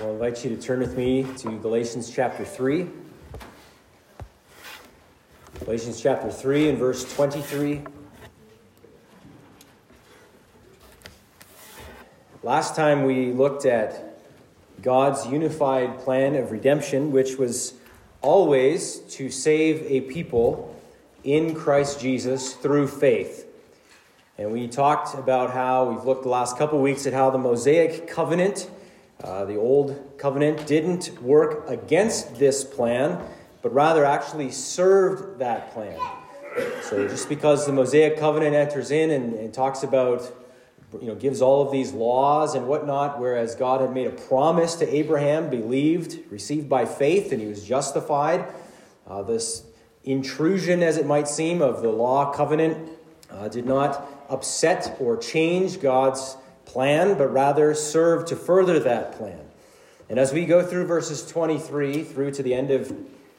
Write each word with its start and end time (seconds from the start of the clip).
I'll 0.00 0.12
invite 0.12 0.44
you 0.44 0.54
to 0.54 0.60
turn 0.60 0.80
with 0.80 0.96
me 0.96 1.24
to 1.38 1.58
Galatians 1.58 2.10
chapter 2.10 2.44
3. 2.44 2.88
Galatians 5.60 6.00
chapter 6.00 6.30
3 6.30 6.70
and 6.70 6.78
verse 6.78 7.14
23. 7.14 7.82
Last 12.42 12.74
time 12.74 13.04
we 13.04 13.32
looked 13.32 13.66
at 13.66 14.18
God's 14.82 15.26
unified 15.26 16.00
plan 16.00 16.34
of 16.34 16.50
redemption, 16.50 17.12
which 17.12 17.36
was 17.36 17.74
always 18.20 18.98
to 19.10 19.30
save 19.30 19.82
a 19.82 20.00
people 20.02 20.74
in 21.22 21.54
Christ 21.54 22.00
Jesus 22.00 22.54
through 22.54 22.88
faith. 22.88 23.46
And 24.38 24.50
we 24.50 24.66
talked 24.66 25.14
about 25.16 25.52
how 25.52 25.90
we've 25.90 26.04
looked 26.04 26.24
the 26.24 26.30
last 26.30 26.58
couple 26.58 26.82
weeks 26.82 27.06
at 27.06 27.12
how 27.12 27.30
the 27.30 27.38
Mosaic 27.38 28.08
covenant, 28.08 28.68
uh, 29.22 29.44
the 29.44 29.56
old 29.56 30.18
covenant, 30.18 30.66
didn't 30.66 31.22
work 31.22 31.68
against 31.68 32.36
this 32.36 32.64
plan, 32.64 33.20
but 33.62 33.72
rather 33.72 34.04
actually 34.04 34.50
served 34.50 35.38
that 35.38 35.72
plan. 35.72 35.98
So 36.82 37.08
just 37.08 37.28
because 37.28 37.66
the 37.66 37.72
Mosaic 37.72 38.18
covenant 38.18 38.54
enters 38.54 38.90
in 38.90 39.10
and, 39.10 39.34
and 39.34 39.52
talks 39.52 39.82
about, 39.82 40.30
you 41.00 41.08
know, 41.08 41.14
gives 41.14 41.42
all 41.42 41.62
of 41.62 41.72
these 41.72 41.92
laws 41.92 42.54
and 42.54 42.68
whatnot, 42.68 43.18
whereas 43.18 43.54
God 43.54 43.80
had 43.80 43.92
made 43.92 44.06
a 44.06 44.10
promise 44.10 44.76
to 44.76 44.94
Abraham, 44.94 45.50
believed, 45.50 46.30
received 46.30 46.68
by 46.68 46.84
faith, 46.84 47.32
and 47.32 47.40
he 47.40 47.48
was 47.48 47.64
justified. 47.64 48.44
Uh, 49.06 49.22
this 49.22 49.64
intrusion, 50.04 50.82
as 50.82 50.96
it 50.96 51.06
might 51.06 51.26
seem, 51.26 51.62
of 51.62 51.82
the 51.82 51.90
law 51.90 52.32
covenant 52.32 52.90
uh, 53.30 53.48
did 53.48 53.66
not 53.66 54.06
upset 54.28 54.96
or 55.00 55.16
change 55.16 55.80
God's 55.80 56.36
plan, 56.64 57.16
but 57.16 57.32
rather 57.32 57.74
serve 57.74 58.26
to 58.26 58.36
further 58.36 58.78
that 58.80 59.12
plan. 59.12 59.40
And 60.08 60.18
as 60.18 60.32
we 60.32 60.44
go 60.44 60.62
through 60.62 60.86
verses 60.86 61.26
23 61.26 62.04
through 62.04 62.32
to 62.32 62.42
the 62.42 62.54
end 62.54 62.70
of 62.70 62.96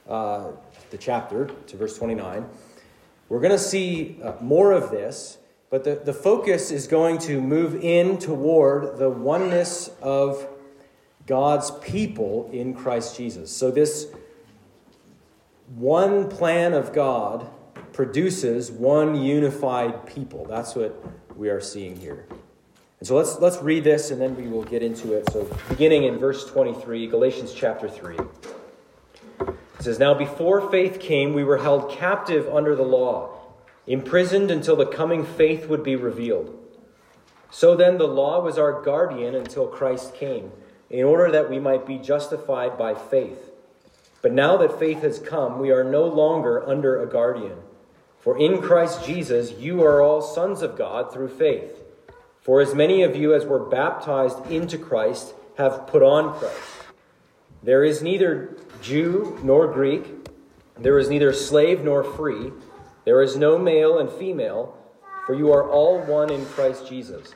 uh, 0.07 0.51
the 0.89 0.97
chapter, 0.97 1.47
to 1.67 1.77
verse 1.77 1.97
29, 1.97 2.45
we're 3.29 3.39
going 3.39 3.51
to 3.51 3.59
see 3.59 4.17
uh, 4.23 4.33
more 4.41 4.71
of 4.71 4.91
this, 4.91 5.37
but 5.69 5.83
the, 5.83 5.95
the 5.95 6.13
focus 6.13 6.71
is 6.71 6.87
going 6.87 7.17
to 7.19 7.41
move 7.41 7.75
in 7.83 8.17
toward 8.17 8.97
the 8.97 9.09
oneness 9.09 9.89
of 10.01 10.47
God's 11.27 11.71
people 11.81 12.49
in 12.53 12.73
Christ 12.75 13.17
Jesus. 13.17 13.51
So, 13.51 13.71
this 13.71 14.07
one 15.75 16.29
plan 16.29 16.73
of 16.73 16.93
God 16.93 17.49
produces 17.93 18.71
one 18.71 19.15
unified 19.15 20.05
people. 20.05 20.45
That's 20.45 20.75
what 20.75 21.03
we 21.35 21.49
are 21.49 21.61
seeing 21.61 21.95
here. 21.95 22.27
And 22.99 23.07
so 23.07 23.15
let's, 23.15 23.39
let's 23.39 23.61
read 23.61 23.83
this 23.83 24.11
and 24.11 24.21
then 24.21 24.35
we 24.35 24.47
will 24.47 24.63
get 24.63 24.81
into 24.81 25.13
it. 25.13 25.29
So, 25.31 25.49
beginning 25.69 26.03
in 26.03 26.17
verse 26.17 26.45
23, 26.45 27.07
Galatians 27.07 27.53
chapter 27.53 27.89
3. 27.89 28.17
It 28.17 29.81
says, 29.81 29.99
Now 29.99 30.13
before 30.13 30.69
faith 30.71 30.99
came, 30.99 31.33
we 31.33 31.43
were 31.43 31.57
held 31.57 31.91
captive 31.91 32.47
under 32.47 32.75
the 32.75 32.83
law, 32.83 33.38
imprisoned 33.85 34.49
until 34.49 34.75
the 34.75 34.85
coming 34.85 35.25
faith 35.25 35.67
would 35.67 35.83
be 35.83 35.95
revealed. 35.95 36.57
So 37.51 37.75
then, 37.75 37.97
the 37.97 38.07
law 38.07 38.41
was 38.41 38.57
our 38.57 38.81
guardian 38.81 39.35
until 39.35 39.67
Christ 39.67 40.16
came, 40.16 40.51
in 40.89 41.03
order 41.03 41.31
that 41.31 41.49
we 41.49 41.59
might 41.59 41.85
be 41.85 41.97
justified 41.97 42.77
by 42.77 42.95
faith. 42.95 43.51
But 44.21 44.33
now 44.33 44.57
that 44.57 44.79
faith 44.79 45.03
has 45.03 45.19
come, 45.19 45.59
we 45.59 45.71
are 45.71 45.83
no 45.83 46.05
longer 46.05 46.67
under 46.67 47.01
a 47.01 47.07
guardian. 47.07 47.59
For 48.19 48.38
in 48.38 48.61
Christ 48.61 49.05
Jesus, 49.05 49.51
you 49.51 49.83
are 49.83 50.01
all 50.01 50.21
sons 50.21 50.63
of 50.63 50.75
God 50.75 51.13
through 51.13 51.29
faith. 51.29 51.84
For 52.45 52.61
as 52.61 52.75
many 52.75 53.01
of 53.01 53.15
you 53.15 53.33
as 53.33 53.43
were 53.43 53.57
baptized 53.57 54.51
into 54.51 54.77
Christ 54.77 55.33
have 55.57 55.88
put 55.88 56.03
on 56.03 56.38
Christ. 56.38 56.59
There 57.63 57.83
is 57.83 58.03
neither 58.03 58.55
Jew 58.83 59.39
nor 59.41 59.65
Greek, 59.65 60.05
there 60.77 60.99
is 60.99 61.09
neither 61.09 61.33
slave 61.33 61.83
nor 61.83 62.03
free, 62.03 62.51
there 63.03 63.23
is 63.23 63.35
no 63.35 63.57
male 63.57 63.97
and 63.97 64.11
female, 64.11 64.78
for 65.25 65.33
you 65.33 65.51
are 65.51 65.67
all 65.67 66.00
one 66.01 66.29
in 66.29 66.45
Christ 66.45 66.88
Jesus. 66.88 67.33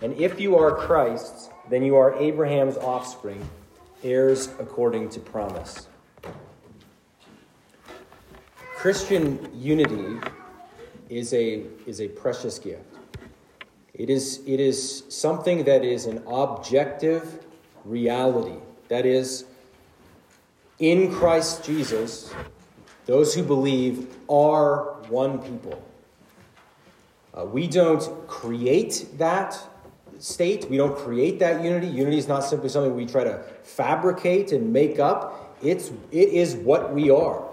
And 0.00 0.14
if 0.14 0.40
you 0.40 0.56
are 0.56 0.74
Christ's, 0.74 1.50
then 1.68 1.82
you 1.82 1.96
are 1.96 2.14
Abraham's 2.14 2.78
offspring, 2.78 3.46
heirs 4.02 4.48
according 4.58 5.10
to 5.10 5.20
promise. 5.20 5.86
Christian 8.74 9.50
unity 9.54 10.18
is 11.10 11.34
a, 11.34 11.64
is 11.86 12.00
a 12.00 12.08
precious 12.08 12.58
gift. 12.58 12.95
It 13.96 14.10
is, 14.10 14.42
it 14.46 14.60
is 14.60 15.04
something 15.08 15.64
that 15.64 15.82
is 15.82 16.04
an 16.04 16.22
objective 16.26 17.42
reality. 17.84 18.58
That 18.88 19.06
is, 19.06 19.46
in 20.78 21.10
Christ 21.10 21.64
Jesus, 21.64 22.30
those 23.06 23.34
who 23.34 23.42
believe 23.42 24.14
are 24.28 24.96
one 25.08 25.38
people. 25.38 25.82
Uh, 27.32 27.46
we 27.46 27.66
don't 27.66 28.26
create 28.26 29.06
that 29.16 29.58
state, 30.18 30.68
we 30.68 30.76
don't 30.76 30.96
create 30.96 31.38
that 31.38 31.64
unity. 31.64 31.86
Unity 31.86 32.18
is 32.18 32.28
not 32.28 32.40
simply 32.40 32.68
something 32.68 32.94
we 32.94 33.06
try 33.06 33.24
to 33.24 33.42
fabricate 33.62 34.52
and 34.52 34.72
make 34.72 34.98
up, 34.98 35.56
it's, 35.62 35.90
it 36.10 36.28
is 36.28 36.54
what 36.54 36.92
we 36.92 37.08
are. 37.08 37.48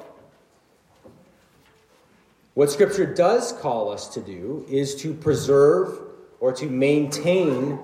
What 2.53 2.69
Scripture 2.69 3.05
does 3.05 3.53
call 3.53 3.89
us 3.89 4.09
to 4.09 4.19
do 4.19 4.65
is 4.69 4.95
to 4.95 5.13
preserve 5.13 6.12
or 6.43 6.51
to 6.51 6.65
maintain 6.65 7.79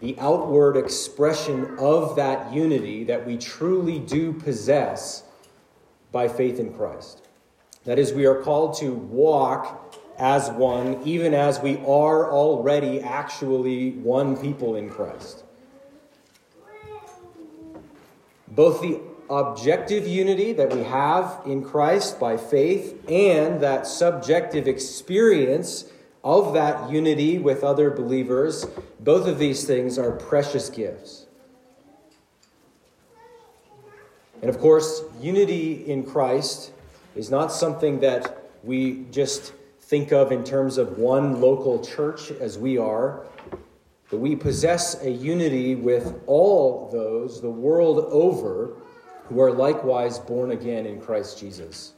the 0.00 0.14
outward 0.18 0.76
expression 0.76 1.74
of 1.78 2.14
that 2.16 2.52
unity 2.52 3.02
that 3.02 3.26
we 3.26 3.34
truly 3.38 3.98
do 3.98 4.30
possess 4.30 5.22
by 6.12 6.28
faith 6.28 6.60
in 6.60 6.70
Christ. 6.74 7.26
That 7.84 7.98
is, 7.98 8.12
we 8.12 8.26
are 8.26 8.42
called 8.42 8.76
to 8.80 8.92
walk 8.92 9.98
as 10.18 10.50
one, 10.50 11.00
even 11.06 11.32
as 11.32 11.60
we 11.60 11.78
are 11.78 12.30
already 12.30 13.00
actually 13.00 13.92
one 13.92 14.36
people 14.36 14.76
in 14.76 14.90
Christ. 14.90 15.42
Both 18.48 18.82
the 18.82 19.00
objective 19.30 20.06
unity 20.06 20.52
that 20.52 20.74
we 20.76 20.82
have 20.82 21.40
in 21.46 21.64
Christ 21.64 22.20
by 22.20 22.36
faith 22.36 23.02
and 23.08 23.62
that 23.62 23.86
subjective 23.86 24.68
experience 24.68 25.86
of 26.24 26.54
that 26.54 26.90
unity 26.90 27.38
with 27.38 27.62
other 27.62 27.90
believers, 27.90 28.66
both 28.98 29.28
of 29.28 29.38
these 29.38 29.64
things 29.64 29.98
are 29.98 30.10
precious 30.10 30.70
gifts. 30.70 31.26
And 34.40 34.48
of 34.48 34.58
course, 34.58 35.02
unity 35.20 35.86
in 35.86 36.02
Christ 36.04 36.72
is 37.14 37.30
not 37.30 37.52
something 37.52 38.00
that 38.00 38.50
we 38.62 39.04
just 39.10 39.52
think 39.80 40.12
of 40.12 40.32
in 40.32 40.42
terms 40.44 40.78
of 40.78 40.98
one 40.98 41.40
local 41.40 41.84
church 41.84 42.30
as 42.30 42.58
we 42.58 42.78
are, 42.78 43.26
but 44.10 44.18
we 44.18 44.34
possess 44.34 45.02
a 45.02 45.10
unity 45.10 45.74
with 45.74 46.20
all 46.26 46.88
those 46.90 47.40
the 47.40 47.50
world 47.50 47.98
over 48.10 48.76
who 49.28 49.40
are 49.40 49.52
likewise 49.52 50.18
born 50.18 50.50
again 50.50 50.86
in 50.86 51.00
Christ 51.00 51.38
Jesus. 51.38 51.92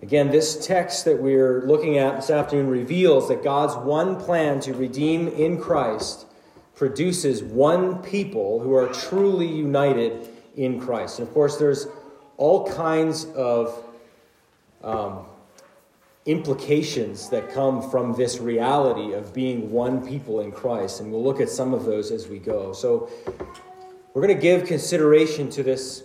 Again, 0.00 0.30
this 0.30 0.64
text 0.64 1.04
that 1.06 1.20
we're 1.20 1.62
looking 1.66 1.98
at 1.98 2.16
this 2.16 2.30
afternoon 2.30 2.68
reveals 2.68 3.28
that 3.28 3.42
God's 3.42 3.74
one 3.74 4.14
plan 4.20 4.60
to 4.60 4.72
redeem 4.72 5.26
in 5.26 5.60
Christ 5.60 6.26
produces 6.76 7.42
one 7.42 8.00
people 8.00 8.60
who 8.60 8.74
are 8.74 8.86
truly 8.86 9.48
united 9.48 10.28
in 10.56 10.80
Christ. 10.80 11.18
And 11.18 11.26
of 11.26 11.34
course, 11.34 11.56
there's 11.56 11.88
all 12.36 12.70
kinds 12.70 13.24
of 13.34 13.82
um, 14.84 15.26
implications 16.26 17.28
that 17.30 17.50
come 17.50 17.90
from 17.90 18.14
this 18.14 18.38
reality 18.38 19.14
of 19.14 19.34
being 19.34 19.72
one 19.72 20.06
people 20.06 20.40
in 20.40 20.52
Christ. 20.52 21.00
And 21.00 21.10
we'll 21.10 21.24
look 21.24 21.40
at 21.40 21.48
some 21.48 21.74
of 21.74 21.84
those 21.84 22.12
as 22.12 22.28
we 22.28 22.38
go. 22.38 22.72
So, 22.72 23.10
we're 24.14 24.22
going 24.22 24.34
to 24.34 24.40
give 24.40 24.64
consideration 24.66 25.50
to 25.50 25.64
this 25.64 26.04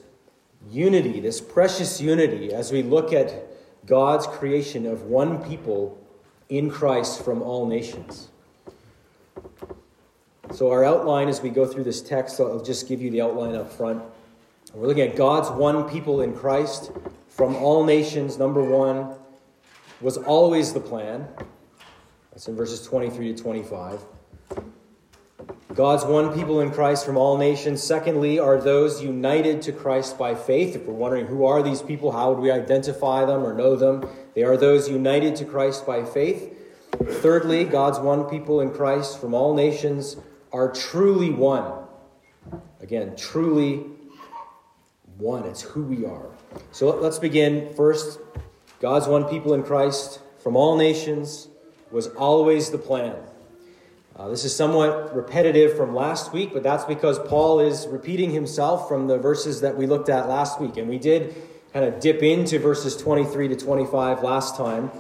unity, 0.70 1.20
this 1.20 1.40
precious 1.40 2.02
unity, 2.02 2.54
as 2.54 2.72
we 2.72 2.82
look 2.82 3.14
at 3.14 3.53
God's 3.86 4.28
creation 4.28 4.86
of 4.86 5.04
one 5.04 5.44
people 5.48 5.98
in 6.50 6.70
Christ 6.70 7.24
from 7.24 7.42
all 7.42 7.66
nations. 7.66 8.30
So, 10.52 10.72
our 10.72 10.84
outline 10.86 11.30
as 11.30 11.42
we 11.42 11.50
go 11.50 11.66
through 11.66 11.84
this 11.84 12.02
text, 12.02 12.40
I'll 12.40 12.64
just 12.64 12.88
give 12.88 13.02
you 13.02 13.10
the 13.10 13.22
outline 13.22 13.56
up 13.56 13.72
front. 13.72 14.04
We're 14.74 14.88
looking 14.88 15.08
at 15.08 15.16
God's 15.16 15.50
one 15.50 15.90
people 15.90 16.22
in 16.22 16.36
Christ 16.36 16.92
from 17.28 17.56
all 17.56 17.84
nations, 17.84 18.38
number 18.38 18.64
one, 18.64 19.16
was 20.02 20.18
always 20.18 20.74
the 20.74 20.80
plan. 20.80 21.28
That's 22.32 22.48
in 22.48 22.56
verses 22.56 22.86
23 22.86 23.34
to 23.34 23.42
25. 23.42 24.00
God's 25.74 26.06
one 26.06 26.32
people 26.36 26.60
in 26.60 26.70
Christ 26.70 27.04
from 27.04 27.18
all 27.18 27.36
nations. 27.36 27.82
Secondly, 27.82 28.38
are 28.38 28.62
those 28.62 29.02
united 29.02 29.64
to 29.64 29.72
Christ 29.72 30.20
by 30.20 30.36
faith. 30.36 30.76
If 30.76 30.86
we're 30.86 30.94
wondering 30.94 31.26
who 31.26 31.46
are 31.46 31.64
these 31.64 31.82
people, 31.82 32.12
how 32.12 32.32
would 32.32 32.40
we 32.40 32.52
identify 32.52 33.26
them 33.26 33.44
or 33.44 33.56
know 33.56 33.76
them? 33.76 34.08
They 34.36 34.44
are 34.44 34.56
those 34.56 34.88
united 34.88 35.36
to 35.38 35.46
Christ 35.46 35.88
by 35.88 36.06
faith. 36.06 36.56
Thirdly, 37.04 37.64
God's 37.64 37.98
one 37.98 38.26
people 38.26 38.62
in 38.62 38.70
Christ 38.70 39.20
from 39.20 39.34
all 39.34 39.56
nations 39.56 40.16
are 40.52 40.72
truly 40.72 41.32
one. 41.32 41.88
Again, 42.80 43.16
truly 43.16 43.84
one. 45.18 45.44
It's 45.46 45.64
who 45.64 45.84
we 45.84 46.06
are. 46.06 46.30
So 46.72 46.96
let's 46.96 47.18
begin. 47.18 47.74
First, 47.74 48.20
God's 48.80 49.08
one 49.08 49.24
people 49.26 49.56
in 49.56 49.64
Christ 49.64 50.20
from 50.38 50.56
all 50.56 50.78
nations 50.78 51.48
was 51.90 52.10
always 52.10 52.70
the 52.70 52.78
plan. 52.78 53.16
Uh, 54.16 54.28
this 54.28 54.46
is 54.46 54.56
somewhat 54.56 55.16
repetitive 55.16 55.76
from 55.76 55.96
last 55.96 56.34
week, 56.34 56.54
but 56.54 56.62
that's 56.62 56.86
because 56.86 57.18
Paul 57.18 57.60
is 57.60 57.88
repeating 57.88 58.30
himself 58.30 58.88
from 58.88 59.08
the 59.08 59.18
verses 59.18 59.62
that 59.62 59.76
we 59.76 59.88
looked 59.88 60.08
at 60.08 60.30
last 60.30 60.62
week. 60.62 60.78
And 60.78 60.88
we 60.88 61.00
did 61.00 61.36
kind 61.74 61.84
of 61.84 62.00
dip 62.00 62.22
into 62.22 62.60
verses 62.60 62.96
23 62.96 63.48
to 63.48 63.56
25 63.56 64.22
last 64.22 64.56
time. 64.56 64.92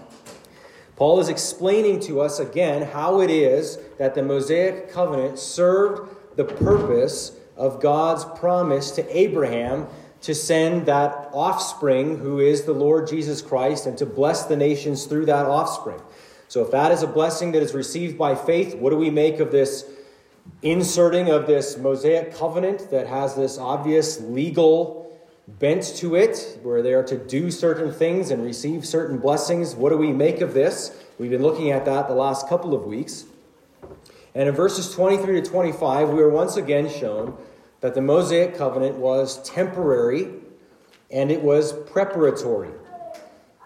Paul 0.95 1.19
is 1.19 1.29
explaining 1.29 1.99
to 2.01 2.21
us 2.21 2.39
again 2.39 2.81
how 2.81 3.21
it 3.21 3.29
is 3.29 3.77
that 3.99 4.15
the 4.15 4.23
Mosaic 4.23 4.91
covenant 4.91 5.37
served 5.37 6.09
the 6.35 6.45
purpose 6.45 7.33
of 7.55 7.79
God's 7.79 8.25
promise 8.39 8.89
to 8.91 9.15
Abraham 9.15 9.85
to 10.21 10.33
send 10.33 10.87
that 10.87 11.29
offspring 11.33 12.17
who 12.17 12.39
is 12.39 12.63
the 12.63 12.73
Lord 12.73 13.07
Jesus 13.07 13.43
Christ 13.43 13.85
and 13.85 13.95
to 13.99 14.07
bless 14.07 14.45
the 14.45 14.57
nations 14.57 15.05
through 15.05 15.27
that 15.27 15.45
offspring. 15.45 16.01
So, 16.53 16.61
if 16.61 16.69
that 16.69 16.91
is 16.91 17.01
a 17.01 17.07
blessing 17.07 17.51
that 17.53 17.63
is 17.63 17.73
received 17.73 18.15
by 18.15 18.35
faith, 18.35 18.75
what 18.75 18.91
do 18.91 18.95
we 18.95 19.09
make 19.09 19.39
of 19.39 19.51
this 19.51 19.89
inserting 20.61 21.31
of 21.31 21.47
this 21.47 21.79
Mosaic 21.79 22.35
covenant 22.35 22.91
that 22.91 23.07
has 23.07 23.33
this 23.33 23.57
obvious 23.57 24.21
legal 24.21 25.19
bent 25.47 25.81
to 25.95 26.13
it, 26.13 26.59
where 26.61 26.83
they 26.83 26.93
are 26.93 27.01
to 27.05 27.17
do 27.17 27.49
certain 27.49 27.91
things 27.91 28.29
and 28.29 28.45
receive 28.45 28.85
certain 28.85 29.17
blessings? 29.17 29.73
What 29.73 29.89
do 29.89 29.97
we 29.97 30.13
make 30.13 30.41
of 30.41 30.53
this? 30.53 30.95
We've 31.17 31.31
been 31.31 31.41
looking 31.41 31.71
at 31.71 31.85
that 31.85 32.07
the 32.07 32.13
last 32.13 32.47
couple 32.47 32.75
of 32.75 32.85
weeks. 32.85 33.25
And 34.35 34.47
in 34.47 34.53
verses 34.53 34.93
23 34.93 35.41
to 35.41 35.49
25, 35.49 36.09
we 36.09 36.21
are 36.21 36.29
once 36.29 36.55
again 36.55 36.87
shown 36.87 37.35
that 37.81 37.95
the 37.95 38.01
Mosaic 38.01 38.55
covenant 38.55 38.97
was 38.97 39.41
temporary 39.41 40.27
and 41.09 41.31
it 41.31 41.41
was 41.41 41.73
preparatory. 41.73 42.69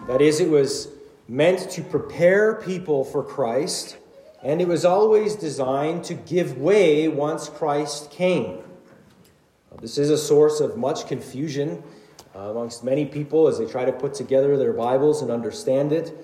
That 0.08 0.22
is, 0.22 0.40
it 0.40 0.50
was 0.50 0.88
meant 1.28 1.70
to 1.72 1.82
prepare 1.82 2.56
people 2.56 3.04
for 3.04 3.24
Christ, 3.24 3.98
and 4.44 4.62
it 4.62 4.68
was 4.68 4.86
always 4.86 5.36
designed 5.36 6.04
to 6.06 6.14
give 6.14 6.58
way 6.58 7.08
once 7.08 7.50
Christ 7.50 8.12
came. 8.12 8.64
This 9.82 9.98
is 9.98 10.10
a 10.10 10.18
source 10.18 10.60
of 10.60 10.78
much 10.78 11.08
confusion 11.08 11.84
uh, 12.36 12.50
amongst 12.50 12.84
many 12.84 13.06
people 13.06 13.48
as 13.48 13.60
they 13.60 13.66
try 13.66 13.86
to 13.86 13.92
put 13.92 14.14
together 14.14 14.58
their 14.58 14.74
Bibles 14.74 15.22
and 15.22 15.30
understand 15.30 15.92
it. 15.92 16.16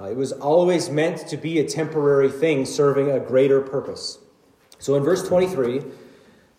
Uh, 0.00 0.04
it 0.04 0.16
was 0.16 0.32
always 0.32 0.88
meant 0.88 1.26
to 1.28 1.36
be 1.36 1.58
a 1.58 1.68
temporary 1.68 2.30
thing 2.30 2.64
serving 2.64 3.10
a 3.10 3.20
greater 3.20 3.60
purpose. 3.60 4.18
So 4.78 4.94
in 4.94 5.02
verse 5.02 5.26
23, 5.26 5.82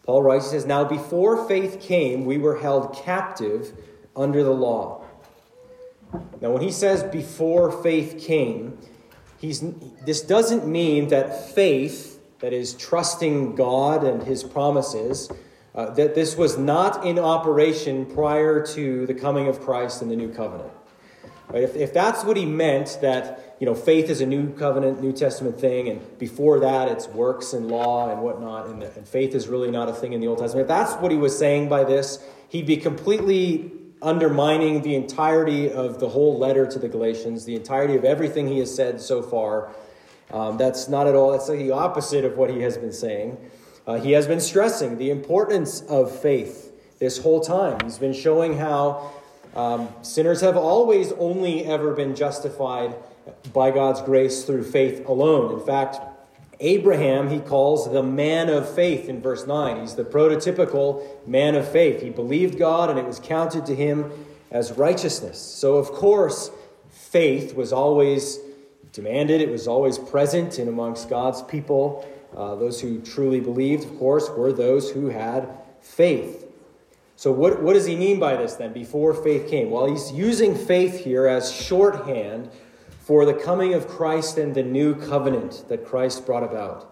Paul 0.03 0.21
writes, 0.21 0.45
he 0.45 0.51
says, 0.51 0.65
Now 0.65 0.83
before 0.83 1.47
faith 1.47 1.81
came, 1.81 2.25
we 2.25 2.37
were 2.37 2.59
held 2.59 2.95
captive 2.95 3.73
under 4.15 4.43
the 4.43 4.53
law. 4.53 5.04
Now, 6.41 6.51
when 6.51 6.61
he 6.61 6.71
says 6.71 7.03
before 7.03 7.71
faith 7.71 8.23
came, 8.23 8.77
he's, 9.39 9.63
this 10.05 10.21
doesn't 10.21 10.67
mean 10.67 11.09
that 11.09 11.51
faith, 11.51 12.19
that 12.39 12.53
is 12.53 12.73
trusting 12.73 13.55
God 13.55 14.03
and 14.03 14.23
his 14.23 14.43
promises, 14.43 15.29
uh, 15.73 15.89
that 15.91 16.15
this 16.15 16.37
was 16.37 16.57
not 16.57 17.05
in 17.05 17.19
operation 17.19 18.05
prior 18.05 18.65
to 18.67 19.05
the 19.05 19.13
coming 19.13 19.47
of 19.47 19.61
Christ 19.61 20.01
in 20.01 20.09
the 20.09 20.15
new 20.15 20.31
covenant. 20.31 20.71
Right? 21.49 21.63
If, 21.63 21.75
if 21.75 21.93
that's 21.93 22.23
what 22.23 22.37
he 22.37 22.45
meant, 22.45 22.97
that 23.01 23.55
you 23.59 23.65
know 23.65 23.75
faith 23.75 24.09
is 24.09 24.21
a 24.21 24.25
new 24.25 24.53
covenant, 24.53 25.01
New 25.01 25.11
Testament 25.11 25.59
thing, 25.59 25.89
and 25.89 26.17
before 26.17 26.59
that 26.59 26.87
it's 26.87 27.07
works 27.07 27.53
and 27.53 27.69
law 27.69 28.09
and 28.09 28.21
whatnot, 28.21 28.67
and, 28.67 28.81
and 28.81 29.07
faith 29.07 29.35
is 29.35 29.47
really 29.47 29.69
not 29.69 29.87
a 29.87 29.93
thing 29.93 30.13
in 30.13 30.21
the 30.21 30.27
Old 30.27 30.39
Testament. 30.39 30.63
If 30.63 30.67
that's 30.67 30.93
what 31.01 31.11
he 31.11 31.17
was 31.17 31.37
saying 31.37 31.69
by 31.69 31.83
this, 31.83 32.23
he'd 32.49 32.65
be 32.65 32.77
completely 32.77 33.71
undermining 34.05 34.83
the 34.83 34.95
entirety 34.95 35.71
of 35.71 35.99
the 35.99 36.07
whole 36.07 36.37
letter 36.37 36.65
to 36.67 36.77
the 36.77 36.87
Galatians, 36.87 37.43
the 37.43 37.55
entirety 37.55 37.95
of 37.95 38.05
everything 38.05 38.47
he 38.47 38.59
has 38.59 38.73
said 38.73 39.01
so 39.01 39.21
far. 39.21 39.73
Um, 40.31 40.57
that's 40.57 40.87
not 40.87 41.07
at 41.07 41.15
all, 41.15 41.31
that's 41.31 41.47
the 41.47 41.71
opposite 41.71 42.23
of 42.23 42.37
what 42.37 42.49
he 42.49 42.61
has 42.61 42.77
been 42.77 42.93
saying. 42.93 43.37
Uh, 43.87 43.95
he 43.95 44.11
has 44.11 44.27
been 44.27 44.39
stressing 44.39 44.97
the 44.97 45.09
importance 45.09 45.81
of 45.81 46.17
faith 46.19 46.71
this 46.99 47.17
whole 47.17 47.41
time. 47.41 47.77
He's 47.83 47.97
been 47.97 48.13
showing 48.13 48.57
how 48.57 49.11
um, 49.55 49.89
sinners 50.01 50.41
have 50.41 50.57
always 50.57 51.11
only 51.13 51.65
ever 51.65 51.93
been 51.93 52.15
justified 52.15 52.95
by 53.53 53.71
God's 53.71 54.01
grace 54.01 54.43
through 54.43 54.63
faith 54.63 55.07
alone. 55.07 55.59
In 55.59 55.65
fact, 55.65 55.97
Abraham, 56.59 57.29
he 57.29 57.39
calls 57.39 57.91
the 57.91 58.03
man 58.03 58.49
of 58.49 58.73
faith 58.73 59.09
in 59.09 59.21
verse 59.21 59.45
9. 59.45 59.81
He's 59.81 59.95
the 59.95 60.03
prototypical 60.03 61.03
man 61.27 61.55
of 61.55 61.69
faith. 61.69 62.01
He 62.01 62.09
believed 62.09 62.57
God 62.57 62.89
and 62.89 62.97
it 62.97 63.05
was 63.05 63.19
counted 63.19 63.65
to 63.65 63.75
him 63.75 64.11
as 64.51 64.71
righteousness. 64.73 65.39
So, 65.39 65.75
of 65.75 65.91
course, 65.91 66.51
faith 66.89 67.55
was 67.55 67.73
always 67.73 68.39
demanded, 68.93 69.41
it 69.41 69.49
was 69.49 69.67
always 69.67 69.97
present 69.97 70.59
in 70.59 70.67
amongst 70.67 71.09
God's 71.09 71.41
people. 71.43 72.07
Uh, 72.35 72.55
those 72.55 72.79
who 72.81 73.01
truly 73.01 73.39
believed, 73.39 73.85
of 73.85 73.97
course, 73.97 74.29
were 74.29 74.53
those 74.53 74.91
who 74.91 75.07
had 75.07 75.49
faith. 75.81 76.45
So, 77.17 77.31
what, 77.31 77.61
what 77.61 77.73
does 77.73 77.85
he 77.85 77.95
mean 77.95 78.19
by 78.19 78.35
this 78.35 78.55
then, 78.55 78.73
before 78.73 79.13
faith 79.13 79.49
came? 79.49 79.69
Well, 79.69 79.87
he's 79.87 80.11
using 80.11 80.55
faith 80.55 81.03
here 81.03 81.27
as 81.27 81.51
shorthand 81.51 82.49
for 83.05 83.23
the 83.23 83.33
coming 83.35 83.75
of 83.75 83.87
Christ 83.87 84.39
and 84.39 84.55
the 84.55 84.63
new 84.63 84.95
covenant 84.95 85.65
that 85.69 85.85
Christ 85.85 86.25
brought 86.25 86.43
about. 86.43 86.91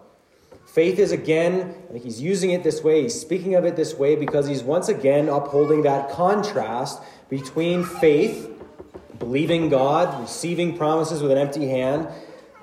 Faith 0.67 0.99
is 0.99 1.11
again, 1.11 1.75
he's 1.95 2.21
using 2.21 2.51
it 2.51 2.63
this 2.63 2.83
way, 2.83 3.01
he's 3.01 3.19
speaking 3.19 3.55
of 3.55 3.65
it 3.65 3.75
this 3.75 3.95
way 3.95 4.15
because 4.15 4.47
he's 4.47 4.61
once 4.61 4.89
again 4.89 5.27
upholding 5.27 5.81
that 5.83 6.11
contrast 6.11 7.01
between 7.29 7.83
faith, 7.83 8.47
believing 9.17 9.69
God, 9.69 10.21
receiving 10.21 10.77
promises 10.77 11.23
with 11.23 11.31
an 11.31 11.37
empty 11.39 11.67
hand, 11.67 12.07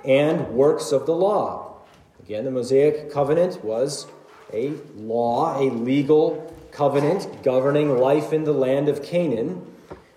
and 0.04 0.48
works 0.50 0.92
of 0.92 1.06
the 1.06 1.14
law. 1.14 1.76
Again, 2.22 2.44
the 2.44 2.52
Mosaic 2.52 3.12
covenant 3.12 3.64
was 3.64 4.06
a 4.52 4.74
law, 4.94 5.60
a 5.60 5.70
legal 5.70 6.54
covenant 6.70 7.42
governing 7.42 7.98
life 7.98 8.32
in 8.32 8.44
the 8.44 8.52
land 8.52 8.88
of 8.88 9.02
Canaan. 9.02 9.66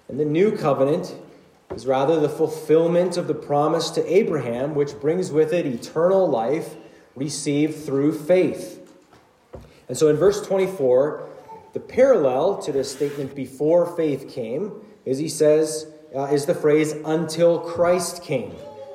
And 0.07 0.19
the 0.19 0.25
new 0.25 0.55
covenant 0.55 1.15
is 1.75 1.85
rather 1.85 2.19
the 2.19 2.29
fulfillment 2.29 3.17
of 3.17 3.27
the 3.27 3.33
promise 3.33 3.89
to 3.91 4.13
Abraham, 4.13 4.75
which 4.75 4.99
brings 4.99 5.31
with 5.31 5.53
it 5.53 5.65
eternal 5.65 6.27
life 6.27 6.75
received 7.15 7.83
through 7.85 8.17
faith. 8.17 8.79
And 9.87 9.97
so 9.97 10.07
in 10.07 10.15
verse 10.15 10.45
24, 10.45 11.29
the 11.73 11.79
parallel 11.79 12.61
to 12.63 12.71
this 12.71 12.91
statement 12.91 13.35
before 13.35 13.95
faith 13.95 14.29
came 14.29 14.71
is 15.05 15.17
he 15.17 15.29
says, 15.29 15.87
uh, 16.15 16.25
is 16.25 16.45
the 16.45 16.53
phrase 16.55 16.93
until 17.05 17.59
Christ 17.59 18.23
came, 18.23 18.51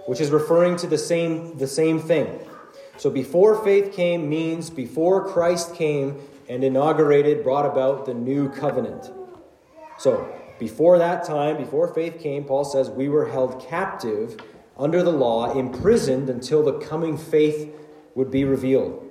which 0.06 0.20
is 0.20 0.30
referring 0.30 0.76
to 0.76 0.86
the 0.86 0.98
same, 0.98 1.58
the 1.58 1.66
same 1.66 1.98
thing. 1.98 2.40
So 2.96 3.10
before 3.10 3.62
faith 3.64 3.92
came 3.92 4.28
means 4.28 4.70
before 4.70 5.28
Christ 5.28 5.74
came 5.74 6.20
and 6.48 6.64
inaugurated, 6.64 7.42
brought 7.42 7.66
about 7.66 8.06
the 8.06 8.14
new 8.14 8.48
covenant. 8.48 9.10
So 9.98 10.32
before 10.58 10.98
that 10.98 11.24
time, 11.24 11.56
before 11.56 11.92
faith 11.92 12.18
came, 12.20 12.44
Paul 12.44 12.64
says, 12.64 12.90
we 12.90 13.08
were 13.08 13.28
held 13.28 13.64
captive 13.66 14.36
under 14.76 15.02
the 15.02 15.12
law, 15.12 15.58
imprisoned 15.58 16.30
until 16.30 16.62
the 16.62 16.78
coming 16.78 17.18
faith 17.18 17.74
would 18.14 18.30
be 18.30 18.44
revealed. 18.44 19.04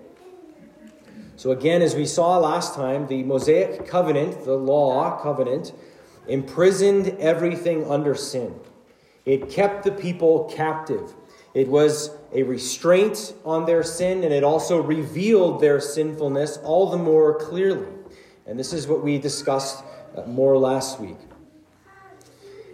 So, 1.35 1.51
again, 1.51 1.81
as 1.81 1.95
we 1.95 2.05
saw 2.05 2.37
last 2.37 2.73
time, 2.73 3.07
the 3.07 3.23
Mosaic 3.23 3.87
covenant, 3.87 4.43
the 4.43 4.55
law 4.55 5.21
covenant, 5.21 5.71
imprisoned 6.27 7.09
everything 7.19 7.85
under 7.89 8.15
sin. 8.15 8.55
It 9.25 9.49
kept 9.49 9.83
the 9.83 9.91
people 9.91 10.45
captive. 10.45 11.13
It 11.53 11.67
was 11.67 12.11
a 12.33 12.43
restraint 12.43 13.33
on 13.45 13.65
their 13.65 13.83
sin, 13.83 14.23
and 14.23 14.33
it 14.33 14.43
also 14.43 14.81
revealed 14.81 15.61
their 15.61 15.79
sinfulness 15.79 16.57
all 16.63 16.89
the 16.89 16.97
more 16.97 17.37
clearly. 17.37 17.87
And 18.45 18.57
this 18.57 18.73
is 18.73 18.87
what 18.87 19.03
we 19.03 19.19
discussed 19.19 19.83
uh, 20.15 20.23
more 20.23 20.57
last 20.57 20.99
week. 20.99 21.17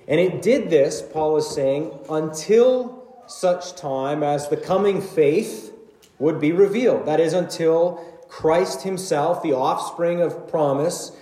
And 0.07 0.19
it 0.19 0.41
did 0.41 0.69
this, 0.69 1.01
Paul 1.01 1.37
is 1.37 1.47
saying, 1.47 1.97
until 2.09 3.03
such 3.27 3.75
time 3.75 4.21
as 4.21 4.49
the 4.49 4.57
coming 4.57 5.01
faith 5.01 5.73
would 6.19 6.39
be 6.39 6.51
revealed. 6.51 7.05
That 7.05 7.19
is, 7.19 7.33
until 7.33 8.03
Christ 8.27 8.81
himself, 8.81 9.41
the 9.41 9.53
offspring 9.53 10.21
of 10.21 10.47
promise, 10.47 11.13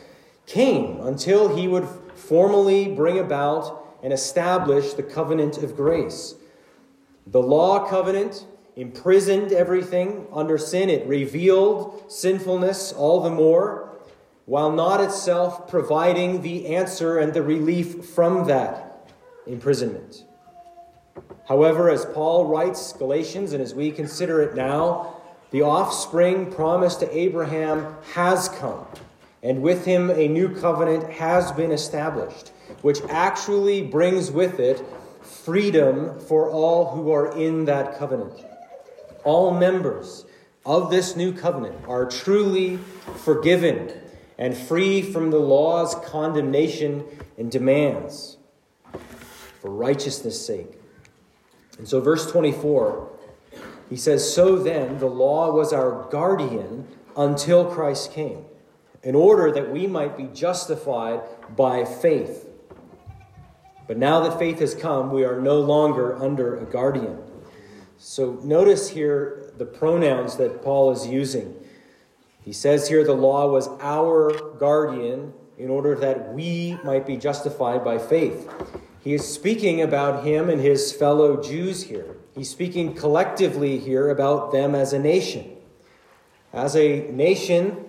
came, 0.45 0.99
until 1.01 1.55
he 1.55 1.67
would 1.67 1.87
formally 2.15 2.87
bring 2.87 3.19
about 3.19 3.85
and 4.03 4.11
establish 4.11 4.93
the 4.93 5.03
covenant 5.03 5.57
of 5.59 5.75
grace. 5.75 6.35
The 7.27 7.41
law 7.41 7.87
covenant 7.87 8.45
imprisoned 8.75 9.51
everything 9.51 10.25
under 10.33 10.57
sin, 10.57 10.89
it 10.89 11.05
revealed 11.07 12.11
sinfulness 12.11 12.93
all 12.93 13.21
the 13.21 13.29
more 13.29 13.90
while 14.45 14.71
not 14.71 15.01
itself 15.01 15.67
providing 15.67 16.41
the 16.41 16.75
answer 16.75 17.19
and 17.19 17.33
the 17.33 17.41
relief 17.41 18.05
from 18.05 18.47
that 18.47 19.07
imprisonment. 19.47 20.25
However, 21.47 21.89
as 21.89 22.05
Paul 22.05 22.45
writes 22.45 22.93
Galatians, 22.93 23.53
and 23.53 23.61
as 23.61 23.73
we 23.75 23.91
consider 23.91 24.41
it 24.41 24.55
now, 24.55 25.15
The 25.51 25.63
offspring 25.63 26.49
promised 26.49 27.01
to 27.01 27.17
Abraham 27.17 27.97
has 28.13 28.47
come, 28.47 28.85
and 29.43 29.61
with 29.61 29.83
him 29.83 30.09
a 30.09 30.29
new 30.29 30.55
covenant 30.55 31.11
has 31.11 31.51
been 31.51 31.73
established, 31.73 32.53
which 32.83 33.01
actually 33.09 33.81
brings 33.81 34.31
with 34.31 34.61
it 34.61 34.81
freedom 35.21 36.17
for 36.21 36.49
all 36.49 36.95
who 36.95 37.11
are 37.11 37.37
in 37.37 37.65
that 37.65 37.97
covenant. 37.97 38.45
All 39.25 39.51
members 39.53 40.25
of 40.65 40.89
this 40.89 41.17
new 41.17 41.33
covenant 41.33 41.75
are 41.85 42.05
truly 42.05 42.77
forgiven 43.25 43.91
and 44.41 44.57
free 44.57 45.03
from 45.03 45.29
the 45.29 45.39
law's 45.39 45.93
condemnation 46.03 47.05
and 47.37 47.51
demands 47.51 48.37
for 49.61 49.69
righteousness' 49.69 50.43
sake. 50.43 50.79
And 51.77 51.87
so, 51.87 52.01
verse 52.01 52.29
24, 52.31 53.19
he 53.87 53.95
says, 53.95 54.33
So 54.33 54.57
then, 54.57 54.97
the 54.97 55.05
law 55.05 55.51
was 55.51 55.71
our 55.71 56.09
guardian 56.09 56.87
until 57.15 57.65
Christ 57.65 58.13
came, 58.13 58.45
in 59.03 59.13
order 59.13 59.51
that 59.51 59.69
we 59.69 59.85
might 59.85 60.17
be 60.17 60.25
justified 60.33 61.21
by 61.55 61.85
faith. 61.85 62.47
But 63.87 63.99
now 63.99 64.21
that 64.21 64.39
faith 64.39 64.57
has 64.57 64.73
come, 64.73 65.11
we 65.11 65.23
are 65.23 65.39
no 65.39 65.59
longer 65.59 66.15
under 66.15 66.57
a 66.57 66.65
guardian. 66.65 67.19
So, 67.99 68.39
notice 68.43 68.89
here 68.89 69.53
the 69.59 69.65
pronouns 69.65 70.37
that 70.37 70.63
Paul 70.63 70.91
is 70.91 71.05
using. 71.05 71.60
He 72.43 72.53
says 72.53 72.87
here 72.87 73.03
the 73.03 73.13
law 73.13 73.47
was 73.47 73.67
our 73.79 74.31
guardian 74.57 75.33
in 75.57 75.69
order 75.69 75.95
that 75.95 76.33
we 76.33 76.77
might 76.83 77.05
be 77.05 77.17
justified 77.17 77.83
by 77.83 77.99
faith. 77.99 78.49
He 79.03 79.13
is 79.13 79.27
speaking 79.27 79.81
about 79.81 80.23
him 80.23 80.49
and 80.49 80.59
his 80.59 80.91
fellow 80.91 81.41
Jews 81.41 81.83
here. 81.83 82.17
He's 82.35 82.49
speaking 82.49 82.95
collectively 82.95 83.77
here 83.77 84.09
about 84.09 84.51
them 84.51 84.73
as 84.73 84.93
a 84.93 84.99
nation. 84.99 85.57
As 86.53 86.75
a 86.75 87.11
nation, 87.11 87.85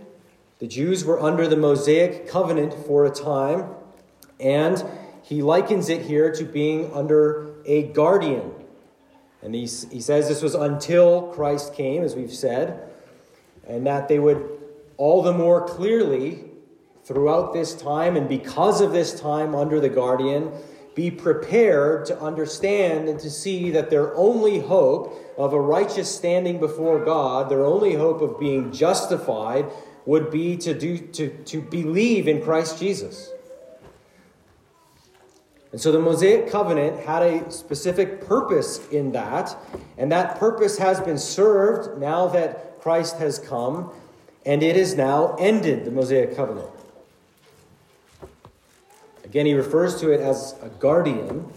the 0.59 0.67
Jews 0.67 1.05
were 1.05 1.21
under 1.21 1.49
the 1.49 1.57
Mosaic 1.57 2.29
covenant 2.29 2.75
for 2.87 3.05
a 3.05 3.11
time, 3.11 3.75
and 4.39 4.85
he 5.23 5.43
likens 5.43 5.89
it 5.89 6.03
here 6.03 6.33
to 6.33 6.45
being 6.45 6.93
under 6.93 7.55
a 7.65 7.85
guardian. 7.85 8.53
And 9.43 9.55
he, 9.55 9.63
he 9.63 10.01
says 10.01 10.29
this 10.29 10.43
was 10.43 10.55
until 10.55 11.33
Christ 11.33 11.75
came, 11.75 12.03
as 12.05 12.15
we've 12.15 12.33
said, 12.33 12.92
and 13.67 13.87
that 13.87 14.09
they 14.09 14.19
would 14.19 14.59
all 14.97 15.23
the 15.23 15.33
more 15.33 15.67
clearly 15.67 16.45
throughout 17.05 17.53
this 17.53 17.75
time 17.75 18.17
and 18.17 18.29
because 18.29 18.81
of 18.81 18.93
this 18.93 19.19
time 19.19 19.55
under 19.55 19.81
the 19.81 19.89
guardian 19.89 20.53
be 20.95 21.11
prepared 21.11 22.05
to 22.05 22.21
understand 22.21 23.09
and 23.09 23.19
to 23.19 23.31
see 23.31 23.71
that 23.71 23.91
their 23.91 24.15
only 24.15 24.61
hope 24.61 25.19
of 25.39 25.55
a 25.55 25.61
righteous 25.61 26.15
standing 26.15 26.61
before 26.61 27.03
God, 27.05 27.49
their 27.49 27.65
only 27.65 27.95
hope 27.95 28.21
of 28.21 28.39
being 28.39 28.71
justified, 28.73 29.67
would 30.05 30.31
be 30.31 30.57
to, 30.59 30.75
do, 30.75 30.99
to, 30.99 31.31
to 31.45 31.63
believe 31.63 32.29
in 32.29 32.43
Christ 32.43 32.79
Jesus. 32.79 33.31
And 35.71 35.81
so 35.81 35.91
the 35.91 35.99
Mosaic 35.99 36.51
covenant 36.51 37.01
had 37.01 37.23
a 37.23 37.51
specific 37.51 38.27
purpose 38.27 38.87
in 38.89 39.13
that, 39.13 39.57
and 39.97 40.13
that 40.13 40.39
purpose 40.39 40.77
has 40.77 41.01
been 41.01 41.17
served 41.17 41.99
now 41.99 42.27
that 42.29 42.72
Christ 42.83 43.19
has 43.19 43.39
come, 43.39 43.93
and 44.45 44.61
it 44.61 44.77
is 44.77 44.97
now 44.97 45.37
ended, 45.39 45.85
the 45.85 45.93
Mosaic 45.93 46.35
covenant. 46.35 46.67
Again, 49.23 49.47
he 49.47 49.55
refers 49.55 50.01
to 50.01 50.11
it 50.11 50.21
as 50.21 50.57
a 50.63 50.69
guardian. 50.69 51.49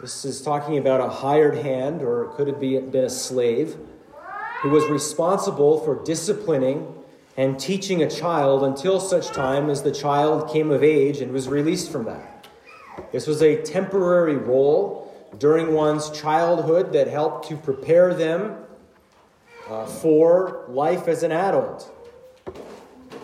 This 0.00 0.24
is 0.24 0.40
talking 0.40 0.78
about 0.78 1.00
a 1.00 1.10
hired 1.10 1.58
hand, 1.58 2.00
or 2.00 2.28
could 2.36 2.48
it 2.48 2.58
be 2.58 2.78
been 2.78 3.04
a 3.04 3.10
slave, 3.10 3.76
who 4.62 4.70
was 4.70 4.86
responsible 4.86 5.80
for 5.80 6.02
disciplining 6.04 6.90
and 7.36 7.60
teaching 7.60 8.02
a 8.02 8.08
child 8.08 8.64
until 8.64 8.98
such 8.98 9.26
time 9.28 9.68
as 9.68 9.82
the 9.82 9.92
child 9.92 10.50
came 10.50 10.70
of 10.70 10.82
age 10.82 11.20
and 11.20 11.32
was 11.32 11.48
released 11.48 11.92
from 11.92 12.06
that. 12.06 12.48
This 13.12 13.26
was 13.26 13.42
a 13.42 13.60
temporary 13.60 14.36
role 14.36 15.12
during 15.38 15.74
one's 15.74 16.08
childhood 16.18 16.94
that 16.94 17.08
helped 17.08 17.46
to 17.50 17.58
prepare 17.58 18.14
them 18.14 18.56
uh, 19.68 19.86
for 19.86 20.64
life 20.68 21.08
as 21.08 21.22
an 21.22 21.32
adult. 21.32 21.92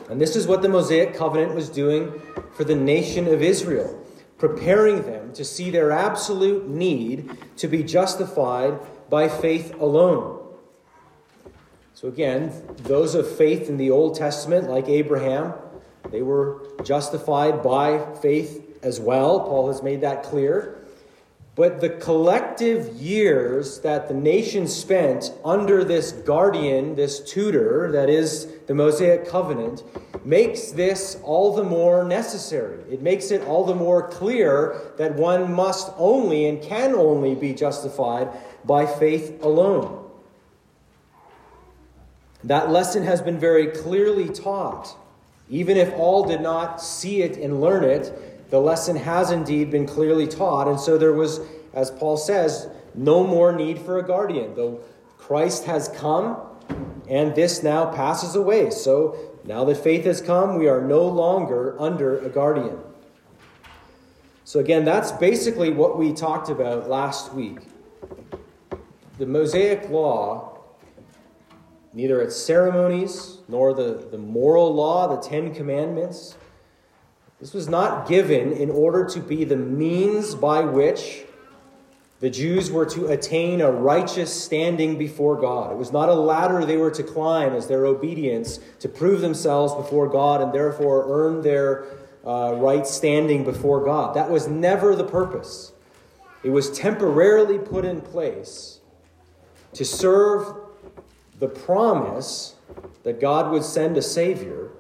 And 0.09 0.21
this 0.21 0.37
is 0.37 0.47
what 0.47 0.63
the 0.63 0.69
Mosaic 0.69 1.15
covenant 1.15 1.55
was 1.55 1.69
doing 1.69 2.21
for 2.55 2.65
the 2.65 2.75
nation 2.75 3.27
of 3.29 3.43
Israel, 3.43 3.99
preparing 4.39 5.03
them 5.03 5.33
to 5.33 5.45
see 5.45 5.71
their 5.71 5.91
absolute 5.91 6.69
need 6.69 7.31
to 7.57 7.69
be 7.69 7.83
justified 7.83 8.79
by 9.09 9.29
faith 9.29 9.75
alone. 9.81 10.41
So, 11.95 12.09
again, 12.09 12.53
those 12.79 13.15
of 13.15 13.31
faith 13.37 13.69
in 13.69 13.77
the 13.77 13.91
Old 13.91 14.17
Testament, 14.17 14.69
like 14.69 14.89
Abraham, 14.89 15.55
they 16.11 16.23
were 16.23 16.67
justified 16.83 17.63
by 17.63 18.05
faith 18.17 18.81
as 18.83 18.99
well. 18.99 19.41
Paul 19.41 19.69
has 19.69 19.83
made 19.83 20.01
that 20.01 20.25
clear. 20.25 20.82
But 21.55 21.83
the 21.83 21.91
collective 21.91 22.95
years 22.95 23.81
that 23.81 24.09
the 24.09 24.15
nation 24.15 24.67
spent 24.67 25.35
under 25.45 25.85
this 25.85 26.13
guardian, 26.13 26.95
this 26.95 27.21
tutor, 27.21 27.93
that 27.93 28.09
is 28.09 28.47
the 28.67 28.75
Mosaic 28.75 29.27
covenant, 29.29 29.83
makes 30.25 30.71
this 30.71 31.19
all 31.23 31.55
the 31.55 31.63
more 31.65 32.05
necessary. 32.05 32.83
It 32.91 33.03
makes 33.03 33.31
it 33.31 33.43
all 33.43 33.67
the 33.67 33.75
more 33.75 34.09
clear 34.09 34.93
that 34.97 35.15
one 35.15 35.53
must 35.53 35.93
only 35.99 36.47
and 36.47 36.63
can 36.63 36.95
only 36.95 37.35
be 37.35 37.53
justified 37.53 38.31
by 38.65 38.87
faith 38.87 39.43
alone. 39.43 39.99
That 42.45 42.71
lesson 42.71 43.05
has 43.05 43.21
been 43.21 43.39
very 43.39 43.67
clearly 43.67 44.31
taught. 44.31 44.97
Even 45.51 45.77
if 45.77 45.93
all 45.95 46.25
did 46.25 46.41
not 46.41 46.81
see 46.81 47.21
it 47.21 47.37
and 47.37 47.61
learn 47.61 47.85
it, 47.85 48.32
the 48.53 48.61
lesson 48.61 48.97
has 48.97 49.31
indeed 49.31 49.71
been 49.71 49.87
clearly 49.87 50.27
taught. 50.27 50.69
And 50.69 50.79
so 50.79 50.99
there 50.99 51.15
was, 51.15 51.41
as 51.73 51.91
Paul 51.91 52.19
says, 52.19 52.69
no 52.95 53.27
more 53.27 53.51
need 53.51 53.79
for 53.79 53.99
a 53.99 54.03
guardian. 54.07 54.55
Though 54.55 54.81
Christ 55.17 55.65
has 55.65 55.89
come, 55.89 56.37
and 57.09 57.35
this 57.35 57.63
now 57.63 57.87
passes 57.87 58.37
away. 58.37 58.69
So 58.69 59.17
now 59.45 59.65
that 59.65 59.79
faith 59.79 60.05
has 60.05 60.21
come, 60.21 60.59
we 60.59 60.69
are 60.69 60.83
no 60.83 61.03
longer 61.03 61.81
under 61.81 62.19
a 62.19 62.29
guardian. 62.29 62.77
So, 64.45 64.61
again, 64.61 64.85
that's 64.85 65.13
basically 65.13 65.71
what 65.71 65.99
we 65.99 66.13
talked 66.13 66.51
about 66.51 66.91
last 66.91 67.33
week. 67.33 67.61
The 69.17 69.25
Mosaic 69.25 69.89
Law, 69.89 70.59
neither 71.95 72.21
its 72.21 72.37
ceremonies 72.37 73.39
nor 73.49 73.73
the, 73.73 74.07
the 74.11 74.19
moral 74.19 74.75
law, 74.75 75.09
the 75.09 75.27
Ten 75.27 75.55
Commandments, 75.55 76.37
this 77.43 77.55
was 77.55 77.69
not 77.69 78.07
given 78.07 78.53
in 78.53 78.71
order 78.71 79.05
to 79.05 79.19
be 79.19 79.43
the 79.43 79.57
means 79.57 80.33
by 80.37 80.61
which 80.61 81.25
the 82.21 82.31
Jews 82.31 82.71
were 82.71 82.87
to 82.87 83.09
attain 83.09 83.61
a 83.61 83.69
righteous 83.69 84.33
standing 84.33 84.97
before 84.97 85.35
God. 85.41 85.73
It 85.73 85.77
was 85.77 85.91
not 85.91 86.09
a 86.09 86.15
ladder 86.15 86.65
they 86.65 86.77
were 86.77 86.93
to 86.93 87.03
climb 87.03 87.53
as 87.53 87.67
their 87.67 87.85
obedience 87.85 88.61
to 88.79 88.89
prove 88.89 89.23
themselves 89.23 89.75
before 89.75 90.07
God 90.07 90.41
and 90.41 90.53
therefore 90.53 91.05
earn 91.09 91.43
their 91.43 91.87
uh, 92.25 92.55
right 92.59 92.87
standing 92.87 93.43
before 93.43 93.85
God. 93.85 94.15
That 94.15 94.31
was 94.31 94.47
never 94.47 94.95
the 94.95 95.03
purpose. 95.03 95.73
It 96.45 96.51
was 96.51 96.71
temporarily 96.71 97.59
put 97.59 97.85
in 97.85 98.03
place 98.03 98.79
to 99.73 99.85
serve 99.85 100.47
the 101.41 101.49
promise 101.49 102.55
that 103.03 103.21
God 103.21 103.51
would 103.51 103.65
send 103.65 103.97
a 103.97 104.03
Savior. 104.03 104.71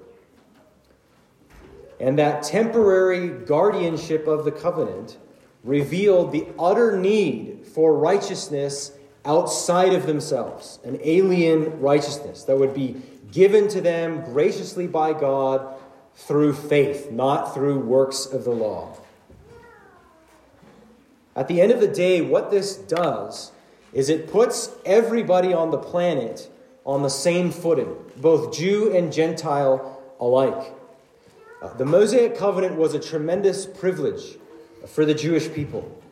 And 2.02 2.18
that 2.18 2.42
temporary 2.42 3.28
guardianship 3.28 4.26
of 4.26 4.44
the 4.44 4.50
covenant 4.50 5.18
revealed 5.62 6.32
the 6.32 6.48
utter 6.58 6.98
need 6.98 7.64
for 7.64 7.96
righteousness 7.96 8.90
outside 9.24 9.92
of 9.94 10.04
themselves, 10.04 10.80
an 10.82 10.98
alien 11.04 11.80
righteousness 11.80 12.42
that 12.42 12.58
would 12.58 12.74
be 12.74 13.00
given 13.30 13.68
to 13.68 13.80
them 13.80 14.24
graciously 14.24 14.88
by 14.88 15.12
God 15.12 15.76
through 16.16 16.54
faith, 16.54 17.12
not 17.12 17.54
through 17.54 17.78
works 17.78 18.26
of 18.26 18.42
the 18.42 18.50
law. 18.50 18.96
At 21.36 21.46
the 21.46 21.60
end 21.60 21.70
of 21.70 21.78
the 21.78 21.86
day, 21.86 22.20
what 22.20 22.50
this 22.50 22.74
does 22.74 23.52
is 23.92 24.08
it 24.08 24.28
puts 24.28 24.70
everybody 24.84 25.54
on 25.54 25.70
the 25.70 25.78
planet 25.78 26.50
on 26.84 27.04
the 27.04 27.08
same 27.08 27.52
footing, 27.52 27.94
both 28.16 28.52
Jew 28.52 28.92
and 28.92 29.12
Gentile 29.12 30.02
alike. 30.18 30.74
The 31.76 31.84
Mosaic 31.84 32.36
covenant 32.36 32.76
was 32.76 32.94
a 32.94 32.98
tremendous 32.98 33.66
privilege 33.66 34.36
for 34.86 35.04
the 35.04 35.14
Jewish 35.14 35.52
people. 35.52 36.02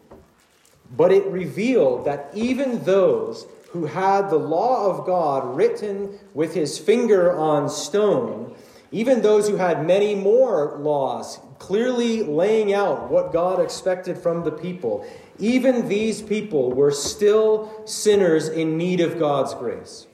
But 0.97 1.13
it 1.13 1.27
revealed 1.27 2.05
that 2.05 2.31
even 2.35 2.85
those 2.85 3.47
who 3.71 3.87
had 3.87 4.31
the 4.31 4.39
law 4.39 4.91
of 4.91 5.07
God 5.07 5.57
written 5.57 6.19
with 6.35 6.55
his 6.55 6.79
finger 6.79 7.37
on 7.37 7.69
stone, 7.69 8.55
even 8.93 9.23
those 9.23 9.49
who 9.49 9.57
had 9.57 9.87
many 9.87 10.15
more 10.15 10.77
laws 10.79 11.39
clearly 11.59 12.23
laying 12.23 12.73
out 12.73 13.11
what 13.11 13.33
God 13.33 13.61
expected 13.61 14.19
from 14.19 14.45
the 14.45 14.51
people, 14.51 15.07
even 15.39 15.89
these 15.89 16.21
people 16.23 16.73
were 16.73 16.91
still 16.91 17.87
sinners 17.87 18.49
in 18.49 18.77
need 18.77 19.01
of 19.01 19.19
God's 19.19 19.55
grace. 19.55 20.07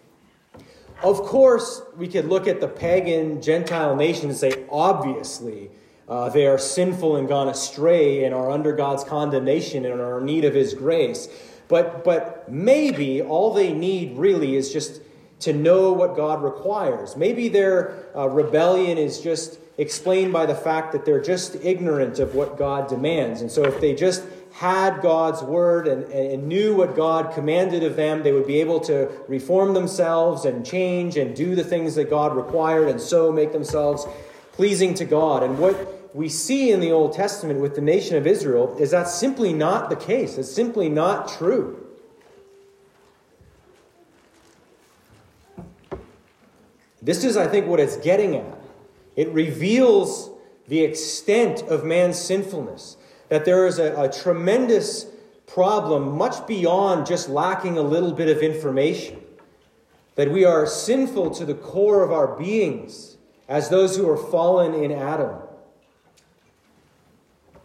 Of 1.02 1.22
course, 1.22 1.82
we 1.96 2.08
could 2.08 2.26
look 2.26 2.46
at 2.46 2.60
the 2.60 2.68
pagan 2.68 3.42
Gentile 3.42 3.96
nations 3.96 4.42
and 4.42 4.52
say, 4.52 4.64
obviously, 4.70 5.70
uh, 6.08 6.28
they 6.28 6.46
are 6.46 6.58
sinful 6.58 7.16
and 7.16 7.28
gone 7.28 7.48
astray 7.48 8.24
and 8.24 8.34
are 8.34 8.50
under 8.50 8.74
God's 8.74 9.04
condemnation 9.04 9.84
and 9.84 10.00
are 10.00 10.18
in 10.18 10.24
need 10.24 10.44
of 10.44 10.54
His 10.54 10.72
grace. 10.72 11.28
But, 11.68 12.04
but 12.04 12.50
maybe 12.50 13.22
all 13.22 13.52
they 13.52 13.72
need 13.72 14.16
really 14.16 14.56
is 14.56 14.72
just 14.72 15.00
to 15.40 15.52
know 15.52 15.92
what 15.92 16.16
God 16.16 16.42
requires. 16.42 17.16
Maybe 17.16 17.48
their 17.48 18.08
uh, 18.16 18.28
rebellion 18.28 18.98
is 18.98 19.20
just 19.20 19.58
explained 19.78 20.32
by 20.32 20.46
the 20.46 20.54
fact 20.54 20.92
that 20.92 21.04
they're 21.04 21.20
just 21.20 21.56
ignorant 21.56 22.18
of 22.18 22.34
what 22.34 22.56
God 22.56 22.88
demands. 22.88 23.40
And 23.40 23.50
so 23.50 23.64
if 23.64 23.80
they 23.80 23.94
just 23.94 24.24
had 24.52 25.02
God's 25.02 25.42
word 25.42 25.86
and, 25.86 26.04
and 26.04 26.48
knew 26.48 26.74
what 26.74 26.96
God 26.96 27.34
commanded 27.34 27.82
of 27.82 27.94
them, 27.96 28.22
they 28.22 28.32
would 28.32 28.46
be 28.46 28.60
able 28.60 28.80
to 28.80 29.10
reform 29.28 29.74
themselves 29.74 30.46
and 30.46 30.64
change 30.64 31.18
and 31.18 31.36
do 31.36 31.54
the 31.54 31.64
things 31.64 31.94
that 31.96 32.08
God 32.08 32.34
required 32.34 32.88
and 32.88 33.00
so 33.00 33.30
make 33.30 33.52
themselves 33.52 34.06
pleasing 34.52 34.94
to 34.94 35.04
God. 35.04 35.42
And 35.42 35.58
what 35.58 36.14
we 36.14 36.30
see 36.30 36.70
in 36.70 36.80
the 36.80 36.90
Old 36.90 37.12
Testament 37.12 37.60
with 37.60 37.74
the 37.74 37.82
nation 37.82 38.16
of 38.16 38.26
Israel 38.26 38.74
is 38.78 38.90
that's 38.90 39.14
simply 39.14 39.52
not 39.52 39.90
the 39.90 39.96
case. 39.96 40.38
It's 40.38 40.50
simply 40.50 40.88
not 40.88 41.28
true. 41.28 41.82
This 47.02 47.22
is, 47.22 47.36
I 47.36 47.46
think, 47.46 47.66
what 47.66 47.78
it's 47.78 47.98
getting 47.98 48.36
at. 48.36 48.55
It 49.16 49.32
reveals 49.32 50.30
the 50.68 50.80
extent 50.80 51.62
of 51.62 51.84
man's 51.84 52.18
sinfulness, 52.18 52.96
that 53.28 53.44
there 53.44 53.66
is 53.66 53.78
a, 53.78 54.00
a 54.00 54.12
tremendous 54.12 55.06
problem 55.46 56.16
much 56.16 56.46
beyond 56.46 57.06
just 57.06 57.28
lacking 57.28 57.78
a 57.78 57.82
little 57.82 58.12
bit 58.12 58.28
of 58.28 58.42
information, 58.42 59.18
that 60.16 60.30
we 60.30 60.44
are 60.44 60.66
sinful 60.66 61.30
to 61.30 61.44
the 61.44 61.54
core 61.54 62.02
of 62.02 62.12
our 62.12 62.36
beings 62.36 63.16
as 63.48 63.68
those 63.68 63.96
who 63.96 64.08
are 64.08 64.16
fallen 64.16 64.74
in 64.74 64.92
Adam. 64.92 65.36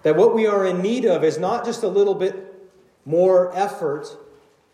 That 0.03 0.15
what 0.15 0.33
we 0.33 0.47
are 0.47 0.65
in 0.65 0.81
need 0.81 1.05
of 1.05 1.23
is 1.23 1.37
not 1.37 1.65
just 1.65 1.83
a 1.83 1.87
little 1.87 2.15
bit 2.15 2.47
more 3.05 3.55
effort 3.55 4.17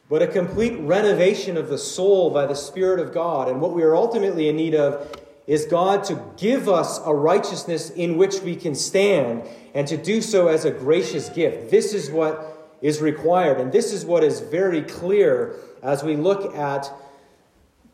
but 0.10 0.22
a 0.22 0.28
complete 0.28 0.78
renovation 0.80 1.58
of 1.58 1.68
the 1.68 1.78
soul 1.78 2.30
by 2.30 2.46
the 2.46 2.56
Spirit 2.56 3.00
of 3.00 3.14
God. 3.14 3.50
And 3.50 3.60
what 3.60 3.74
we 3.74 3.84
are 3.84 3.96
ultimately 3.96 4.48
in 4.48 4.56
need 4.56 4.74
of 4.74 5.27
is 5.48 5.66
God 5.66 6.04
to 6.04 6.22
give 6.36 6.68
us 6.68 7.00
a 7.06 7.14
righteousness 7.14 7.90
in 7.90 8.18
which 8.18 8.42
we 8.42 8.56
can 8.56 8.76
stand 8.76 9.44
and 9.74 9.88
to 9.88 9.96
do 9.96 10.22
so 10.22 10.50
as 10.50 10.66
a 10.66 10.72
gracious 10.72 11.30
gift. 11.30 11.72
This 11.72 11.94
is 11.94 12.12
what 12.12 12.76
is 12.82 13.02
required. 13.02 13.60
And 13.60 13.72
this 13.72 13.94
is 13.94 14.06
what 14.06 14.24
is 14.24 14.42
very 14.42 14.82
clear 14.82 15.56
as 15.82 16.04
we 16.04 16.18
look 16.18 16.54
at 16.56 16.92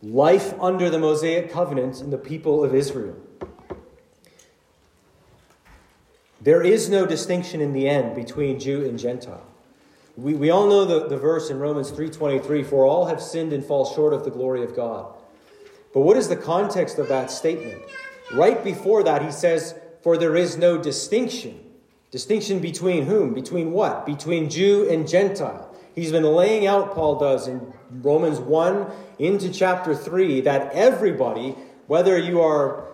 life 0.01 0.60
under 0.60 0.89
the 0.89 1.00
Mosaic 1.00 1.51
covenant 1.51 2.01
in 2.01 2.10
the 2.10 2.17
people 2.17 2.63
of 2.63 2.74
Israel. 2.74 3.15
There 6.41 6.62
is 6.62 6.89
no 6.89 7.05
distinction 7.05 7.62
in 7.62 7.72
the 7.72 7.88
end 7.88 8.15
between 8.15 8.60
Jew 8.60 8.83
and 8.83 9.00
Gentile. 9.00 9.45
We, 10.17 10.33
we 10.33 10.50
all 10.50 10.67
know 10.67 10.86
the, 10.86 11.07
the 11.07 11.17
verse 11.17 11.50
in 11.50 11.57
Romans 11.57 11.91
3.23, 11.91 12.65
for 12.65 12.86
all 12.86 13.05
have 13.05 13.22
sinned 13.22 13.53
and 13.53 13.63
fall 13.63 13.86
short 13.86 14.13
of 14.13 14.25
the 14.25 14.29
glory 14.29 14.63
of 14.63 14.75
God. 14.75 15.13
But 15.93 16.01
what 16.01 16.17
is 16.17 16.27
the 16.27 16.35
context 16.35 16.97
of 16.97 17.07
that 17.09 17.29
statement? 17.29 17.81
Right 18.33 18.63
before 18.63 19.03
that, 19.03 19.21
he 19.21 19.31
says, 19.31 19.75
for 20.01 20.17
there 20.17 20.35
is 20.35 20.57
no 20.57 20.77
distinction. 20.77 21.59
Distinction 22.12 22.59
between 22.59 23.05
whom? 23.05 23.33
Between 23.33 23.71
what? 23.71 24.05
Between 24.05 24.50
Jew 24.50 24.88
and 24.89 25.07
Gentile. 25.07 25.73
He's 25.95 26.12
been 26.12 26.23
laying 26.23 26.65
out, 26.65 26.93
Paul 26.93 27.19
does, 27.19 27.47
in 27.47 27.73
Romans 27.89 28.39
1 28.39 28.91
into 29.19 29.51
chapter 29.51 29.95
3, 29.95 30.41
that 30.41 30.73
everybody, 30.73 31.55
whether 31.88 32.17
you 32.17 32.41
are 32.41 32.88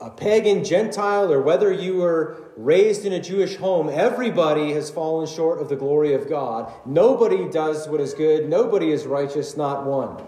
a 0.00 0.10
pagan 0.10 0.64
Gentile 0.64 1.32
or 1.32 1.40
whether 1.42 1.72
you 1.72 1.96
were 1.96 2.36
raised 2.56 3.04
in 3.04 3.12
a 3.12 3.20
Jewish 3.20 3.56
home, 3.56 3.88
everybody 3.88 4.72
has 4.72 4.90
fallen 4.90 5.26
short 5.26 5.60
of 5.60 5.68
the 5.68 5.76
glory 5.76 6.14
of 6.14 6.28
God. 6.28 6.72
Nobody 6.86 7.48
does 7.48 7.86
what 7.86 8.00
is 8.00 8.14
good, 8.14 8.48
nobody 8.48 8.90
is 8.90 9.06
righteous, 9.06 9.56
not 9.56 9.84
one. 9.84 10.24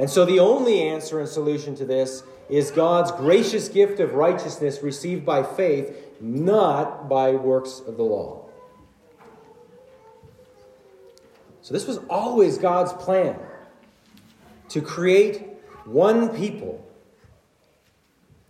And 0.00 0.08
so 0.08 0.24
the 0.24 0.40
only 0.40 0.80
answer 0.80 1.20
and 1.20 1.28
solution 1.28 1.74
to 1.74 1.84
this 1.84 2.22
is 2.48 2.70
God's 2.70 3.12
gracious 3.12 3.68
gift 3.68 4.00
of 4.00 4.14
righteousness 4.14 4.82
received 4.82 5.26
by 5.26 5.42
faith, 5.42 5.94
not 6.22 7.06
by 7.06 7.32
works 7.32 7.82
of 7.86 7.98
the 7.98 8.02
law. 8.02 8.46
So 11.60 11.74
this 11.74 11.86
was 11.86 11.98
always 12.08 12.56
God's 12.56 12.94
plan 12.94 13.38
to 14.70 14.80
create 14.80 15.46
one 15.84 16.30
people 16.30 16.82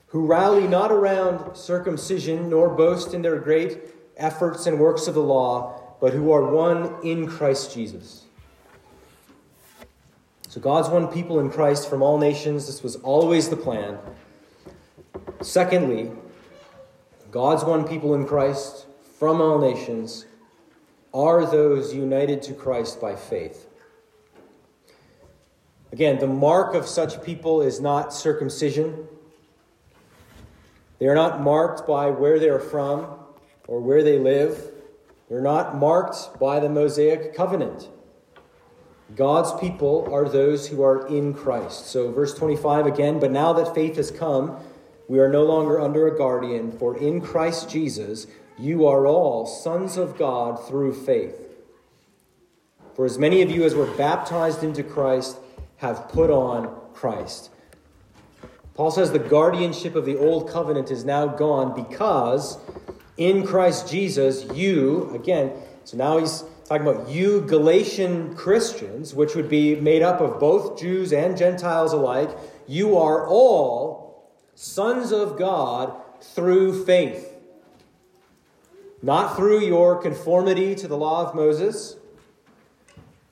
who 0.07 0.27
rally 0.27 0.69
not 0.69 0.93
around 0.93 1.57
circumcision 1.57 2.49
nor 2.49 2.69
boast 2.69 3.13
in 3.13 3.23
their 3.23 3.41
great 3.41 3.81
efforts 4.17 4.69
and 4.69 4.79
works 4.79 5.09
of 5.09 5.15
the 5.15 5.21
law, 5.21 5.97
but 6.01 6.13
who 6.13 6.31
are 6.31 6.45
one 6.45 6.95
in 7.03 7.27
Christ 7.27 7.75
Jesus. 7.75 8.27
So 10.51 10.61
God's 10.61 10.91
one 10.91 11.09
people 11.09 11.41
in 11.41 11.49
Christ 11.49 11.89
from 11.89 12.03
all 12.03 12.19
nations. 12.19 12.67
This 12.67 12.83
was 12.83 12.97
always 12.97 13.49
the 13.49 13.57
plan. 13.57 13.99
Secondly, 15.41 16.11
God's 17.31 17.65
one 17.65 17.89
people 17.89 18.15
in 18.15 18.27
Christ 18.27 18.85
from 19.19 19.41
all 19.41 19.59
nations 19.59 20.27
are 21.15 21.47
those 21.47 21.95
united 21.95 22.43
to 22.43 22.53
Christ 22.53 23.01
by 23.01 23.17
faith. 23.17 23.69
Again, 25.93 26.19
the 26.19 26.27
mark 26.27 26.75
of 26.75 26.87
such 26.87 27.23
people 27.25 27.63
is 27.63 27.81
not 27.81 28.13
circumcision 28.13 29.09
they 31.01 31.07
are 31.07 31.15
not 31.15 31.41
marked 31.41 31.87
by 31.87 32.11
where 32.11 32.39
they 32.39 32.51
are 32.51 32.61
from 32.61 33.07
or 33.67 33.81
where 33.81 34.05
they 34.05 34.19
live. 34.19 34.71
They're 35.31 35.41
not 35.41 35.77
marked 35.77 36.39
by 36.39 36.61
the 36.61 36.69
Mosaic 36.69 37.35
covenant. 37.35 37.89
God's 39.17 39.59
people 39.61 40.09
are 40.13 40.29
those 40.29 40.69
who 40.69 40.83
are 40.83 41.07
in 41.09 41.35
Christ. 41.35 41.87
So, 41.87 42.13
verse 42.13 42.35
25 42.35 42.87
again, 42.87 43.19
but 43.19 43.31
now 43.31 43.53
that 43.55 43.75
faith 43.75 43.97
has 43.97 44.11
come, 44.11 44.57
we 45.09 45.19
are 45.19 45.29
no 45.29 45.45
longer 45.45 45.81
under 45.81 46.07
a 46.07 46.17
guardian, 46.17 46.71
for 46.71 46.97
in 46.97 47.21
Christ 47.21 47.69
Jesus 47.69 48.27
you 48.59 48.87
are 48.87 49.07
all 49.07 49.47
sons 49.47 49.97
of 49.97 50.19
God 50.19 50.65
through 50.69 50.93
faith. 50.93 51.35
For 52.95 53.05
as 53.07 53.19
many 53.19 53.43
of 53.43 53.51
you 53.51 53.65
as 53.65 53.75
were 53.75 53.87
baptized 53.97 54.63
into 54.63 54.83
Christ 54.83 55.39
have 55.79 56.09
put 56.11 56.31
on 56.31 56.75
Christ. 56.93 57.51
Paul 58.75 58.91
says 58.91 59.13
the 59.13 59.19
guardianship 59.19 59.95
of 59.95 60.05
the 60.05 60.17
old 60.17 60.49
covenant 60.49 60.91
is 60.91 61.05
now 61.05 61.27
gone 61.27 61.75
because 61.75 62.59
in 63.17 63.47
Christ 63.47 63.89
Jesus, 63.91 64.45
you, 64.55 65.11
again, 65.15 65.53
so 65.85 65.97
now 65.97 66.19
he's 66.19 66.45
talking 66.71 66.87
about 66.87 67.09
you 67.09 67.41
Galatian 67.41 68.37
Christians, 68.37 69.13
which 69.13 69.35
would 69.35 69.49
be 69.49 69.75
made 69.75 70.03
up 70.03 70.21
of 70.21 70.39
both 70.39 70.79
Jews 70.79 71.13
and 71.13 71.37
Gentiles 71.37 71.93
alike, 71.93 72.31
you 72.69 72.97
are 72.97 73.27
all 73.27 74.31
sons 74.55 75.11
of 75.11 75.37
God 75.37 75.93
through 76.23 76.85
faith. 76.85 77.35
Not 79.03 79.35
through 79.35 79.65
your 79.65 80.01
conformity 80.01 80.77
to 80.77 80.87
the 80.87 80.97
law 80.97 81.27
of 81.27 81.35
Moses. 81.35 81.97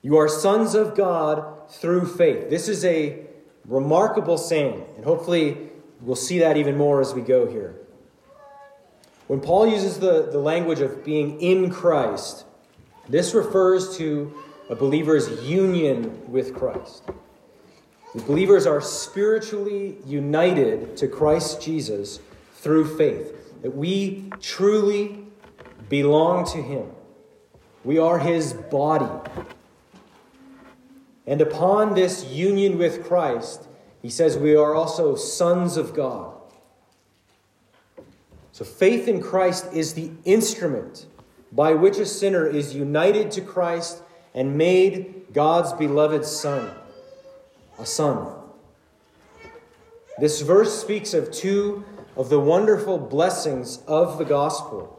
You 0.02 0.16
are 0.16 0.28
sons 0.28 0.74
of 0.74 0.96
God 0.96 1.70
through 1.70 2.06
faith. 2.06 2.50
This 2.50 2.68
is 2.68 2.84
a 2.84 3.24
Remarkable 3.66 4.38
saying. 4.38 4.82
And 4.96 5.04
hopefully 5.04 5.58
we'll 6.00 6.16
see 6.16 6.38
that 6.38 6.56
even 6.56 6.76
more 6.76 7.00
as 7.02 7.14
we 7.14 7.20
go 7.20 7.46
here. 7.46 7.76
When 9.26 9.40
Paul 9.40 9.66
uses 9.66 10.00
the, 10.00 10.28
the 10.32 10.38
language 10.38 10.80
of 10.80 11.04
being 11.04 11.38
in 11.40 11.68
Christ, 11.68 12.46
this 13.08 13.34
refers 13.34 13.96
to 13.96 14.34
a 14.68 14.74
believer's 14.74 15.42
union 15.42 16.30
with 16.30 16.54
Christ. 16.54 17.04
The 18.14 18.22
believers 18.22 18.66
are 18.66 18.80
spiritually 18.80 19.96
united 20.06 20.96
to 20.98 21.08
Christ 21.08 21.62
Jesus 21.62 22.20
through 22.54 22.96
faith, 22.96 23.62
that 23.62 23.74
we 23.76 24.30
truly 24.40 25.24
belong 25.88 26.44
to 26.46 26.62
Him. 26.62 26.90
We 27.84 27.98
are 27.98 28.18
His 28.18 28.52
body. 28.52 29.30
And 31.26 31.40
upon 31.40 31.94
this 31.94 32.24
union 32.24 32.78
with 32.78 33.06
Christ, 33.06 33.68
he 34.00 34.08
says 34.08 34.38
we 34.38 34.56
are 34.56 34.74
also 34.74 35.14
sons 35.14 35.76
of 35.76 35.94
God. 35.94 36.34
So 38.52 38.64
faith 38.64 39.06
in 39.06 39.20
Christ 39.20 39.66
is 39.72 39.94
the 39.94 40.10
instrument 40.24 41.06
by 41.50 41.74
which 41.74 41.98
a 41.98 42.06
sinner 42.06 42.46
is 42.46 42.74
united 42.74 43.30
to 43.32 43.40
Christ 43.40 44.02
and 44.34 44.56
made 44.56 45.32
God's 45.32 45.72
beloved 45.72 46.24
son, 46.24 46.70
a 47.78 47.86
son. 47.86 48.34
This 50.18 50.40
verse 50.42 50.80
speaks 50.80 51.14
of 51.14 51.30
two 51.30 51.84
of 52.16 52.28
the 52.28 52.40
wonderful 52.40 52.98
blessings 52.98 53.80
of 53.86 54.18
the 54.18 54.24
gospel 54.24 54.94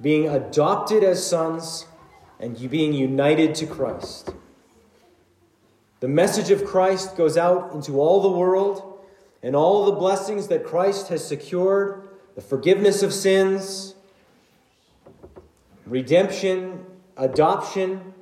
being 0.00 0.28
adopted 0.28 1.04
as 1.04 1.24
sons 1.24 1.86
and 2.40 2.68
being 2.68 2.92
united 2.92 3.54
to 3.54 3.66
Christ. 3.66 4.34
The 6.00 6.08
message 6.08 6.50
of 6.50 6.64
Christ 6.64 7.16
goes 7.16 7.36
out 7.36 7.72
into 7.72 8.00
all 8.00 8.20
the 8.20 8.36
world, 8.36 8.98
and 9.44 9.54
all 9.54 9.86
the 9.86 9.92
blessings 9.92 10.48
that 10.48 10.64
Christ 10.64 11.08
has 11.08 11.26
secured 11.26 12.08
the 12.34 12.40
forgiveness 12.40 13.02
of 13.02 13.12
sins, 13.12 13.91
redemption, 15.86 16.84
adoption, 17.16 18.12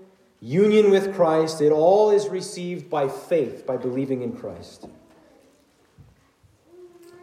union 0.40 0.90
with 0.90 1.14
Christ 1.14 1.60
it 1.60 1.70
all 1.70 2.10
is 2.10 2.28
received 2.28 2.88
by 2.88 3.08
faith, 3.08 3.66
by 3.66 3.76
believing 3.76 4.22
in 4.22 4.32
Christ. 4.32 4.86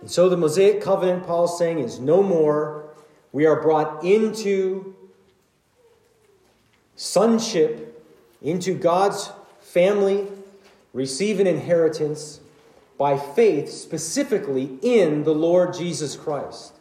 And 0.02 0.10
so 0.10 0.30
the 0.30 0.38
Mosaic 0.38 0.82
covenant, 0.82 1.26
Paul's 1.26 1.58
saying, 1.58 1.80
is 1.80 2.00
no 2.00 2.22
more. 2.22 2.90
We 3.32 3.46
are 3.46 3.62
brought 3.62 4.04
into 4.04 4.96
sonship, 6.96 8.06
into 8.42 8.74
God's 8.76 9.32
family, 9.60 10.28
receive 10.94 11.40
an 11.40 11.48
inheritance 11.48 12.40
by 12.98 13.18
faith, 13.18 13.70
specifically 13.70 14.78
in 14.82 15.24
the 15.24 15.34
Lord 15.34 15.74
Jesus 15.74 16.16
Christ. 16.16 16.74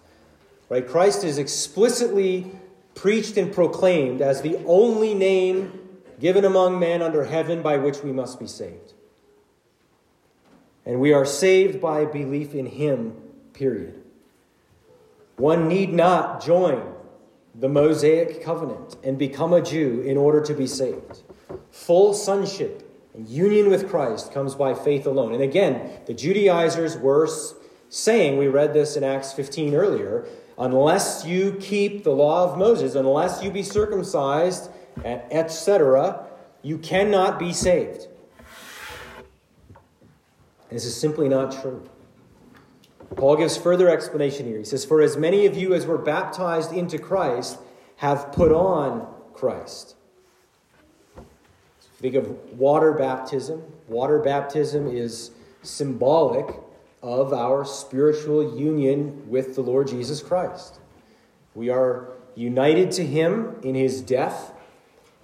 Right? 0.69 0.87
Christ 0.87 1.25
is 1.25 1.39
explicitly 1.39 2.51
preached 2.97 3.37
and 3.37 3.53
proclaimed 3.53 4.21
as 4.21 4.43
the 4.43 4.57
only 4.67 5.15
name 5.15 5.79
given 6.19 6.45
among 6.45 6.81
men 6.81 7.03
under 7.03 7.25
heaven 7.25 7.63
by 7.63 7.77
which 7.77 8.03
we 8.03 8.11
must 8.11 8.41
be 8.41 8.47
saved. 8.47 8.95
And 10.85 10.99
we 10.99 11.13
are 11.13 11.27
saved 11.27 11.81
by 11.81 12.07
belief 12.07 12.55
in 12.55 12.67
Him, 12.67 13.15
period. 13.53 14.03
One 15.37 15.69
need 15.69 15.93
not 15.93 16.43
join 16.43 16.95
the 17.55 17.69
Mosaic 17.69 18.43
covenant 18.43 18.97
and 19.05 19.19
become 19.19 19.53
a 19.53 19.63
Jew 19.63 20.01
in 20.01 20.17
order 20.17 20.41
to 20.41 20.55
be 20.55 20.67
saved. 20.67 21.23
Full 21.71 22.15
sonship 22.15 22.83
and 23.15 23.29
union 23.29 23.69
with 23.69 23.89
Christ 23.89 24.33
comes 24.33 24.55
by 24.55 24.75
faith 24.75 25.07
alone. 25.07 25.35
And 25.35 25.43
again, 25.43 26.01
the 26.07 26.15
Judaizers 26.15 26.97
were 26.97 27.29
saying, 27.89 28.39
we 28.39 28.47
read 28.47 28.73
this 28.73 28.97
in 28.97 29.05
Acts 29.05 29.33
15 29.33 29.75
earlier, 29.75 30.27
unless 30.59 31.25
you 31.27 31.57
keep 31.61 32.05
the 32.05 32.11
law 32.11 32.51
of 32.51 32.59
Moses, 32.59 32.95
unless 32.95 33.43
you 33.43 33.51
be 33.51 33.63
circumcised, 33.63 34.71
etc., 35.05 36.27
you 36.63 36.79
cannot 36.79 37.39
be 37.39 37.53
saved. 37.53 38.09
This 40.71 40.85
is 40.85 40.99
simply 40.99 41.29
not 41.29 41.53
true. 41.61 41.89
Paul 43.15 43.37
gives 43.37 43.57
further 43.57 43.89
explanation 43.89 44.47
here. 44.47 44.59
He 44.59 44.65
says, 44.65 44.85
For 44.85 45.01
as 45.01 45.17
many 45.17 45.47
of 45.47 45.57
you 45.57 45.75
as 45.75 45.87
were 45.87 45.99
baptized 45.99 46.73
into 46.73 46.99
Christ 46.99 47.59
have 47.97 48.33
put 48.33 48.53
on 48.53 49.07
Christ. 49.33 49.95
Think 51.99 52.15
of 52.15 52.29
water 52.59 52.93
baptism. 52.93 53.63
Water 53.89 54.19
baptism 54.19 54.89
is 54.89 55.31
symbolic 55.63 56.47
of 57.07 57.33
our 57.33 57.65
spiritual 57.65 58.59
union 58.59 59.31
with 59.31 59.55
the 59.55 59.61
Lord 59.61 59.87
Jesus 59.87 60.21
Christ. 60.21 60.81
We 61.55 61.71
are 61.71 62.09
united 62.35 62.91
to 62.93 63.07
him 63.07 63.55
in 63.63 63.77
his 63.77 64.03
death 64.03 64.53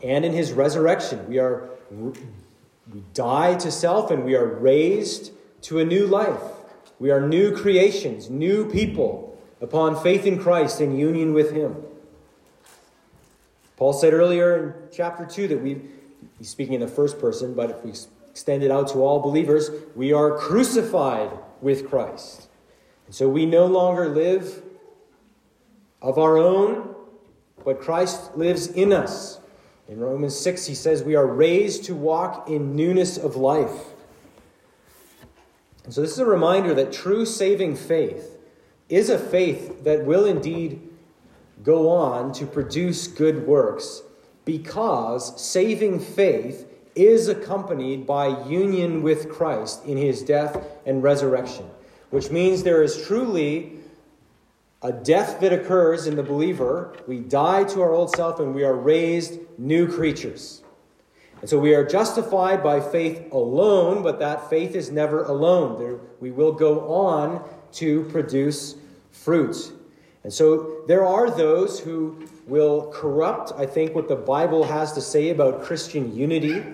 and 0.03 0.25
in 0.25 0.33
his 0.33 0.53
resurrection. 0.53 1.29
We 1.29 1.39
are 1.39 1.69
we 1.91 3.03
die 3.15 3.57
to 3.57 3.71
self 3.73 4.13
and 4.13 4.25
we 4.25 4.37
are 4.37 4.47
raised 4.47 5.33
to 5.63 5.81
a 5.81 5.85
new 5.85 6.07
life. 6.07 6.41
We 7.01 7.11
are 7.11 7.21
new 7.21 7.55
creations, 7.55 8.31
new 8.31 8.71
people 8.71 9.37
upon 9.61 10.01
faith 10.01 10.25
in 10.25 10.39
Christ 10.39 10.81
and 10.81 10.97
union 10.97 11.35
with 11.35 11.53
him. 11.53 11.77
Paul 13.77 13.93
said 13.93 14.13
earlier 14.13 14.57
in 14.57 14.75
chapter 14.93 15.27
2 15.27 15.49
that 15.49 15.61
we 15.61 15.81
he's 16.39 16.49
speaking 16.49 16.75
in 16.75 16.81
the 16.81 16.87
first 16.87 17.19
person, 17.19 17.55
but 17.55 17.71
if 17.71 17.85
we 17.85 17.93
extend 18.31 18.63
it 18.63 18.71
out 18.71 18.87
to 18.91 18.99
all 18.99 19.19
believers, 19.19 19.69
we 19.97 20.13
are 20.13 20.39
crucified 20.39 21.31
with 21.63 21.89
Christ. 21.89 22.49
And 23.07 23.15
so 23.15 23.29
we 23.29 23.47
no 23.47 23.67
longer 23.67 24.09
live 24.09 24.63
of 26.03 26.19
our 26.19 26.37
own, 26.37 26.95
but 27.65 27.81
Christ 27.81 28.37
lives 28.37 28.67
in 28.67 28.93
us. 28.93 29.39
In 29.89 30.01
Romans 30.01 30.39
6, 30.39 30.67
he 30.67 30.75
says, 30.75 31.03
We 31.03 31.15
are 31.15 31.27
raised 31.27 31.85
to 31.85 31.95
walk 31.95 32.49
in 32.49 32.75
newness 32.75 33.17
of 33.17 33.37
life. 33.37 33.93
And 35.85 35.93
so, 35.93 36.01
this 36.01 36.13
is 36.13 36.19
a 36.19 36.27
reminder 36.27 36.75
that 36.75 36.93
true 36.93 37.27
saving 37.27 37.77
faith 37.77 38.39
is 38.89 39.11
a 39.11 39.19
faith 39.19 39.85
that 39.85 40.05
will 40.05 40.25
indeed 40.25 40.81
go 41.63 41.89
on 41.89 42.33
to 42.33 42.47
produce 42.47 43.07
good 43.07 43.47
works 43.47 44.03
because 44.45 45.41
saving 45.41 46.01
faith 46.01 46.67
is 46.95 47.29
accompanied 47.29 48.07
by 48.07 48.47
union 48.47 49.03
with 49.03 49.31
Christ 49.31 49.85
in 49.85 49.97
his 49.97 50.23
death 50.23 50.65
and 50.87 51.03
resurrection, 51.03 51.69
which 52.11 52.31
means 52.31 52.63
there 52.63 52.83
is 52.83 53.07
truly 53.07 53.79
a 54.83 54.93
death 54.93 55.41
that 55.41 55.53
occurs 55.53 56.07
in 56.07 56.17
the 56.17 56.23
believer. 56.23 56.95
We 57.07 57.21
die 57.21 57.65
to 57.65 57.83
our 57.83 57.93
old 57.93 58.15
self 58.15 58.41
and 58.41 58.55
we 58.55 58.65
are 58.65 58.75
raised 58.75 59.39
new 59.59 59.91
creatures. 59.91 60.63
And 61.41 61.49
so 61.49 61.59
we 61.59 61.75
are 61.75 61.85
justified 61.85 62.63
by 62.63 62.81
faith 62.81 63.33
alone, 63.33 64.03
but 64.03 64.19
that 64.21 64.49
faith 64.49 64.75
is 64.75 64.91
never 64.91 65.25
alone. 65.25 65.79
There, 65.79 65.99
we 66.21 66.31
will 66.31 66.53
go 66.53 66.89
on 66.93 67.43
to 67.73 68.05
produce 68.05 68.77
fruit. 69.11 69.73
And 70.25 70.33
so 70.33 70.83
there 70.87 71.05
are 71.05 71.31
those 71.31 71.81
who 71.81 72.29
will 72.47 72.93
corrupt, 72.93 73.53
I 73.57 73.67
think, 73.67 73.95
what 73.95 74.09
the 74.09 74.17
Bible 74.17 74.63
has 74.65 74.93
to 74.93 75.01
say 75.01 75.31
about 75.31 75.63
Christian 75.63 76.15
unity 76.15 76.65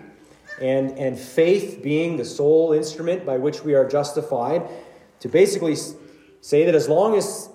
and, 0.61 0.99
and 0.99 1.19
faith 1.19 1.81
being 1.83 2.17
the 2.17 2.25
sole 2.25 2.73
instrument 2.73 3.25
by 3.25 3.37
which 3.37 3.63
we 3.63 3.75
are 3.75 3.89
justified, 3.89 4.69
to 5.21 5.29
basically 5.29 5.77
say 6.41 6.65
that 6.65 6.75
as 6.75 6.89
long 6.89 7.17
as 7.17 7.49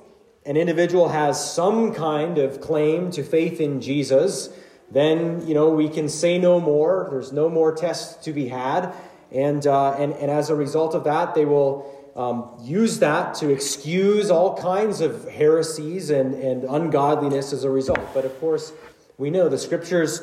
an 0.46 0.58
individual 0.58 1.10
has 1.10 1.54
some 1.54 1.94
kind 1.94 2.38
of 2.38 2.60
claim 2.60 3.12
to 3.12 3.24
faith 3.24 3.62
in 3.62 3.82
Jesus, 3.82 4.50
then 4.92 5.46
you 5.48 5.54
know 5.54 5.70
we 5.70 5.90
can 5.90 6.10
say 6.10 6.38
no 6.38 6.60
more. 6.60 7.08
There's 7.10 7.32
no 7.32 7.50
more 7.50 7.74
tests 7.74 8.24
to 8.26 8.34
be 8.34 8.50
had, 8.50 8.94
and 9.32 9.66
uh, 9.66 9.94
and 9.94 10.14
and 10.14 10.30
as 10.30 10.50
a 10.50 10.56
result 10.56 10.96
of 10.96 11.06
that, 11.06 11.34
they 11.34 11.46
will 11.46 11.90
um, 12.16 12.52
use 12.62 13.00
that 13.00 13.36
to 13.36 13.50
excuse 13.50 14.30
all 14.30 14.58
kinds 14.58 15.02
of 15.02 15.28
heresies 15.30 16.10
and 16.10 16.36
and 16.36 16.66
ungodliness 16.66 17.54
as 17.54 17.64
a 17.64 17.70
result. 17.70 18.14
But 18.14 18.26
of 18.26 18.38
course, 18.40 18.74
we 19.18 19.30
know 19.30 19.50
the 19.50 19.58
scriptures 19.58 20.22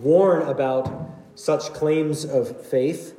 warn 0.00 0.42
about 0.42 0.88
such 1.40 1.72
claims 1.72 2.24
of 2.24 2.66
faith. 2.66 3.16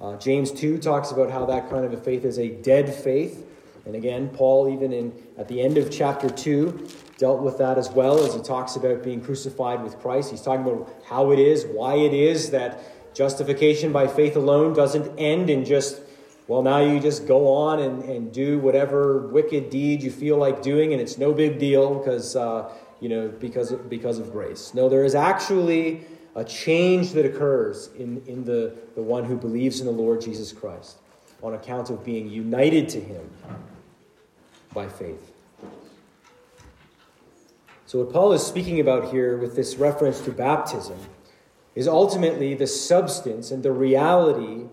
Uh, 0.00 0.16
James 0.16 0.52
2 0.52 0.78
talks 0.78 1.10
about 1.10 1.30
how 1.30 1.44
that 1.46 1.68
kind 1.68 1.84
of 1.84 1.92
a 1.92 1.96
faith 1.96 2.24
is 2.24 2.38
a 2.38 2.48
dead 2.48 2.92
faith. 2.94 3.44
And 3.84 3.96
again, 3.96 4.28
Paul, 4.28 4.72
even 4.72 4.92
in, 4.92 5.12
at 5.36 5.48
the 5.48 5.60
end 5.60 5.76
of 5.76 5.90
chapter 5.90 6.30
2, 6.30 6.88
dealt 7.18 7.42
with 7.42 7.58
that 7.58 7.76
as 7.76 7.90
well 7.90 8.24
as 8.24 8.32
he 8.32 8.40
talks 8.40 8.76
about 8.76 9.02
being 9.02 9.20
crucified 9.20 9.82
with 9.82 9.98
Christ. 9.98 10.30
He's 10.30 10.40
talking 10.40 10.64
about 10.64 10.94
how 11.06 11.32
it 11.32 11.40
is, 11.40 11.66
why 11.66 11.96
it 11.96 12.14
is 12.14 12.50
that 12.50 13.14
justification 13.14 13.92
by 13.92 14.06
faith 14.06 14.36
alone 14.36 14.72
doesn't 14.72 15.18
end 15.18 15.50
in 15.50 15.64
just, 15.64 16.00
well, 16.46 16.62
now 16.62 16.78
you 16.78 17.00
just 17.00 17.26
go 17.26 17.48
on 17.48 17.80
and, 17.80 18.04
and 18.04 18.32
do 18.32 18.60
whatever 18.60 19.26
wicked 19.26 19.68
deed 19.70 20.00
you 20.00 20.12
feel 20.12 20.36
like 20.36 20.62
doing, 20.62 20.92
and 20.92 21.02
it's 21.02 21.18
no 21.18 21.32
big 21.32 21.58
deal 21.58 21.98
because, 21.98 22.36
uh, 22.36 22.72
you 23.00 23.08
know, 23.08 23.28
because, 23.28 23.72
because 23.72 24.20
of 24.20 24.30
grace. 24.30 24.72
No, 24.74 24.88
there 24.88 25.04
is 25.04 25.16
actually 25.16 26.06
a 26.34 26.44
change 26.44 27.12
that 27.12 27.24
occurs 27.24 27.90
in, 27.98 28.22
in 28.26 28.44
the, 28.44 28.74
the 28.94 29.02
one 29.02 29.24
who 29.24 29.36
believes 29.36 29.80
in 29.80 29.86
the 29.86 29.92
Lord 29.92 30.20
Jesus 30.20 30.52
Christ 30.52 30.98
on 31.42 31.54
account 31.54 31.90
of 31.90 32.04
being 32.04 32.28
united 32.28 32.88
to 32.90 33.00
him 33.00 33.28
by 34.72 34.88
faith. 34.88 35.32
So, 37.86 38.00
what 38.00 38.12
Paul 38.12 38.32
is 38.32 38.44
speaking 38.44 38.80
about 38.80 39.12
here 39.12 39.36
with 39.36 39.54
this 39.54 39.76
reference 39.76 40.20
to 40.22 40.32
baptism 40.32 40.98
is 41.74 41.86
ultimately 41.86 42.54
the 42.54 42.66
substance 42.66 43.50
and 43.50 43.62
the 43.62 43.72
reality 43.72 44.64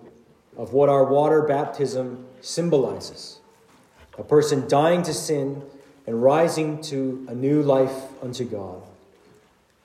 of 0.58 0.74
what 0.74 0.90
our 0.90 1.04
water 1.04 1.44
baptism 1.44 2.26
symbolizes 2.42 3.40
a 4.18 4.24
person 4.24 4.68
dying 4.68 5.02
to 5.04 5.14
sin 5.14 5.64
and 6.06 6.22
rising 6.22 6.82
to 6.82 7.26
a 7.30 7.36
new 7.36 7.62
life 7.62 7.94
unto 8.22 8.44
God. 8.44 8.82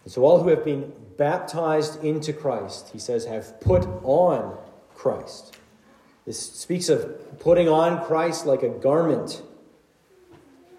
And 0.06 0.12
so, 0.12 0.22
all 0.22 0.40
who 0.40 0.50
have 0.50 0.64
been 0.64 0.92
baptized 1.16 2.04
into 2.04 2.32
Christ, 2.32 2.90
he 2.92 2.98
says, 3.00 3.24
have 3.24 3.60
put 3.60 3.84
on 4.04 4.56
Christ. 4.94 5.56
This 6.24 6.38
speaks 6.38 6.88
of 6.88 7.40
putting 7.40 7.68
on 7.68 8.04
Christ 8.04 8.46
like 8.46 8.62
a 8.62 8.68
garment. 8.68 9.42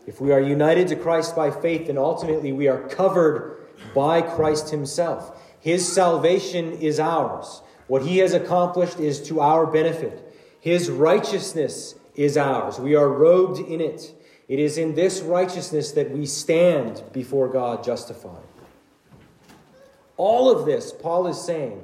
If 0.05 0.21
we 0.21 0.31
are 0.31 0.39
united 0.39 0.87
to 0.87 0.95
Christ 0.95 1.35
by 1.35 1.51
faith, 1.51 1.87
then 1.87 1.97
ultimately 1.97 2.53
we 2.53 2.69
are 2.69 2.87
covered 2.87 3.67
by 3.93 4.21
Christ 4.21 4.69
Himself. 4.69 5.37
His 5.59 5.85
salvation 5.85 6.71
is 6.71 6.97
ours. 6.97 7.61
What 7.87 8.03
He 8.03 8.19
has 8.19 8.33
accomplished 8.33 8.97
is 8.97 9.21
to 9.23 9.41
our 9.41 9.65
benefit. 9.65 10.23
His 10.61 10.89
righteousness 10.89 11.95
is 12.15 12.37
ours. 12.37 12.79
We 12.79 12.95
are 12.95 13.09
robed 13.09 13.59
in 13.59 13.81
it. 13.81 14.13
It 14.47 14.59
is 14.59 14.77
in 14.77 14.95
this 14.95 15.19
righteousness 15.19 15.91
that 15.91 16.11
we 16.11 16.25
stand 16.25 17.03
before 17.11 17.49
God 17.49 17.83
justified. 17.83 18.46
All 20.17 20.51
of 20.51 20.65
this, 20.65 20.91
Paul 20.91 21.27
is 21.27 21.39
saying, 21.39 21.83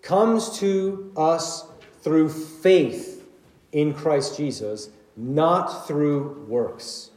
comes 0.00 0.58
to 0.60 1.12
us 1.16 1.66
through 2.00 2.30
faith 2.30 3.28
in 3.72 3.94
Christ 3.94 4.36
Jesus, 4.36 4.90
not 5.16 5.86
through 5.86 6.44
works. 6.48 7.10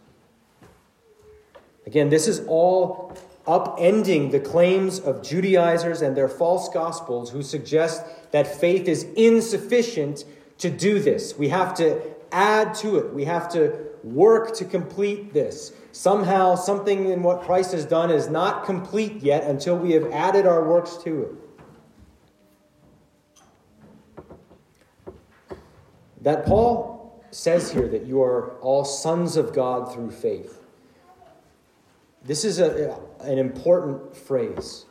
Again, 1.85 2.09
this 2.09 2.27
is 2.27 2.41
all 2.47 3.15
upending 3.47 4.31
the 4.31 4.39
claims 4.39 4.99
of 4.99 5.21
Judaizers 5.21 6.01
and 6.01 6.17
their 6.17 6.27
false 6.27 6.67
gospels 6.69 7.29
who 7.29 7.43
suggest 7.43 8.03
that 8.31 8.47
faith 8.47 8.87
is 8.87 9.03
insufficient 9.15 10.25
to 10.57 10.69
do 10.69 10.99
this. 10.99 11.37
We 11.37 11.49
have 11.49 11.75
to 11.75 12.01
add 12.31 12.73
to 12.75 12.97
it, 12.97 13.13
we 13.13 13.25
have 13.25 13.49
to 13.53 13.85
work 14.03 14.55
to 14.55 14.65
complete 14.65 15.33
this. 15.33 15.73
Somehow, 15.95 16.55
something 16.55 17.09
in 17.09 17.23
what 17.23 17.43
Christ 17.43 17.71
has 17.71 17.85
done 17.85 18.11
is 18.11 18.27
not 18.27 18.65
complete 18.65 19.23
yet 19.23 19.45
until 19.45 19.77
we 19.77 19.93
have 19.93 20.11
added 20.11 20.45
our 20.45 20.67
works 20.67 20.97
to 20.97 21.21
it. 21.21 21.31
That 26.19 26.45
Paul 26.45 27.23
says 27.31 27.71
here 27.71 27.87
that 27.87 28.05
you 28.05 28.21
are 28.21 28.57
all 28.59 28.83
sons 28.83 29.37
of 29.37 29.53
God 29.53 29.93
through 29.93 30.11
faith. 30.11 30.61
This 32.25 32.43
is 32.43 32.59
a, 32.59 32.99
an 33.21 33.37
important 33.37 34.17
phrase. 34.17 34.87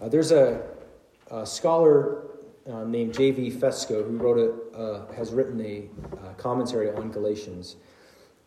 Uh, 0.00 0.08
there's 0.08 0.32
a, 0.32 0.62
a 1.30 1.44
scholar 1.44 2.22
uh, 2.66 2.84
named 2.84 3.12
J.V. 3.12 3.50
Fesko 3.50 4.08
who 4.08 4.16
wrote 4.16 4.38
a, 4.38 4.74
uh, 4.74 5.12
has 5.12 5.32
written 5.32 5.60
a 5.60 5.84
uh, 6.16 6.32
commentary 6.38 6.90
on 6.92 7.10
Galatians. 7.10 7.76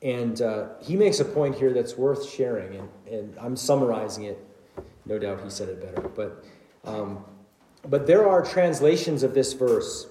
And 0.02 0.42
uh, 0.42 0.68
he 0.82 0.96
makes 0.96 1.20
a 1.20 1.26
point 1.26 1.56
here 1.56 1.74
that's 1.74 1.98
worth 1.98 2.30
sharing, 2.30 2.76
and, 2.76 2.90
and 3.12 3.36
I'm 3.40 3.56
summarizing 3.56 4.26
it. 4.26 4.38
No 5.06 5.18
doubt 5.18 5.44
he 5.44 5.50
said 5.50 5.70
it 5.70 5.82
better. 5.82 6.08
But, 6.10 6.46
um, 6.86 7.24
but 7.88 8.06
there 8.06 8.28
are 8.30 8.44
translations 8.44 9.24
of 9.24 9.34
this 9.34 9.54
verse 9.54 10.08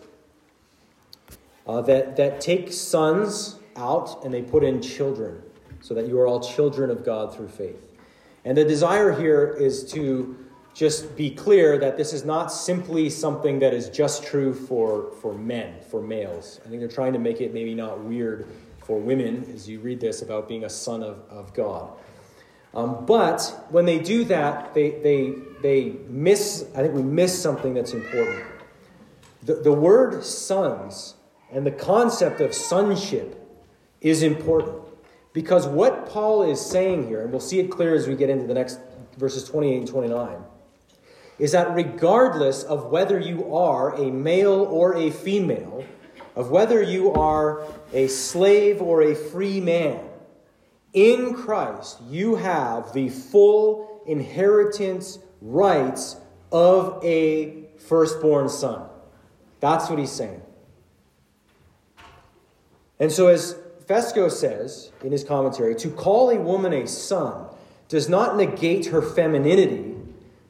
uh, 1.66 1.82
that, 1.82 2.16
that 2.16 2.40
take 2.40 2.72
sons 2.72 3.58
out 3.76 4.24
and 4.24 4.34
they 4.34 4.42
put 4.42 4.64
in 4.64 4.82
children, 4.82 5.42
so 5.80 5.94
that 5.94 6.08
you 6.08 6.18
are 6.18 6.26
all 6.26 6.40
children 6.40 6.90
of 6.90 7.04
God 7.04 7.34
through 7.34 7.48
faith. 7.48 7.82
And 8.44 8.56
the 8.56 8.64
desire 8.64 9.12
here 9.12 9.54
is 9.58 9.84
to 9.92 10.36
just 10.74 11.16
be 11.16 11.30
clear 11.30 11.78
that 11.78 11.96
this 11.96 12.12
is 12.12 12.24
not 12.24 12.52
simply 12.52 13.08
something 13.08 13.60
that 13.60 13.72
is 13.72 13.88
just 13.88 14.24
true 14.24 14.52
for, 14.52 15.10
for 15.22 15.32
men, 15.32 15.74
for 15.90 16.02
males. 16.02 16.60
I 16.64 16.68
think 16.68 16.80
they're 16.80 16.88
trying 16.88 17.12
to 17.12 17.18
make 17.18 17.40
it 17.40 17.54
maybe 17.54 17.74
not 17.74 18.00
weird 18.00 18.46
for 18.86 19.00
women 19.00 19.50
as 19.52 19.68
you 19.68 19.80
read 19.80 20.00
this 20.00 20.22
about 20.22 20.48
being 20.48 20.62
a 20.62 20.70
son 20.70 21.02
of, 21.02 21.18
of 21.28 21.52
God. 21.52 21.90
Um, 22.72 23.04
but 23.04 23.66
when 23.70 23.84
they 23.84 23.98
do 23.98 24.22
that, 24.24 24.74
they, 24.74 24.90
they, 24.90 25.34
they 25.60 25.96
miss, 26.08 26.66
I 26.74 26.82
think 26.82 26.94
we 26.94 27.02
miss 27.02 27.36
something 27.36 27.74
that's 27.74 27.94
important. 27.94 28.44
The, 29.42 29.54
the 29.54 29.72
word 29.72 30.22
sons 30.24 31.14
and 31.50 31.66
the 31.66 31.72
concept 31.72 32.40
of 32.40 32.54
sonship 32.54 33.42
is 34.00 34.22
important 34.22 34.82
because 35.32 35.66
what 35.66 36.08
Paul 36.08 36.42
is 36.42 36.64
saying 36.64 37.08
here, 37.08 37.22
and 37.22 37.30
we'll 37.30 37.40
see 37.40 37.58
it 37.58 37.70
clear 37.70 37.94
as 37.94 38.06
we 38.06 38.14
get 38.14 38.30
into 38.30 38.46
the 38.46 38.54
next 38.54 38.78
verses 39.16 39.44
28 39.48 39.78
and 39.78 39.88
29, 39.88 40.38
is 41.38 41.52
that 41.52 41.74
regardless 41.74 42.62
of 42.62 42.90
whether 42.90 43.18
you 43.18 43.54
are 43.54 43.94
a 43.96 44.10
male 44.12 44.62
or 44.70 44.96
a 44.96 45.10
female, 45.10 45.84
of 46.36 46.50
whether 46.50 46.82
you 46.82 47.12
are 47.12 47.66
a 47.92 48.06
slave 48.06 48.80
or 48.80 49.02
a 49.02 49.14
free 49.14 49.60
man, 49.60 50.00
in 50.92 51.34
Christ 51.34 51.98
you 52.08 52.36
have 52.36 52.92
the 52.92 53.08
full 53.08 54.02
inheritance 54.06 55.18
rights 55.40 56.16
of 56.52 57.02
a 57.04 57.64
firstborn 57.78 58.48
son. 58.48 58.88
That's 59.60 59.90
what 59.90 59.98
he's 59.98 60.12
saying. 60.12 60.42
And 62.98 63.12
so, 63.12 63.26
as 63.28 63.56
Fesko 63.86 64.30
says 64.30 64.92
in 65.02 65.12
his 65.12 65.22
commentary, 65.22 65.74
to 65.76 65.90
call 65.90 66.30
a 66.30 66.38
woman 66.38 66.72
a 66.72 66.86
son 66.86 67.46
does 67.88 68.08
not 68.08 68.36
negate 68.36 68.86
her 68.86 69.02
femininity, 69.02 69.94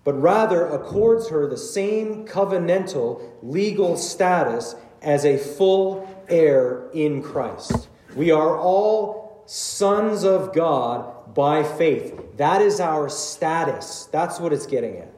but 0.05 0.15
rather 0.21 0.67
accords 0.67 1.29
her 1.29 1.49
the 1.49 1.57
same 1.57 2.27
covenantal 2.27 3.31
legal 3.43 3.97
status 3.97 4.75
as 5.07 5.25
a 5.25 5.39
full 5.39 6.07
heir 6.29 6.91
in 6.93 7.23
Christ. 7.23 7.89
We 8.17 8.33
are 8.33 8.59
all 8.59 9.45
sons 9.47 10.25
of 10.25 10.53
God 10.53 11.33
by 11.33 11.63
faith. 11.63 12.37
That 12.37 12.61
is 12.61 12.81
our 12.81 13.09
status. 13.09 14.09
That's 14.11 14.41
what 14.41 14.53
it's 14.53 14.67
getting 14.67 14.99
at. 14.99 15.13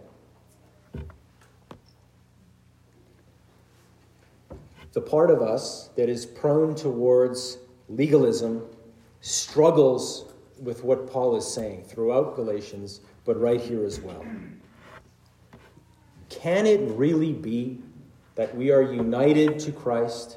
The 4.92 5.00
part 5.00 5.30
of 5.30 5.40
us 5.40 5.88
that 5.96 6.10
is 6.10 6.26
prone 6.26 6.74
towards 6.74 7.56
legalism 7.88 8.62
struggles 9.20 10.34
with 10.60 10.84
what 10.84 11.10
Paul 11.10 11.34
is 11.36 11.46
saying 11.50 11.84
throughout 11.84 12.36
Galatians, 12.36 13.00
but 13.24 13.40
right 13.40 13.60
here 13.60 13.86
as 13.86 14.00
well. 14.00 14.24
Can 16.28 16.66
it 16.66 16.80
really 16.90 17.32
be 17.32 17.80
that 18.38 18.54
we 18.54 18.70
are 18.70 18.80
united 18.80 19.58
to 19.58 19.72
Christ, 19.72 20.36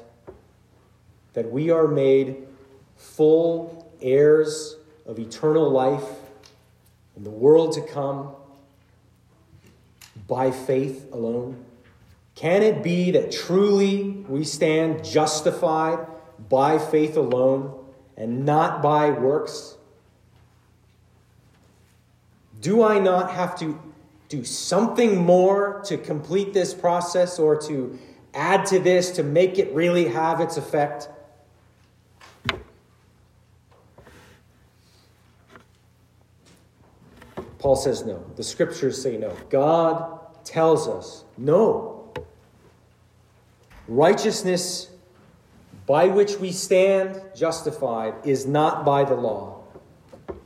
that 1.34 1.52
we 1.52 1.70
are 1.70 1.86
made 1.86 2.48
full 2.96 3.88
heirs 4.02 4.74
of 5.06 5.20
eternal 5.20 5.70
life 5.70 6.04
in 7.16 7.22
the 7.22 7.30
world 7.30 7.74
to 7.74 7.80
come 7.80 8.32
by 10.26 10.50
faith 10.50 11.06
alone? 11.12 11.64
Can 12.34 12.64
it 12.64 12.82
be 12.82 13.12
that 13.12 13.30
truly 13.30 14.10
we 14.28 14.42
stand 14.42 15.04
justified 15.04 16.04
by 16.48 16.80
faith 16.80 17.16
alone 17.16 17.72
and 18.16 18.44
not 18.44 18.82
by 18.82 19.10
works? 19.10 19.76
Do 22.60 22.82
I 22.82 22.98
not 22.98 23.30
have 23.30 23.56
to 23.60 23.78
do 24.32 24.42
something 24.42 25.14
more 25.18 25.82
to 25.84 25.98
complete 25.98 26.54
this 26.54 26.72
process 26.72 27.38
or 27.38 27.54
to 27.60 27.98
add 28.32 28.64
to 28.64 28.78
this 28.78 29.10
to 29.10 29.22
make 29.22 29.58
it 29.58 29.70
really 29.74 30.08
have 30.08 30.40
its 30.40 30.56
effect? 30.56 31.10
Paul 37.58 37.76
says 37.76 38.06
no. 38.06 38.24
The 38.36 38.42
scriptures 38.42 39.02
say 39.02 39.18
no. 39.18 39.36
God 39.50 40.18
tells 40.46 40.88
us 40.88 41.24
no. 41.36 42.10
Righteousness 43.86 44.88
by 45.86 46.06
which 46.06 46.38
we 46.38 46.52
stand 46.52 47.20
justified 47.36 48.14
is 48.24 48.46
not 48.46 48.86
by 48.86 49.04
the 49.04 49.14
law. 49.14 49.62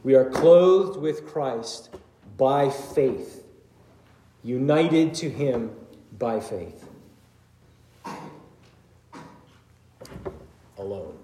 We 0.02 0.16
are 0.16 0.28
clothed 0.28 1.00
with 1.00 1.24
Christ 1.24 1.90
by 2.36 2.70
faith 2.70 3.44
united 4.46 5.12
to 5.12 5.28
him 5.28 5.72
by 6.16 6.38
faith. 6.38 6.88
Alone. 10.78 11.18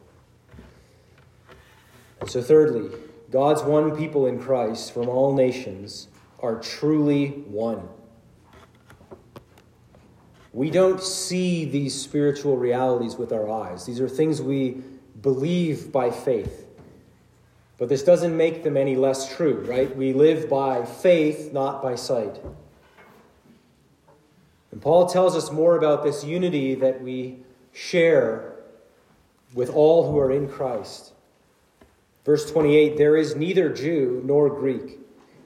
And 2.20 2.28
so, 2.28 2.42
thirdly, 2.42 2.90
God's 3.30 3.62
one 3.62 3.96
people 3.96 4.26
in 4.26 4.40
Christ 4.40 4.92
from 4.92 5.08
all 5.08 5.35
nations 5.35 6.08
are 6.40 6.58
truly 6.58 7.28
one. 7.28 7.88
We 10.52 10.70
don't 10.70 11.00
see 11.00 11.64
these 11.64 11.98
spiritual 11.98 12.56
realities 12.56 13.14
with 13.14 13.32
our 13.32 13.48
eyes. 13.48 13.87
These 13.87 14.00
are 14.00 14.08
things 14.08 14.42
we 14.42 14.82
believe 15.20 15.92
by 15.92 16.11
faith. 16.11 16.66
But 17.78 17.88
this 17.88 18.02
doesn't 18.02 18.37
make 18.37 18.64
them 18.64 18.76
any 18.76 18.96
less 18.96 19.35
true, 19.35 19.64
right? 19.68 19.94
We 19.96 20.12
live 20.12 20.50
by 20.50 20.85
faith, 20.85 21.52
not 21.52 21.82
by 21.82 21.94
sight. 21.94 22.40
And 24.72 24.80
Paul 24.80 25.06
tells 25.06 25.37
us 25.37 25.52
more 25.52 25.76
about 25.76 26.02
this 26.02 26.24
unity 26.24 26.74
that 26.76 27.02
we 27.02 27.38
share 27.72 28.54
with 29.54 29.70
all 29.70 30.11
who 30.11 30.18
are 30.18 30.32
in 30.32 30.48
Christ. 30.48 31.12
Verse 32.24 32.50
28 32.50 32.96
There 32.96 33.16
is 33.16 33.37
neither 33.37 33.72
Jew 33.72 34.22
nor 34.24 34.48
Greek, 34.48 34.98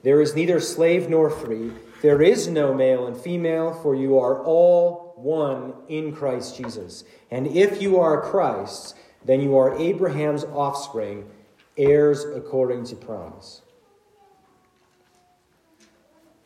there 0.02 0.20
is 0.20 0.34
neither 0.34 0.60
slave 0.60 1.10
nor 1.10 1.28
free, 1.28 1.72
there 2.02 2.22
is 2.22 2.46
no 2.46 2.72
male 2.72 3.06
and 3.06 3.16
female, 3.16 3.74
for 3.82 3.94
you 3.94 4.18
are 4.18 4.42
all 4.44 5.12
one 5.16 5.74
in 5.88 6.14
Christ 6.14 6.56
Jesus. 6.56 7.04
And 7.30 7.46
if 7.48 7.82
you 7.82 7.98
are 7.98 8.20
Christ's, 8.20 8.94
then 9.24 9.40
you 9.40 9.56
are 9.56 9.76
Abraham's 9.76 10.44
offspring, 10.44 11.28
heirs 11.76 12.24
according 12.24 12.84
to 12.84 12.96
promise. 12.96 13.62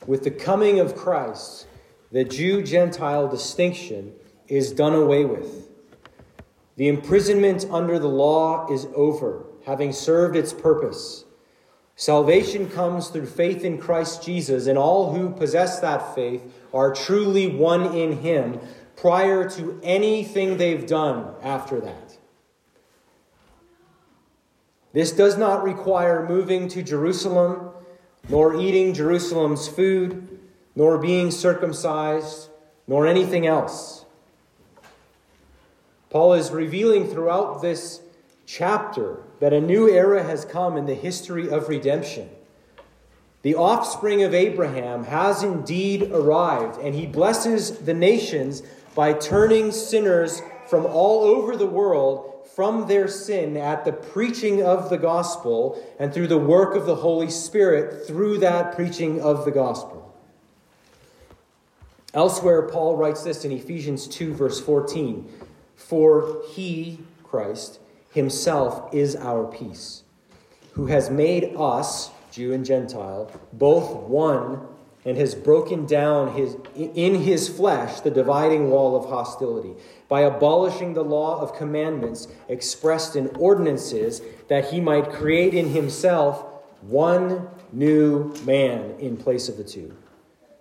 With 0.07 0.25
the 0.25 0.31
coming 0.31 0.81
of 0.81 0.97
Christ, 0.97 1.67
the 2.13 2.25
Jew 2.25 2.63
Gentile 2.63 3.29
distinction 3.29 4.13
is 4.49 4.73
done 4.73 4.95
away 4.95 5.25
with. 5.25 5.69
The 6.77 6.89
imprisonment 6.89 7.67
under 7.71 7.99
the 7.99 8.09
law 8.09 8.73
is 8.73 8.87
over, 8.95 9.45
having 9.67 9.93
served 9.93 10.35
its 10.35 10.53
purpose. 10.53 11.25
Salvation 11.95 12.69
comes 12.69 13.09
through 13.09 13.27
faith 13.27 13.65
in 13.65 13.79
Christ 13.79 14.25
Jesus, 14.25 14.67
and 14.67 14.79
all 14.79 15.13
who 15.13 15.31
possess 15.31 15.79
that 15.81 16.15
faith 16.15 16.43
are 16.73 16.95
truly 16.95 17.47
one 17.47 17.95
in 17.95 18.19
Him, 18.19 18.59
prior 18.97 19.49
to 19.51 19.79
anything 19.83 20.57
they've 20.57 20.87
done 20.87 21.35
after 21.43 21.81
that. 21.81 22.17
This 24.93 25.13
does 25.13 25.39
not 25.39 25.63
require 25.63 26.27
moving 26.29 26.67
to 26.69 26.83
Jerusalem, 26.83 27.71
nor 28.29 28.61
eating 28.61 28.93
Jerusalem's 28.93 29.69
food, 29.69 30.40
nor 30.75 30.99
being 30.99 31.31
circumcised, 31.31 32.49
nor 32.87 33.07
anything 33.07 33.47
else. 33.47 34.05
Paul 36.11 36.33
is 36.35 36.51
revealing 36.51 37.07
throughout 37.07 37.63
this 37.63 38.01
chapter 38.47 39.23
that 39.39 39.53
a 39.53 39.61
new 39.61 39.89
era 39.89 40.23
has 40.23 40.45
come 40.45 40.77
in 40.77 40.87
the 40.87 40.95
history 40.95 41.49
of 41.49 41.69
redemption. 41.69 42.29
The 43.43 43.55
offspring 43.55 44.23
of 44.23 44.35
Abraham 44.35 45.05
has 45.05 45.43
indeed 45.43 46.11
arrived, 46.13 46.79
and 46.81 46.95
he 46.95 47.07
blesses 47.07 47.79
the 47.79 47.95
nations 47.95 48.63
by 48.95 49.13
turning 49.13 49.73
sinners 49.73 50.43
from 50.67 50.85
all 50.85 51.23
over 51.23 51.57
the 51.57 51.67
world 51.67 52.27
from 52.55 52.87
their 52.89 53.09
sin 53.09 53.57
at 53.57 53.85
the 53.85 53.93
preaching 53.93 54.63
of 54.63 54.91
the 54.91 54.99
gospel 54.99 55.83
and 55.99 56.13
through 56.13 56.27
the 56.27 56.37
work 56.37 56.75
of 56.75 56.85
the 56.85 56.97
Holy 56.97 57.31
Spirit 57.31 58.07
through 58.07 58.39
that 58.39 58.75
preaching 58.75 59.21
of 59.21 59.45
the 59.45 59.51
gospel. 59.51 60.00
Elsewhere, 62.13 62.63
Paul 62.63 62.97
writes 62.97 63.23
this 63.23 63.45
in 63.45 63.53
Ephesians 63.53 64.09
2, 64.09 64.35
verse 64.35 64.61
14 64.61 65.29
For 65.77 66.43
he, 66.53 67.01
Christ, 67.23 67.79
himself 68.13 68.93
is 68.93 69.15
our 69.15 69.45
peace, 69.45 70.03
who 70.73 70.87
has 70.87 71.09
made 71.09 71.55
us 71.57 72.11
Jew 72.33 72.53
and 72.53 72.65
Gentile, 72.65 73.31
both 73.53 74.09
one, 74.09 74.67
and 75.05 75.17
has 75.17 75.35
broken 75.35 75.87
down 75.87 76.35
his, 76.35 76.57
in 76.75 77.15
his 77.15 77.49
flesh 77.49 78.01
the 78.01 78.11
dividing 78.11 78.71
wall 78.71 78.97
of 78.97 79.09
hostility 79.09 79.75
by 80.09 80.23
abolishing 80.23 80.93
the 80.93 81.05
law 81.05 81.41
of 81.41 81.57
commandments 81.57 82.29
expressed 82.49 83.17
in 83.17 83.29
ordinances, 83.37 84.21
that 84.49 84.71
he 84.71 84.81
might 84.81 85.11
create 85.11 85.55
in 85.55 85.71
himself 85.71 86.45
one 86.83 87.49
new 87.73 88.35
man 88.45 88.95
in 88.99 89.17
place 89.17 89.49
of 89.49 89.57
the 89.57 89.65
two, 89.65 89.97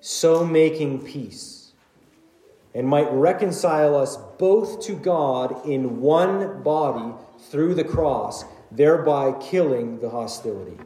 so 0.02 0.46
making 0.46 1.04
peace, 1.06 1.74
and 2.74 2.88
might 2.88 3.12
reconcile 3.12 3.96
us 3.96 4.18
both 4.38 4.82
to 4.86 4.94
God 4.94 5.66
in 5.66 6.00
one 6.02 6.64
body 6.64 7.14
through 7.50 7.74
the 7.74 7.84
cross, 7.84 8.46
thereby 8.72 9.34
killing 9.42 10.00
the 10.00 10.10
hostility. 10.10 10.78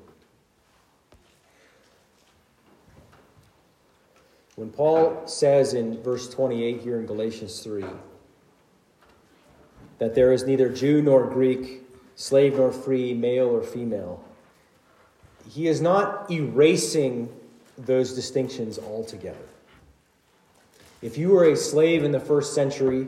When 4.55 4.69
Paul 4.69 5.25
says 5.25 5.73
in 5.73 6.01
verse 6.03 6.29
28 6.29 6.81
here 6.81 6.99
in 6.99 7.05
Galatians 7.05 7.59
3 7.61 7.85
that 9.97 10.13
there 10.13 10.31
is 10.31 10.43
neither 10.43 10.69
Jew 10.69 11.01
nor 11.01 11.25
Greek, 11.25 11.83
slave 12.15 12.57
nor 12.57 12.71
free, 12.71 13.13
male 13.13 13.47
or 13.47 13.63
female, 13.63 14.23
he 15.49 15.67
is 15.67 15.81
not 15.81 16.29
erasing 16.29 17.29
those 17.77 18.13
distinctions 18.13 18.77
altogether. 18.79 19.37
If 21.01 21.17
you 21.17 21.29
were 21.29 21.45
a 21.45 21.55
slave 21.55 22.03
in 22.03 22.11
the 22.11 22.19
first 22.19 22.53
century, 22.53 23.07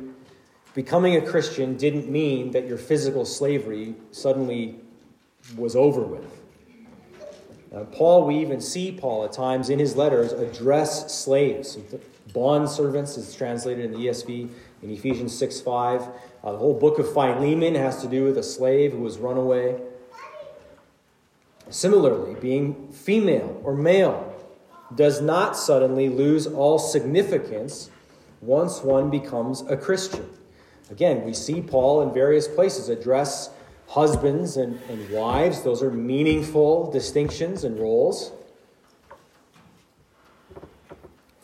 becoming 0.73 1.15
a 1.15 1.21
Christian 1.21 1.78
didn't 1.78 2.10
mean 2.10 2.51
that 2.51 2.67
your 2.67 2.78
physical 2.78 3.25
slavery 3.25 3.95
suddenly 4.12 4.75
was 5.56 5.75
over 5.75 6.01
with. 6.01 6.25
Uh, 7.73 7.84
Paul, 7.86 8.25
we 8.25 8.39
even 8.39 8.62
see 8.62 8.91
Paul 8.91 9.25
at 9.25 9.34
times 9.34 9.69
in 9.69 9.80
his 9.80 9.95
letters 9.95 10.32
address 10.34 11.13
slaves. 11.13 11.78
Bond 12.34 12.69
servants 12.69 13.17
is 13.17 13.34
translated 13.34 13.86
in 13.86 13.91
the 13.91 14.08
ESV 14.08 14.49
in 14.82 14.89
Ephesians 14.91 15.38
6 15.38 15.62
5. 15.62 16.01
Uh, 16.01 16.51
the 16.51 16.58
whole 16.58 16.73
book 16.73 16.99
of 16.99 17.12
Philemon 17.12 17.75
has 17.75 18.01
to 18.01 18.08
do 18.08 18.23
with 18.23 18.38
a 18.38 18.43
slave 18.43 18.91
who 18.91 18.99
was 18.99 19.17
run 19.17 19.38
away. 19.38 19.80
Similarly, 21.69 22.36
being 22.39 22.91
female 22.91 23.60
or 23.63 23.73
male 23.73 24.35
does 24.93 25.21
not 25.21 25.58
suddenly 25.58 26.10
lose 26.10 26.45
all 26.45 26.78
significance 26.78 27.89
once 28.41 28.84
one 28.84 29.10
becomes 29.10 29.62
a 29.63 29.76
Christian. 29.76 30.30
Again, 30.91 31.26
we 31.26 31.34
see 31.34 31.62
Paul 31.62 32.04
in 32.04 32.13
various 32.13 32.48
places 32.48 32.89
address 32.89 33.50
husbands 33.88 34.58
and, 34.58 34.80
and 34.89 35.10
wives. 35.10 35.63
Those 35.63 35.82
are 35.82 35.91
meaningful 35.91 36.91
distinctions 36.91 37.63
and 37.63 37.80
roles. 37.80 38.32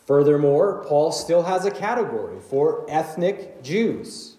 Furthermore, 0.06 0.84
Paul 0.86 1.12
still 1.12 1.44
has 1.44 1.64
a 1.64 1.70
category 1.70 2.38
for 2.40 2.84
ethnic 2.88 3.62
Jews. 3.62 4.36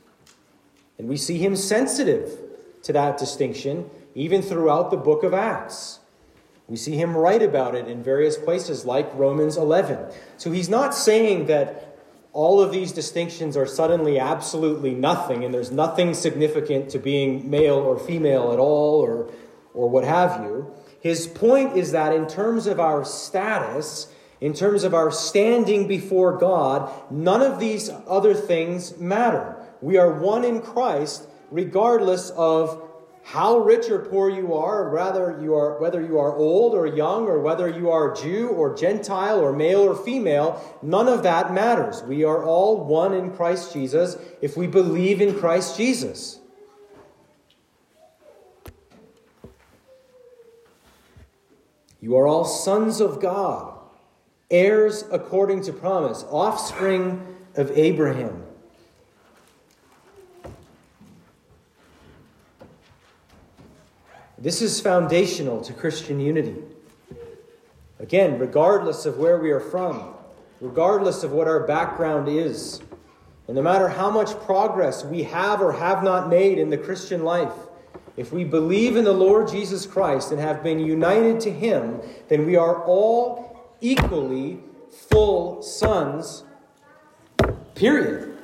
And 0.97 1.07
we 1.07 1.17
see 1.17 1.37
him 1.37 1.55
sensitive 1.55 2.39
to 2.83 2.93
that 2.93 3.17
distinction 3.17 3.89
even 4.15 4.41
throughout 4.41 4.91
the 4.91 4.97
book 4.97 5.23
of 5.23 5.33
Acts. 5.33 5.99
We 6.67 6.77
see 6.77 6.95
him 6.95 7.15
write 7.15 7.41
about 7.41 7.75
it 7.75 7.87
in 7.87 8.01
various 8.01 8.37
places, 8.37 8.85
like 8.85 9.13
Romans 9.15 9.57
11. 9.57 10.11
So 10.37 10.51
he's 10.51 10.69
not 10.69 10.95
saying 10.95 11.47
that 11.47 11.97
all 12.31 12.61
of 12.61 12.71
these 12.71 12.91
distinctions 12.91 13.55
are 13.55 13.65
suddenly 13.65 14.17
absolutely 14.17 14.95
nothing, 14.95 15.43
and 15.43 15.53
there's 15.53 15.71
nothing 15.71 16.13
significant 16.13 16.89
to 16.89 16.99
being 16.99 17.49
male 17.49 17.75
or 17.75 17.99
female 17.99 18.51
at 18.51 18.59
all, 18.59 19.01
or, 19.01 19.29
or 19.73 19.89
what 19.89 20.03
have 20.03 20.43
you. 20.43 20.73
His 20.99 21.27
point 21.27 21.77
is 21.77 21.91
that 21.91 22.13
in 22.13 22.27
terms 22.27 22.65
of 22.65 22.79
our 22.79 23.03
status, 23.03 24.07
in 24.39 24.53
terms 24.53 24.83
of 24.83 24.93
our 24.93 25.11
standing 25.11 25.87
before 25.87 26.37
God, 26.37 26.91
none 27.11 27.41
of 27.41 27.59
these 27.59 27.89
other 28.07 28.33
things 28.33 28.97
matter. 28.97 29.55
We 29.81 29.97
are 29.97 30.11
one 30.11 30.43
in 30.43 30.61
Christ, 30.61 31.27
regardless 31.51 32.29
of 32.31 32.89
how 33.23 33.59
rich 33.59 33.89
or 33.89 33.99
poor 33.99 34.29
you 34.29 34.53
are, 34.53 34.89
rather 34.89 35.39
you 35.41 35.55
are 35.55 35.79
whether 35.79 36.01
you 36.01 36.19
are 36.19 36.35
old 36.35 36.75
or 36.75 36.85
young, 36.85 37.25
or 37.25 37.39
whether 37.39 37.69
you 37.69 37.89
are 37.89 38.13
Jew 38.13 38.49
or 38.49 38.75
Gentile 38.75 39.39
or 39.39 39.53
male 39.53 39.79
or 39.79 39.95
female, 39.95 40.61
none 40.81 41.07
of 41.07 41.23
that 41.23 41.53
matters. 41.53 42.03
We 42.03 42.25
are 42.25 42.43
all 42.43 42.85
one 42.85 43.13
in 43.13 43.31
Christ 43.31 43.73
Jesus 43.73 44.17
if 44.41 44.57
we 44.57 44.67
believe 44.67 45.21
in 45.21 45.39
Christ 45.39 45.77
Jesus. 45.77 46.39
You 52.01 52.17
are 52.17 52.27
all 52.27 52.43
sons 52.43 52.99
of 52.99 53.21
God, 53.21 53.79
heirs 54.51 55.05
according 55.09 55.63
to 55.63 55.71
promise, 55.71 56.25
offspring 56.29 57.25
of 57.55 57.71
Abraham. 57.77 58.42
This 64.43 64.61
is 64.61 64.81
foundational 64.81 65.61
to 65.61 65.71
Christian 65.71 66.19
unity. 66.19 66.57
Again, 67.97 68.37
regardless 68.37 69.05
of 69.05 69.17
where 69.17 69.39
we 69.39 69.51
are 69.51 69.61
from, 69.61 70.15
regardless 70.59 71.23
of 71.23 71.31
what 71.31 71.47
our 71.47 71.61
background 71.61 72.27
is, 72.27 72.81
and 73.47 73.55
no 73.55 73.61
matter 73.61 73.87
how 73.87 74.11
much 74.11 74.37
progress 74.41 75.05
we 75.05 75.23
have 75.23 75.61
or 75.61 75.71
have 75.71 76.03
not 76.03 76.27
made 76.27 76.57
in 76.57 76.69
the 76.69 76.77
Christian 76.77 77.23
life, 77.23 77.53
if 78.17 78.33
we 78.33 78.43
believe 78.43 78.97
in 78.97 79.05
the 79.05 79.13
Lord 79.13 79.47
Jesus 79.47 79.85
Christ 79.85 80.31
and 80.31 80.41
have 80.41 80.61
been 80.61 80.77
united 80.77 81.39
to 81.39 81.49
Him, 81.49 82.01
then 82.27 82.45
we 82.45 82.57
are 82.57 82.83
all 82.83 83.71
equally 83.79 84.59
full 84.91 85.61
sons, 85.61 86.43
period. 87.75 88.37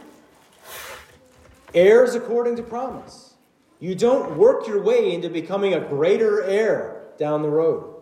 Heirs 1.73 2.15
according 2.15 2.55
to 2.55 2.63
promise. 2.63 3.28
You 3.79 3.95
don't 3.95 4.37
work 4.37 4.67
your 4.67 4.81
way 4.81 5.13
into 5.13 5.29
becoming 5.29 5.73
a 5.73 5.79
greater 5.79 6.43
heir 6.43 7.05
down 7.17 7.41
the 7.41 7.49
road. 7.49 7.95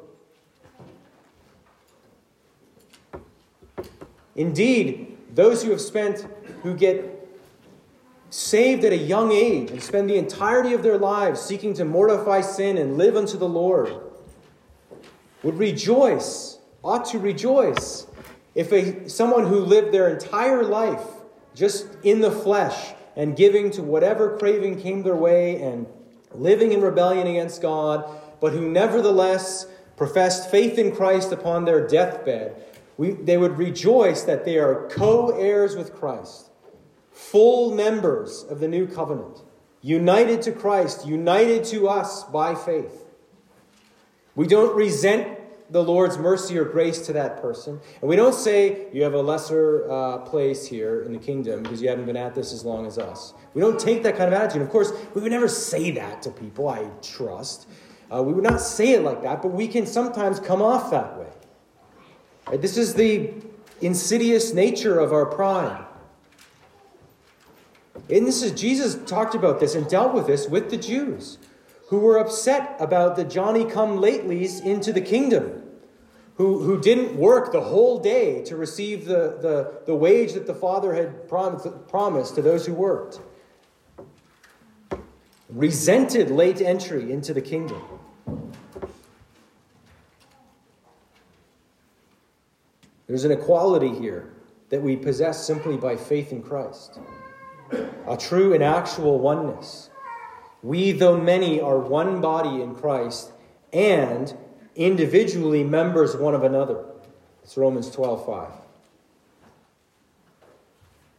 Indeed, 4.36 5.18
those 5.34 5.64
who 5.64 5.72
have 5.72 5.82
spent, 5.82 6.28
who 6.64 6.76
get 6.76 7.14
saved 8.30 8.84
at 8.84 8.92
a 8.92 8.98
young 8.98 9.32
age 9.32 9.72
and 9.72 9.82
spend 9.82 10.10
the 10.10 10.18
entirety 10.18 10.74
of 10.74 10.84
their 10.84 10.98
lives 10.98 11.40
seeking 11.40 11.74
to 11.76 11.86
mortify 11.86 12.42
sin 12.42 12.78
and 12.78 12.98
live 12.98 13.16
unto 13.16 13.38
the 13.38 13.48
Lord, 13.48 13.94
would 15.44 15.58
rejoice, 15.58 16.58
ought 16.84 17.06
to 17.06 17.20
rejoice, 17.20 18.08
if 18.56 18.72
a, 18.72 19.08
someone 19.08 19.46
who 19.46 19.60
lived 19.60 19.92
their 19.92 20.10
entire 20.10 20.64
life 20.64 21.06
just 21.54 21.88
in 22.04 22.22
the 22.22 22.32
flesh 22.32 22.94
and 23.18 23.36
giving 23.36 23.72
to 23.72 23.82
whatever 23.82 24.38
craving 24.38 24.80
came 24.80 25.02
their 25.02 25.16
way 25.16 25.60
and 25.60 25.88
living 26.32 26.72
in 26.72 26.80
rebellion 26.80 27.26
against 27.26 27.62
God, 27.62 28.06
but 28.40 28.54
who 28.54 28.70
nevertheless 28.70 29.66
professed 29.98 30.52
faith 30.52 30.78
in 30.78 30.96
Christ 30.96 31.32
upon 31.32 31.66
their 31.66 31.86
deathbed, 31.86 32.64
we, 32.96 33.12
they 33.12 33.38
would 33.38 33.58
rejoice 33.58 34.22
that 34.24 34.46
they 34.46 34.60
are 34.60 34.88
co 34.90 35.30
heirs 35.32 35.76
with 35.76 35.96
Christ, 35.96 36.52
full 37.12 37.74
members 37.74 38.44
of 38.44 38.60
the 38.60 38.68
new 38.68 38.86
covenant, 38.86 39.42
united 39.82 40.44
to 40.44 40.52
Christ, 40.52 41.08
united 41.08 41.64
to 41.66 41.90
us 41.90 42.24
by 42.24 42.54
faith. 42.54 43.04
We 44.36 44.46
don't 44.46 44.76
resent 44.76 45.37
the 45.70 45.84
Lord's 45.84 46.18
mercy 46.18 46.58
or 46.58 46.66
grace 46.66 47.06
to 47.08 47.14
that 47.14 47.42
person. 47.42 47.80
And 48.02 48.10
we 48.10 48.16
don't 48.16 48.34
say 48.34 48.88
you 48.94 49.04
have 49.04 49.14
a 49.14 49.22
lesser 49.22 49.90
uh, 49.92 50.18
place 50.20 50.66
here 50.66 51.02
in 51.02 51.12
the 51.12 51.20
kingdom 51.20 51.64
because 51.64 51.82
you 51.82 51.90
haven't 51.90 52.06
been 52.06 52.18
at 52.18 52.34
this 52.34 52.54
as 52.54 52.64
long 52.64 52.86
as 52.86 52.98
us. 52.98 53.34
We 53.54 53.62
don't 53.62 53.80
take 53.80 54.04
that 54.04 54.16
kind 54.16 54.34
of 54.34 54.40
attitude. 54.40 54.62
Of 54.62 54.70
course, 54.70 54.92
we 55.14 55.22
would 55.22 55.32
never 55.32 55.48
say 55.48 55.92
that 55.92 56.22
to 56.22 56.32
people, 56.32 56.70
I 56.70 56.90
trust. 57.02 57.68
Uh, 58.14 58.24
we 58.24 58.32
would 58.32 58.44
not 58.44 58.62
say 58.62 58.94
it 58.94 59.02
like 59.02 59.22
that, 59.24 59.42
but 59.42 59.50
we 59.50 59.68
can 59.68 59.86
sometimes 59.86 60.40
come 60.40 60.62
off 60.62 60.92
that 60.92 61.18
way. 61.18 61.28
Right? 62.48 62.62
This 62.62 62.78
is 62.78 62.94
the 62.94 63.34
insidious 63.82 64.54
nature 64.54 65.00
of 65.00 65.12
our 65.12 65.26
pride. 65.26 65.84
And 68.10 68.26
this 68.26 68.42
is 68.42 68.54
Jesus 68.54 68.96
talked 69.10 69.36
about 69.36 69.60
this 69.60 69.76
and 69.76 69.90
dealt 69.90 70.14
with 70.14 70.28
this 70.28 70.48
with 70.48 70.70
the 70.70 70.78
Jews 70.78 71.40
who 71.88 72.00
were 72.00 72.18
upset 72.18 72.76
about 72.80 73.16
the 73.16 73.24
Johnny 73.24 73.64
come 73.64 73.98
latelys 73.98 74.62
into 74.62 74.92
the 74.92 75.02
kingdom, 75.02 75.64
who, 76.36 76.60
who 76.60 76.80
didn't 76.80 77.16
work 77.18 77.52
the 77.52 77.62
whole 77.62 78.00
day 78.00 78.44
to 78.44 78.56
receive 78.56 79.06
the, 79.06 79.38
the, 79.42 79.82
the 79.86 79.96
wage 79.96 80.34
that 80.34 80.46
the 80.46 80.54
Father 80.54 80.94
had 80.94 81.28
promised, 81.30 81.88
promised 81.88 82.36
to 82.36 82.42
those 82.42 82.66
who 82.66 82.74
worked, 82.74 83.20
resented 85.50 86.30
late 86.30 86.62
entry 86.62 87.12
into 87.12 87.34
the 87.34 87.42
kingdom. 87.42 87.82
There's 93.08 93.24
an 93.24 93.32
equality 93.32 93.96
here 93.96 94.34
that 94.70 94.82
we 94.82 94.98
possess 94.98 95.48
simply 95.48 95.78
by 95.78 95.96
faith 95.96 96.34
in 96.34 96.44
Christ, 96.44 97.00
a 98.06 98.18
true 98.18 98.54
and 98.54 98.62
actual 98.62 99.20
oneness. 99.20 99.87
We, 100.64 100.92
though 100.92 101.20
many, 101.20 101.62
are 101.62 101.78
one 101.78 102.22
body 102.22 102.62
in 102.62 102.76
Christ 102.76 103.32
and 103.72 104.36
individually 104.76 105.64
members 105.64 106.16
one 106.16 106.34
of 106.34 106.44
another. 106.44 106.86
It's 107.44 107.58
Romans 107.58 107.90
12 107.92 108.26
5. 108.26 108.52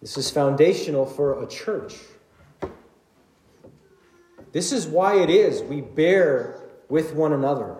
This 0.01 0.17
is 0.17 0.31
foundational 0.31 1.07
for 1.07 1.43
a 1.43 1.47
church. 1.47 1.95
This 4.53 4.73
is 4.73 4.87
why 4.87 5.21
it 5.21 5.29
is 5.29 5.63
we 5.63 5.81
bear 5.81 6.61
with 6.89 7.15
one 7.15 7.33
another, 7.33 7.77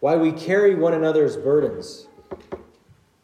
why 0.00 0.16
we 0.16 0.32
carry 0.32 0.74
one 0.74 0.94
another's 0.94 1.36
burdens, 1.36 2.06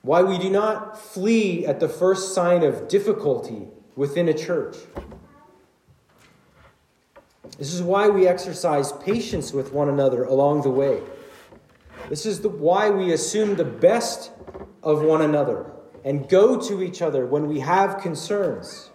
why 0.02 0.22
we 0.22 0.38
do 0.38 0.50
not 0.50 1.00
flee 1.00 1.64
at 1.64 1.80
the 1.80 1.88
first 1.88 2.34
sign 2.34 2.62
of 2.62 2.88
difficulty 2.88 3.68
within 3.96 4.28
a 4.28 4.34
church. 4.34 4.76
This 7.58 7.74
is 7.74 7.82
why 7.82 8.08
we 8.08 8.26
exercise 8.26 8.92
patience 8.92 9.52
with 9.52 9.72
one 9.72 9.88
another 9.88 10.24
along 10.24 10.62
the 10.62 10.70
way. 10.70 11.00
This 12.08 12.26
is 12.26 12.40
the, 12.40 12.48
why 12.48 12.90
we 12.90 13.12
assume 13.12 13.56
the 13.56 13.64
best 13.64 14.32
of 14.82 15.02
one 15.02 15.22
another 15.22 15.70
and 16.04 16.28
go 16.28 16.60
to 16.60 16.82
each 16.82 17.02
other 17.02 17.26
when 17.26 17.46
we 17.46 17.60
have 17.60 18.00
concerns. 18.00 18.90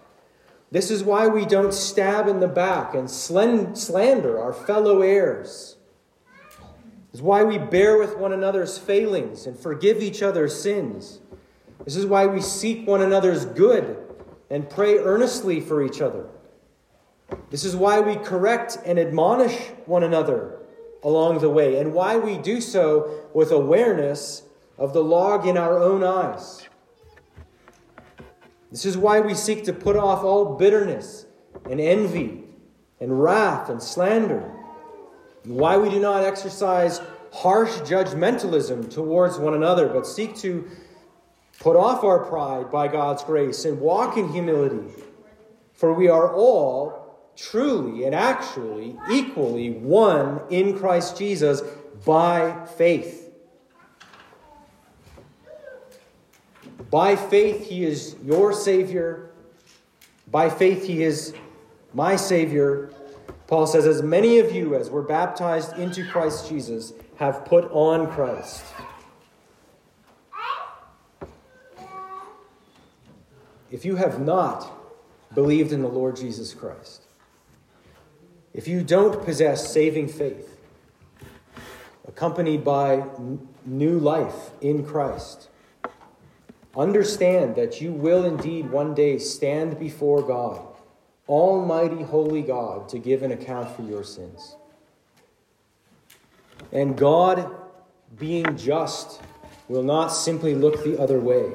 This 0.72 0.92
is 0.92 1.04
why 1.04 1.28
we 1.28 1.46
don't 1.46 1.74
stab 1.74 2.28
in 2.28 2.40
the 2.40 2.48
back 2.48 2.94
and 2.94 3.10
slander 3.10 4.42
our 4.42 4.52
fellow 4.52 5.02
heirs. 5.02 5.78
This 7.12 7.20
is 7.20 7.22
why 7.22 7.44
we 7.44 7.58
bear 7.58 7.98
with 7.98 8.18
one 8.18 8.34
another's 8.34 8.78
failings 8.78 9.46
and 9.48 9.58
forgive 9.58 10.02
each 10.02 10.22
other's 10.22 10.60
sins. 10.60 11.22
This 11.86 11.96
is 11.96 12.06
why 12.06 12.26
we 12.26 12.42
seek 12.42 12.86
one 12.86 13.02
another's 13.02 13.46
good 13.46 13.98
and 14.50 14.70
pray 14.70 14.98
earnestly 14.98 15.62
for 15.62 15.82
each 15.82 16.02
other. 16.02 16.28
This 17.50 17.64
is 17.64 17.76
why 17.76 18.00
we 18.00 18.16
correct 18.16 18.78
and 18.86 19.00
admonish 19.00 19.56
one 19.86 20.04
another 20.04 20.60
along 21.04 21.40
the 21.40 21.50
way, 21.50 21.80
and 21.80 21.94
why 21.94 22.18
we 22.18 22.38
do 22.38 22.60
so 22.60 23.26
with 23.34 23.52
awareness 23.52 24.44
of 24.78 24.94
the 24.94 25.04
log 25.04 25.46
in 25.46 25.58
our 25.58 25.80
own 25.80 26.04
eyes. 26.04 26.68
This 28.72 28.86
is 28.86 28.98
why 28.98 29.20
we 29.20 29.34
seek 29.34 29.64
to 29.66 29.74
put 29.74 29.96
off 29.96 30.24
all 30.24 30.58
bitterness 30.58 31.26
and 31.70 31.80
envy 31.80 32.44
and 33.00 33.22
wrath 33.22 33.70
and 33.70 33.82
slander. 33.82 34.52
And 35.44 35.56
why 35.56 35.78
we 35.78 35.90
do 35.90 36.00
not 36.00 36.24
exercise 36.24 37.00
harsh 37.32 37.72
judgmentalism 37.82 38.90
towards 38.92 39.38
one 39.38 39.54
another, 39.54 39.88
but 39.88 40.06
seek 40.06 40.36
to 40.38 40.70
put 41.60 41.76
off 41.76 42.04
our 42.04 42.26
pride 42.26 42.72
by 42.72 42.88
God's 42.88 43.24
grace 43.24 43.66
and 43.66 43.80
walk 43.80 44.18
in 44.18 44.30
humility. 44.30 45.04
For 45.74 45.94
we 45.94 46.10
are 46.10 46.34
all 46.34 47.07
truly 47.38 48.04
and 48.04 48.16
actually 48.16 48.98
equally 49.12 49.70
one 49.70 50.42
in 50.50 50.78
Christ 50.78 51.18
Jesus 51.18 51.62
by 52.04 52.66
faith. 52.78 53.32
By 56.90 57.16
faith, 57.16 57.68
He 57.68 57.86
is 57.86 58.16
your 58.24 58.54
Savior. 58.54 59.30
By 60.30 60.50
faith, 60.50 60.86
He 60.86 61.04
is 61.04 61.34
my 61.94 62.16
Savior. 62.16 62.92
Paul 63.48 63.68
says, 63.68 63.86
As 63.86 64.02
many 64.02 64.40
of 64.40 64.52
you 64.52 64.76
as 64.76 64.90
were 64.90 65.02
baptized 65.02 65.78
into 65.78 66.06
Christ 66.10 66.50
Jesus 66.50 66.94
have 67.18 67.46
put 67.46 67.70
on 67.72 68.12
Christ. 68.12 68.64
If 73.70 73.84
you 73.84 73.96
have 73.98 74.22
not 74.22 74.72
believed 75.34 75.74
in 75.74 75.82
the 75.82 75.90
Lord 75.90 76.16
Jesus 76.16 76.54
Christ, 76.54 77.07
if 78.58 78.68
you 78.68 78.82
don't 78.82 79.24
possess 79.24 79.72
saving 79.72 80.08
faith, 80.08 80.60
accompanied 82.08 82.66
by 82.66 83.06
new 83.64 84.00
life 84.00 84.50
in 84.62 84.84
Christ, 84.84 85.48
understand 86.76 87.56
that 87.56 87.82
you 87.82 87.92
will 87.92 88.26
indeed 88.26 88.72
one 88.72 88.96
day 88.96 89.20
stand 89.20 89.78
before 89.78 90.24
God, 90.24 90.60
Almighty 91.30 92.02
Holy 92.02 92.42
God, 92.42 92.90
to 92.90 92.98
give 92.98 93.22
an 93.22 93.32
account 93.32 93.70
for 93.76 93.84
your 93.84 94.04
sins. 94.04 94.56
And 96.72 96.98
God, 96.98 97.56
being 98.18 98.58
just, 98.58 99.22
will 99.68 99.84
not 99.84 100.08
simply 100.08 100.56
look 100.56 100.84
the 100.84 101.00
other 101.00 101.20
way, 101.20 101.52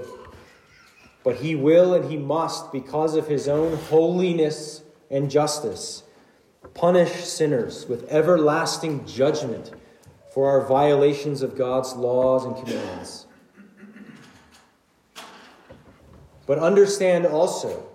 but 1.25 1.35
He 1.37 1.57
will 1.57 1.95
and 1.95 2.09
He 2.09 2.17
must, 2.17 2.71
because 2.71 3.17
of 3.17 3.27
His 3.27 3.49
own 3.49 3.77
holiness 3.77 4.83
and 5.11 5.29
justice, 5.29 6.05
punish 6.75 7.25
sinners 7.25 7.87
with 7.89 8.11
everlasting 8.11 9.07
judgment 9.07 9.73
for 10.33 10.49
our 10.49 10.67
violations 10.67 11.43
of 11.43 11.57
God's 11.57 11.93
laws 11.95 12.45
and 12.45 12.57
commands. 12.57 13.27
But 16.47 16.59
understand 16.59 17.27
also 17.27 17.89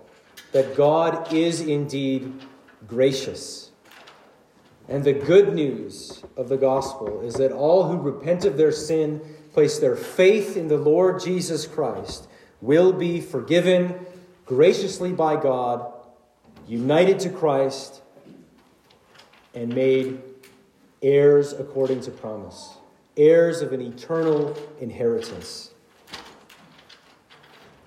that 0.52 0.76
God 0.76 1.32
is 1.32 1.60
indeed 1.60 2.32
gracious. 2.86 3.70
And 4.88 5.04
the 5.04 5.12
good 5.12 5.54
news 5.54 6.22
of 6.36 6.48
the 6.48 6.56
gospel 6.56 7.20
is 7.20 7.34
that 7.34 7.52
all 7.52 7.88
who 7.88 7.98
repent 7.98 8.44
of 8.44 8.56
their 8.56 8.72
sin, 8.72 9.20
place 9.52 9.78
their 9.78 9.96
faith 9.96 10.56
in 10.56 10.68
the 10.68 10.78
Lord 10.78 11.20
Jesus 11.20 11.66
Christ, 11.66 12.26
will 12.60 12.92
be 12.92 13.20
forgiven 13.20 14.06
graciously 14.46 15.12
by 15.12 15.36
God, 15.36 15.92
united 16.66 17.18
to 17.20 17.28
Christ, 17.28 18.00
and 19.54 19.74
made 19.74 20.20
heirs 21.02 21.52
according 21.52 22.00
to 22.02 22.10
promise, 22.10 22.76
heirs 23.16 23.60
of 23.62 23.72
an 23.72 23.80
eternal 23.80 24.56
inheritance. 24.80 25.70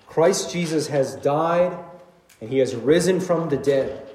Christ 0.06 0.52
Jesus 0.52 0.88
has 0.88 1.16
died 1.16 1.76
and 2.40 2.50
he 2.50 2.58
has 2.58 2.74
risen 2.74 3.20
from 3.20 3.48
the 3.48 3.56
dead. 3.56 4.08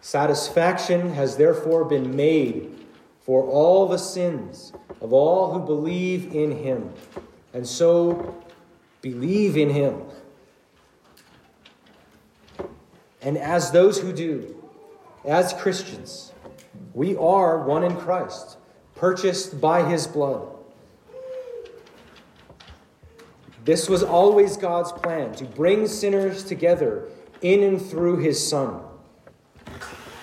Satisfaction 0.00 1.14
has 1.14 1.36
therefore 1.36 1.84
been 1.84 2.14
made 2.14 2.84
for 3.20 3.44
all 3.44 3.88
the 3.88 3.98
sins 3.98 4.72
of 5.00 5.12
all 5.12 5.52
who 5.52 5.64
believe 5.64 6.34
in 6.34 6.50
him. 6.50 6.92
And 7.54 7.66
so 7.66 8.42
believe 9.00 9.56
in 9.56 9.70
him. 9.70 10.02
And 13.20 13.38
as 13.38 13.70
those 13.70 13.98
who 14.00 14.12
do, 14.12 14.62
as 15.24 15.52
Christians, 15.54 16.31
we 16.94 17.16
are 17.16 17.64
one 17.64 17.84
in 17.84 17.96
Christ, 17.96 18.56
purchased 18.94 19.60
by 19.60 19.88
his 19.88 20.06
blood. 20.06 20.48
This 23.64 23.88
was 23.88 24.02
always 24.02 24.56
God's 24.56 24.90
plan 24.90 25.34
to 25.36 25.44
bring 25.44 25.86
sinners 25.86 26.42
together 26.42 27.08
in 27.42 27.62
and 27.62 27.80
through 27.80 28.18
his 28.18 28.44
Son. 28.44 28.82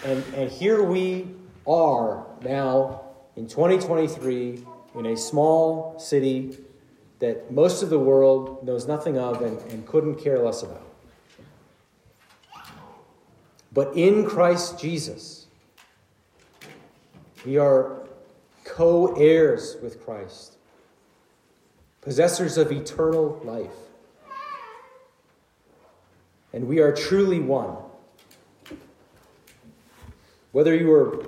And, 0.04 0.24
and 0.36 0.52
here 0.52 0.84
we 0.84 1.28
are 1.68 2.26
now 2.42 3.02
in 3.36 3.48
2023 3.48 4.66
in 4.96 5.06
a 5.06 5.16
small 5.16 5.98
city 6.00 6.58
that 7.20 7.52
most 7.52 7.84
of 7.84 7.90
the 7.90 8.00
world 8.00 8.66
knows 8.66 8.88
nothing 8.88 9.18
of 9.18 9.42
and, 9.42 9.60
and 9.72 9.86
couldn't 9.86 10.16
care 10.16 10.40
less 10.40 10.64
about. 10.64 10.86
But 13.72 13.96
in 13.96 14.26
Christ 14.26 14.80
Jesus, 14.80 15.39
we 17.46 17.58
are 17.58 18.02
co 18.64 19.16
heirs 19.16 19.78
with 19.82 20.04
Christ, 20.04 20.58
possessors 22.02 22.58
of 22.58 22.72
eternal 22.72 23.40
life. 23.44 23.70
And 26.52 26.68
we 26.68 26.80
are 26.80 26.92
truly 26.92 27.40
one. 27.40 27.76
Whether 30.52 30.76
you 30.76 30.88
were 30.88 31.28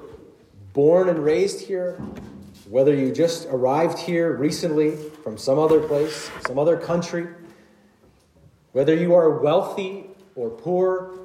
born 0.74 1.10
and 1.10 1.24
raised 1.24 1.62
here, 1.62 2.02
whether 2.68 2.94
you 2.94 3.12
just 3.12 3.48
arrived 3.52 4.00
here 4.00 4.36
recently 4.36 4.96
from 5.24 5.38
some 5.38 5.60
other 5.60 5.80
place, 5.80 6.32
some 6.48 6.58
other 6.58 6.78
country, 6.78 7.28
whether 8.72 8.96
you 8.96 9.14
are 9.14 9.40
wealthy 9.40 10.06
or 10.36 10.50
poor, 10.50 11.21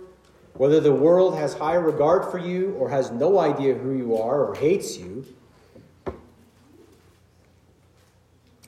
whether 0.58 0.80
the 0.80 0.92
world 0.92 1.36
has 1.36 1.54
high 1.54 1.74
regard 1.74 2.30
for 2.30 2.38
you 2.38 2.72
or 2.78 2.88
has 2.88 3.10
no 3.10 3.38
idea 3.38 3.74
who 3.74 3.96
you 3.96 4.16
are 4.16 4.44
or 4.44 4.54
hates 4.54 4.96
you, 4.96 5.24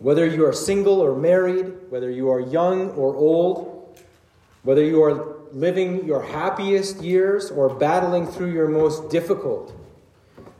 whether 0.00 0.26
you 0.26 0.44
are 0.46 0.52
single 0.52 1.00
or 1.00 1.16
married, 1.16 1.72
whether 1.88 2.10
you 2.10 2.30
are 2.30 2.40
young 2.40 2.90
or 2.90 3.16
old, 3.16 3.98
whether 4.62 4.84
you 4.84 5.02
are 5.02 5.36
living 5.52 6.04
your 6.04 6.22
happiest 6.22 7.00
years 7.02 7.50
or 7.50 7.74
battling 7.74 8.26
through 8.26 8.52
your 8.52 8.68
most 8.68 9.08
difficult, 9.08 9.74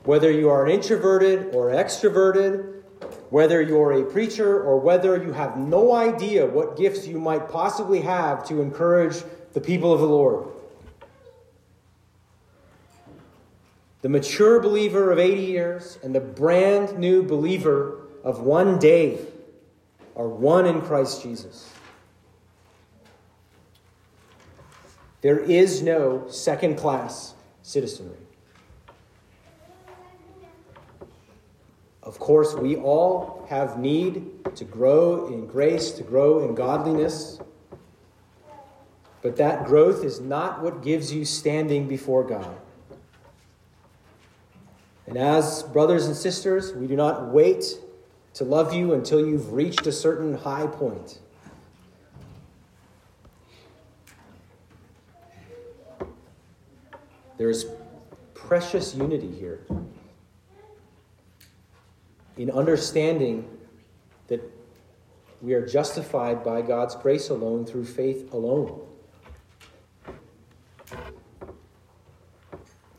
whether 0.03 0.31
you 0.31 0.49
are 0.49 0.67
introverted 0.67 1.53
or 1.53 1.67
extroverted, 1.67 2.81
whether 3.29 3.61
you're 3.61 3.91
a 3.91 4.03
preacher 4.03 4.63
or 4.63 4.79
whether 4.79 5.21
you 5.21 5.31
have 5.31 5.57
no 5.57 5.93
idea 5.93 6.45
what 6.45 6.75
gifts 6.75 7.07
you 7.07 7.19
might 7.19 7.47
possibly 7.49 8.01
have 8.01 8.45
to 8.47 8.61
encourage 8.61 9.23
the 9.53 9.61
people 9.61 9.93
of 9.93 9.99
the 9.99 10.07
Lord. 10.07 10.47
The 14.01 14.09
mature 14.09 14.61
believer 14.61 15.11
of 15.11 15.19
80 15.19 15.41
years 15.41 15.99
and 16.01 16.15
the 16.15 16.21
brand 16.21 16.97
new 16.97 17.21
believer 17.21 18.07
of 18.23 18.41
one 18.41 18.79
day 18.79 19.19
are 20.15 20.27
one 20.27 20.65
in 20.65 20.81
Christ 20.81 21.21
Jesus. 21.21 21.69
There 25.21 25.39
is 25.39 25.81
no 25.81 26.27
second 26.29 26.77
class 26.77 27.33
citizenry. 27.61 28.15
Of 32.01 32.19
course, 32.19 32.55
we 32.55 32.77
all 32.77 33.45
have 33.49 33.77
need 33.77 34.55
to 34.55 34.63
grow 34.63 35.27
in 35.27 35.45
grace, 35.45 35.91
to 35.91 36.03
grow 36.03 36.47
in 36.47 36.55
godliness. 36.55 37.39
But 39.21 39.35
that 39.35 39.65
growth 39.65 40.05
is 40.05 40.21
not 40.21 40.63
what 40.63 40.81
gives 40.81 41.13
you 41.13 41.25
standing 41.25 41.87
before 41.87 42.23
God. 42.23 42.55
And 45.09 45.17
as 45.17 45.63
brothers 45.63 46.05
and 46.05 46.15
sisters, 46.15 46.71
we 46.71 46.85
do 46.85 46.95
not 46.95 47.29
wait 47.29 47.79
to 48.35 48.43
love 48.43 48.75
you 48.75 48.93
until 48.93 49.27
you've 49.27 49.51
reached 49.53 49.87
a 49.87 49.91
certain 49.91 50.35
high 50.35 50.67
point. 50.67 51.17
There's 57.39 57.65
precious 58.35 58.93
unity 58.93 59.31
here 59.31 59.65
in 62.37 62.51
understanding 62.51 63.49
that 64.27 64.41
we 65.41 65.55
are 65.55 65.65
justified 65.65 66.43
by 66.43 66.61
God's 66.61 66.93
grace 66.93 67.29
alone 67.29 67.65
through 67.65 67.85
faith 67.85 68.31
alone. 68.31 68.79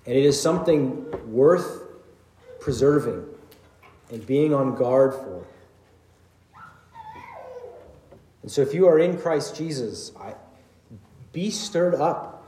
And 0.06 0.18
it 0.18 0.24
is 0.24 0.42
something 0.42 1.06
worth 1.32 1.79
preserving 2.60 3.24
and 4.10 4.26
being 4.26 4.54
on 4.54 4.74
guard 4.76 5.14
for. 5.14 5.46
And 8.42 8.50
so, 8.50 8.62
if 8.62 8.72
you 8.72 8.86
are 8.88 8.98
in 8.98 9.18
Christ 9.18 9.56
Jesus, 9.56 10.12
I, 10.18 10.34
be 11.32 11.50
stirred 11.50 11.94
up 11.94 12.40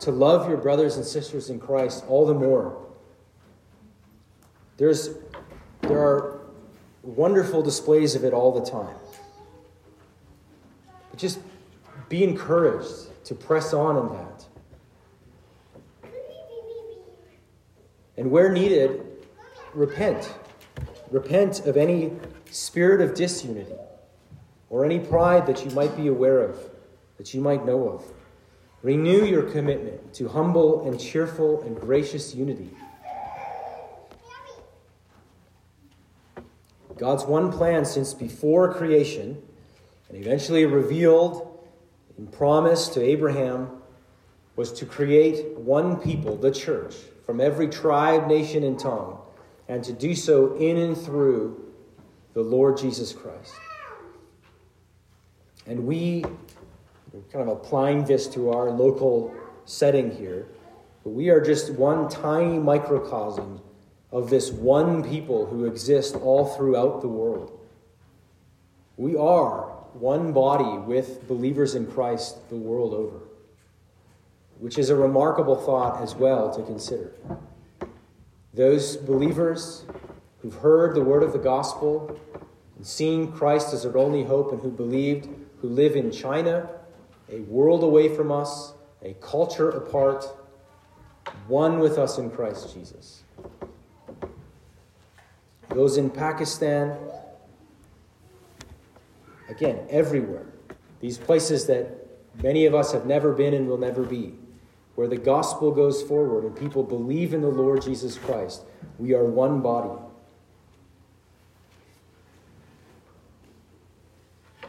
to 0.00 0.10
love 0.10 0.48
your 0.48 0.58
brothers 0.58 0.96
and 0.96 1.04
sisters 1.04 1.50
in 1.50 1.58
Christ 1.58 2.04
all 2.08 2.26
the 2.26 2.34
more. 2.34 2.80
There's, 4.76 5.10
there 5.82 5.98
are 5.98 6.40
wonderful 7.02 7.62
displays 7.62 8.14
of 8.14 8.24
it 8.24 8.32
all 8.32 8.52
the 8.52 8.70
time. 8.70 8.94
But 11.10 11.18
just 11.18 11.40
be 12.08 12.22
encouraged 12.22 13.24
to 13.24 13.34
press 13.34 13.74
on 13.74 13.96
in 13.96 14.16
that. 14.16 14.46
And 18.16 18.30
where 18.30 18.52
needed, 18.52 19.07
repent. 19.78 20.34
Repent 21.10 21.60
of 21.60 21.76
any 21.76 22.12
spirit 22.50 23.00
of 23.00 23.14
disunity 23.14 23.72
or 24.68 24.84
any 24.84 24.98
pride 24.98 25.46
that 25.46 25.64
you 25.64 25.70
might 25.70 25.96
be 25.96 26.08
aware 26.08 26.40
of, 26.42 26.58
that 27.16 27.32
you 27.32 27.40
might 27.40 27.64
know 27.64 27.88
of. 27.88 28.04
Renew 28.82 29.24
your 29.24 29.44
commitment 29.44 30.12
to 30.14 30.28
humble 30.28 30.86
and 30.86 31.00
cheerful 31.00 31.62
and 31.62 31.80
gracious 31.80 32.34
unity. 32.34 32.70
God's 36.96 37.24
one 37.24 37.52
plan 37.52 37.84
since 37.84 38.12
before 38.12 38.74
creation, 38.74 39.40
and 40.08 40.18
eventually 40.18 40.66
revealed 40.66 41.64
in 42.18 42.26
promise 42.26 42.88
to 42.88 43.02
Abraham, 43.02 43.70
was 44.56 44.72
to 44.72 44.84
create 44.84 45.56
one 45.56 45.96
people, 45.96 46.36
the 46.36 46.50
church, 46.50 46.96
from 47.24 47.40
every 47.40 47.68
tribe, 47.68 48.26
nation, 48.26 48.64
and 48.64 48.78
tongue, 48.78 49.18
and 49.68 49.84
to 49.84 49.92
do 49.92 50.14
so 50.14 50.56
in 50.56 50.76
and 50.76 50.96
through 50.96 51.72
the 52.34 52.42
Lord 52.42 52.78
Jesus 52.78 53.12
Christ. 53.12 53.52
And 55.66 55.86
we 55.86 56.24
kind 57.32 57.48
of 57.48 57.48
applying 57.48 58.04
this 58.04 58.26
to 58.28 58.50
our 58.50 58.70
local 58.70 59.34
setting 59.64 60.10
here. 60.10 60.46
But 61.04 61.10
we 61.10 61.28
are 61.30 61.40
just 61.40 61.72
one 61.72 62.08
tiny 62.08 62.58
microcosm 62.58 63.60
of 64.10 64.30
this 64.30 64.50
one 64.50 65.02
people 65.02 65.46
who 65.46 65.66
exist 65.66 66.14
all 66.16 66.46
throughout 66.46 67.02
the 67.02 67.08
world. 67.08 67.58
We 68.96 69.16
are 69.16 69.62
one 69.92 70.32
body 70.32 70.78
with 70.78 71.26
believers 71.28 71.74
in 71.74 71.86
Christ 71.86 72.48
the 72.48 72.56
world 72.56 72.94
over, 72.94 73.20
which 74.58 74.78
is 74.78 74.90
a 74.90 74.96
remarkable 74.96 75.56
thought 75.56 76.02
as 76.02 76.14
well 76.14 76.54
to 76.54 76.62
consider. 76.62 77.12
Those 78.58 78.96
believers 78.96 79.84
who've 80.40 80.56
heard 80.56 80.96
the 80.96 81.00
word 81.00 81.22
of 81.22 81.32
the 81.32 81.38
gospel 81.38 82.18
and 82.76 82.84
seen 82.84 83.30
Christ 83.30 83.72
as 83.72 83.84
their 83.84 83.96
only 83.96 84.24
hope 84.24 84.50
and 84.50 84.60
who 84.60 84.72
believed, 84.72 85.28
who 85.60 85.68
live 85.68 85.94
in 85.94 86.10
China 86.10 86.68
a 87.30 87.38
world 87.42 87.84
away 87.84 88.08
from 88.08 88.32
us, 88.32 88.72
a 89.02 89.12
culture 89.20 89.70
apart, 89.70 90.24
one 91.46 91.78
with 91.78 91.98
us 91.98 92.18
in 92.18 92.30
Christ 92.30 92.74
Jesus. 92.74 93.22
Those 95.68 95.96
in 95.96 96.10
Pakistan, 96.10 96.98
again, 99.48 99.86
everywhere. 99.88 100.46
These 101.00 101.18
places 101.18 101.66
that 101.66 102.08
many 102.42 102.66
of 102.66 102.74
us 102.74 102.90
have 102.90 103.06
never 103.06 103.32
been 103.32 103.54
and 103.54 103.68
will 103.68 103.78
never 103.78 104.02
be, 104.02 104.34
where 104.98 105.06
the 105.06 105.16
gospel 105.16 105.70
goes 105.70 106.02
forward 106.02 106.42
and 106.42 106.56
people 106.56 106.82
believe 106.82 107.32
in 107.32 107.40
the 107.40 107.46
Lord 107.46 107.80
Jesus 107.80 108.18
Christ. 108.18 108.64
We 108.98 109.14
are 109.14 109.22
one 109.22 109.60
body. 109.60 109.96
I 114.64 114.66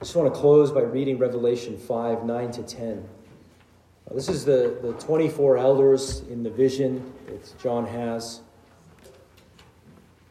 just 0.00 0.14
want 0.14 0.34
to 0.34 0.38
close 0.38 0.70
by 0.70 0.82
reading 0.82 1.16
Revelation 1.16 1.78
5 1.78 2.24
9 2.24 2.50
to 2.50 2.62
10. 2.62 3.08
this 4.14 4.28
is 4.28 4.44
the, 4.44 4.76
the 4.82 4.92
24 4.98 5.56
elders 5.56 6.20
in 6.28 6.42
the 6.42 6.50
vision 6.50 7.14
that 7.28 7.54
John 7.62 7.86
has. 7.86 8.42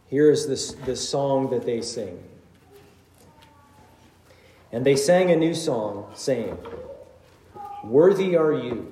Here 0.06 0.30
is 0.30 0.46
this, 0.48 0.74
this 0.86 1.10
song 1.10 1.50
that 1.50 1.66
they 1.66 1.82
sing. 1.82 2.24
And 4.72 4.86
they 4.86 4.96
sang 4.96 5.32
a 5.32 5.36
new 5.36 5.56
song, 5.56 6.12
saying, 6.14 6.60
Worthy 7.84 8.36
are 8.36 8.54
you. 8.54 8.92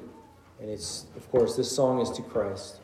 And 0.59 0.69
it's, 0.69 1.05
of 1.15 1.29
course, 1.31 1.55
this 1.55 1.71
song 1.71 2.01
is 2.01 2.09
to 2.11 2.21
Christ. 2.21 2.79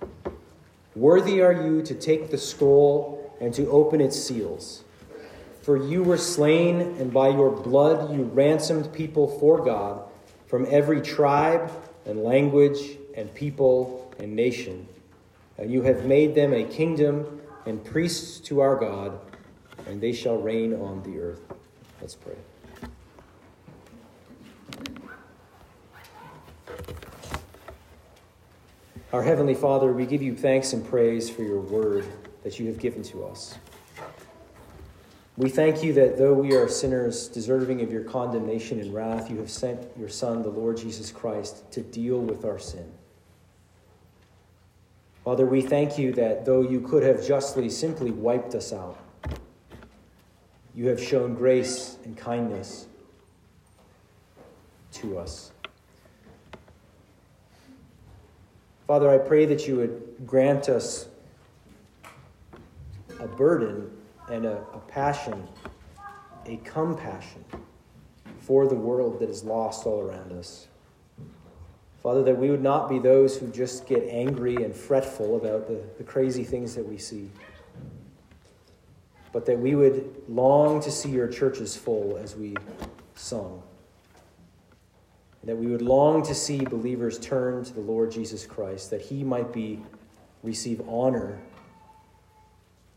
Worthy 0.95 1.41
are 1.41 1.51
you 1.51 1.82
to 1.84 1.93
take 1.93 2.32
the 2.32 2.38
scroll 2.38 3.36
and 3.41 3.53
to 3.53 3.70
open 3.70 3.99
its 3.99 4.18
seals. 4.18 4.84
For 5.62 5.78
you 5.78 6.03
were 6.03 6.18
slain, 6.18 6.80
and 6.99 7.12
by 7.12 7.30
your 7.30 7.51
blood 7.51 8.14
you 8.14 8.24
ransomed 8.24 8.93
people 8.93 9.28
for 9.39 9.66
God 9.66 10.03
from 10.47 10.68
every 10.70 11.01
tribe 11.01 11.72
and 12.06 12.24
language 12.24 12.97
and 13.18 13.34
people 13.34 14.14
and 14.20 14.36
nation. 14.36 14.88
And 15.58 15.72
you 15.72 15.82
have 15.82 16.06
made 16.06 16.36
them 16.36 16.53
a 16.53 16.64
kingdom 16.64 17.41
and 17.66 17.84
priests 17.84 18.39
to 18.41 18.60
our 18.60 18.76
God, 18.76 19.20
and 19.88 19.99
they 19.99 20.14
shall 20.14 20.38
reign 20.38 20.74
on 20.74 21.01
the 21.03 21.20
earth. 21.20 21.41
Let's 21.99 22.16
pray. 22.16 22.36
Our 29.16 29.24
Heavenly 29.24 29.53
Father, 29.53 29.93
we 29.93 30.05
give 30.05 30.22
you 30.22 30.36
thanks 30.36 30.74
and 30.74 30.86
praise 30.86 31.30
for 31.30 31.41
your 31.41 31.61
word. 31.61 32.05
that 32.43 32.59
you 32.59 32.68
have 32.68 32.78
given 32.78 33.01
to 33.01 33.24
us. 33.24 33.55
We 35.38 35.49
thank 35.49 35.82
you 35.82 35.93
that 35.93 36.18
though 36.18 36.34
we 36.34 36.53
are 36.53 36.68
sinners 36.68 37.30
deserving 37.30 37.82
of 37.82 37.93
your 37.93 38.03
condemnation 38.03 38.82
and 38.82 38.93
wrath, 38.93 39.32
you 39.32 39.38
have 39.38 39.49
sent 39.49 39.88
your 39.97 40.09
Son, 40.09 40.41
the 40.41 40.49
Lord 40.49 40.76
Jesus 40.76 41.11
Christ, 41.11 41.72
to 41.72 41.82
deal 41.82 42.20
with 42.20 42.43
our 42.43 42.59
sin. 42.59 42.91
Father, 45.24 45.45
we 45.45 45.61
thank 45.61 45.97
you 45.97 46.11
that 46.11 46.43
though 46.43 46.61
you 46.61 46.82
could 46.82 47.03
have 47.03 47.26
justly 47.26 47.70
simply 47.70 48.11
wiped 48.11 48.53
us 48.53 48.74
out, 48.74 48.99
you 50.76 50.89
have 50.89 51.01
shown 51.01 51.36
grace 51.36 51.97
and 52.03 52.18
kindness 52.18 52.88
to 54.91 55.18
us. 55.18 55.53
Father, 58.88 59.10
I 59.10 59.18
pray 59.18 59.46
that 59.46 59.68
you 59.68 59.78
would 59.78 60.28
grant 60.28 60.70
us 60.70 61.08
a 63.20 63.28
burden 63.28 63.90
and 64.30 64.46
a, 64.46 64.58
a 64.74 64.80
passion, 64.88 65.48
a 66.46 66.58
compassion 66.58 67.44
for 68.42 68.68
the 68.68 68.76
world 68.76 69.20
that 69.20 69.30
is 69.30 69.44
lost 69.44 69.88
all 69.88 70.02
around 70.02 70.32
us. 70.32 70.68
Father, 72.04 72.22
that 72.22 72.38
we 72.38 72.52
would 72.52 72.62
not 72.62 72.88
be 72.88 73.00
those 73.00 73.36
who 73.36 73.48
just 73.48 73.88
get 73.88 74.04
angry 74.08 74.58
and 74.58 74.76
fretful 74.76 75.38
about 75.38 75.68
the, 75.68 75.82
the 75.98 76.04
crazy 76.04 76.44
things 76.44 76.76
that 76.76 76.88
we 76.88 77.00
see, 77.00 77.32
but 79.32 79.48
that 79.48 79.58
we 79.58 79.74
would 79.74 80.16
long 80.30 80.80
to 80.82 80.92
see 80.92 81.10
your 81.10 81.28
churches 81.28 81.76
full 81.76 82.18
as 82.18 82.36
we 82.36 82.56
sung. 83.16 83.64
That 85.46 85.56
we 85.58 85.68
would 85.68 85.82
long 85.82 86.24
to 86.24 86.34
see 86.34 86.60
believers 86.60 87.20
turn 87.20 87.64
to 87.66 87.74
the 87.74 87.82
Lord 87.82 88.12
Jesus 88.12 88.46
Christ, 88.46 88.89
that 88.89 89.02
he 89.02 89.24
might 89.24 89.54
be 89.54 89.82
receive 90.43 90.82
honor 90.88 91.39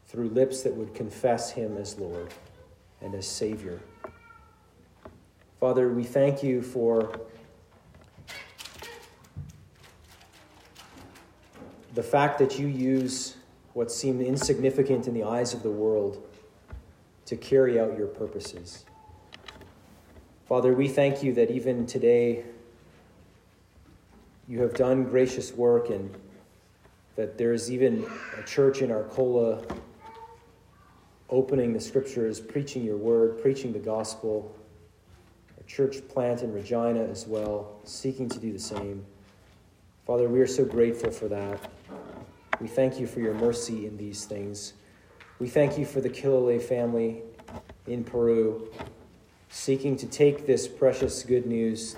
through 0.07 0.31
lips 0.31 0.63
that 0.63 0.75
would 0.75 0.95
confess 0.95 1.51
him 1.51 1.77
as 1.77 1.99
Lord 1.99 2.33
and 3.03 3.15
as 3.15 3.27
Savior. 3.27 3.81
Father, 5.61 5.91
we 5.91 6.05
thank 6.05 6.43
you 6.43 6.63
for 6.63 7.21
the 11.95 12.03
fact 12.03 12.39
that 12.39 12.59
you 12.59 12.67
use 12.67 13.37
what 13.75 13.91
seemed 13.91 14.23
insignificant 14.23 15.07
in 15.07 15.15
the 15.15 15.25
eyes 15.25 15.53
of 15.53 15.63
the 15.63 15.71
world 15.71 16.25
to 17.27 17.37
carry 17.37 17.79
out 17.79 17.99
your 17.99 18.07
purposes. 18.07 18.85
Father, 20.49 20.73
we 20.73 20.89
thank 20.89 21.23
you 21.23 21.35
that 21.35 21.51
even 21.51 21.85
today 21.85 22.43
you 24.49 24.63
have 24.63 24.73
done 24.73 25.05
gracious 25.05 25.53
work 25.53 25.91
and 25.91 26.11
that 27.17 27.37
there 27.37 27.53
is 27.53 27.71
even 27.71 28.07
a 28.39 28.43
church 28.45 28.81
in 28.81 28.91
Arcola 28.91 29.63
opening 31.29 31.75
the 31.75 31.81
scriptures, 31.81 32.41
preaching 32.41 32.83
your 32.83 32.97
word, 32.97 33.43
preaching 33.43 33.75
the 33.75 33.79
gospel. 33.79 34.57
A 35.61 35.63
church 35.65 35.97
plant 36.09 36.41
in 36.41 36.51
Regina 36.55 37.05
as 37.05 37.27
well, 37.27 37.79
seeking 37.85 38.27
to 38.31 38.39
do 38.39 38.51
the 38.51 38.59
same. 38.59 39.05
Father, 40.07 40.31
we 40.31 40.41
are 40.41 40.47
so 40.47 40.65
grateful 40.65 41.11
for 41.11 41.29
that. 41.29 41.71
We 42.59 42.69
thank 42.69 42.99
you 42.99 43.07
for 43.07 43.21
your 43.21 43.35
mercy 43.35 43.87
in 43.87 43.99
these 43.99 44.25
things. 44.25 44.73
We 45.41 45.49
thank 45.49 45.77
you 45.77 45.85
for 45.85 46.01
the 46.01 46.09
Kilole 46.09 46.63
family 46.63 47.21
in 47.87 48.03
Peru, 48.03 48.71
seeking 49.49 49.97
to 49.97 50.07
take 50.07 50.47
this 50.47 50.69
precious 50.69 51.23
good 51.23 51.47
news 51.47 51.97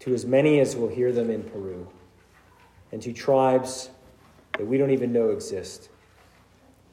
to 0.00 0.14
as 0.14 0.24
many 0.24 0.60
as 0.60 0.76
will 0.76 0.88
hear 0.88 1.12
them 1.12 1.30
in 1.30 1.42
Peru, 1.42 1.86
and 2.92 3.02
to 3.02 3.12
tribes 3.12 3.90
that 4.56 4.66
we 4.66 4.78
don't 4.78 4.90
even 4.90 5.12
know 5.12 5.30
exist. 5.30 5.90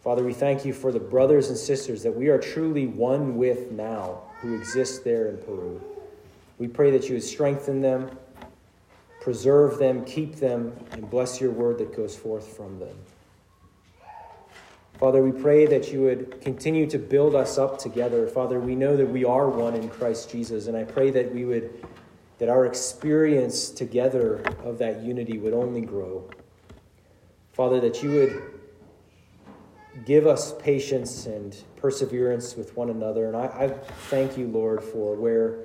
Father, 0.02 0.24
we 0.24 0.34
thank 0.34 0.66
you 0.66 0.74
for 0.74 0.92
the 0.92 1.00
brothers 1.00 1.50
and 1.50 1.58
sisters 1.58 2.04
that 2.04 2.16
we 2.16 2.28
are 2.28 2.38
truly 2.38 2.88
one 2.88 3.36
with 3.36 3.72
now 3.72 4.22
who 4.42 4.56
exist 4.56 5.04
there 5.04 5.30
in 5.30 5.38
Peru. 5.38 5.82
We 6.60 6.68
pray 6.68 6.92
that 6.92 7.08
you 7.08 7.16
would 7.16 7.24
strengthen 7.24 7.82
them, 7.82 8.12
preserve 9.22 9.78
them, 9.78 10.06
keep 10.06 10.36
them, 10.36 10.74
and 10.92 11.10
bless 11.10 11.42
your 11.42 11.52
word 11.52 11.78
that 11.80 11.96
goes 11.96 12.16
forth 12.16 12.56
from 12.56 12.80
them. 12.80 12.96
Father, 15.00 15.22
we 15.22 15.32
pray 15.32 15.68
that 15.68 15.92
you 15.92 16.02
would 16.02 16.42
continue 16.42 16.90
to 16.90 16.98
build 16.98 17.36
us 17.36 17.60
up 17.60 17.78
together. 17.78 18.28
Father, 18.28 18.60
we 18.60 18.76
know 18.76 18.98
that 18.98 19.06
we 19.06 19.24
are 19.24 19.48
one 19.48 19.76
in 19.76 19.90
Christ 19.90 20.32
Jesus, 20.32 20.66
and 20.66 20.76
I 20.76 20.84
pray 20.86 21.12
that 21.12 21.34
we 21.34 21.46
would 21.46 21.86
that 22.40 22.50
our 22.50 22.66
experience 22.66 23.70
together 23.70 24.42
of 24.64 24.78
that 24.78 25.02
unity 25.02 25.40
would 25.40 25.54
only 25.54 25.82
grow. 25.82 26.30
Father, 27.54 27.80
that 27.80 28.04
you 28.04 28.12
would 28.12 28.44
give 30.06 30.28
us 30.28 30.54
patience 30.60 31.26
and 31.26 31.56
perseverance 31.78 32.56
with 32.56 32.76
one 32.78 32.92
another. 32.92 33.26
And 33.26 33.36
I, 33.36 33.46
I, 33.46 33.68
thank 34.10 34.38
you, 34.38 34.48
Lord, 34.48 34.84
for 34.84 35.16
where 35.16 35.62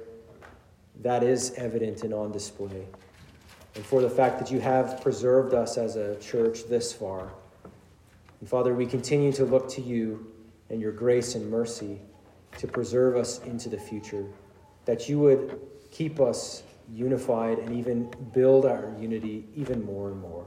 that 1.02 1.22
is 1.22 1.52
evident 1.56 2.02
and 2.04 2.14
on 2.14 2.32
display. 2.32 2.86
And 3.74 3.84
for 3.84 4.00
the 4.00 4.08
fact 4.08 4.38
that 4.38 4.50
you 4.50 4.60
have 4.60 5.02
preserved 5.02 5.52
us 5.52 5.76
as 5.76 5.96
a 5.96 6.16
church 6.16 6.64
this 6.68 6.90
far. 6.90 7.30
And 8.42 8.48
Father, 8.48 8.74
we 8.74 8.86
continue 8.86 9.30
to 9.34 9.44
look 9.44 9.68
to 9.68 9.80
you 9.80 10.26
and 10.68 10.80
your 10.80 10.90
grace 10.90 11.36
and 11.36 11.48
mercy 11.48 12.00
to 12.58 12.66
preserve 12.66 13.16
us 13.16 13.38
into 13.44 13.68
the 13.68 13.78
future. 13.78 14.26
That 14.84 15.08
you 15.08 15.20
would 15.20 15.60
keep 15.92 16.18
us 16.18 16.64
unified 16.92 17.60
and 17.60 17.72
even 17.78 18.12
build 18.34 18.66
our 18.66 18.92
unity 18.98 19.46
even 19.54 19.84
more 19.84 20.08
and 20.08 20.20
more. 20.20 20.44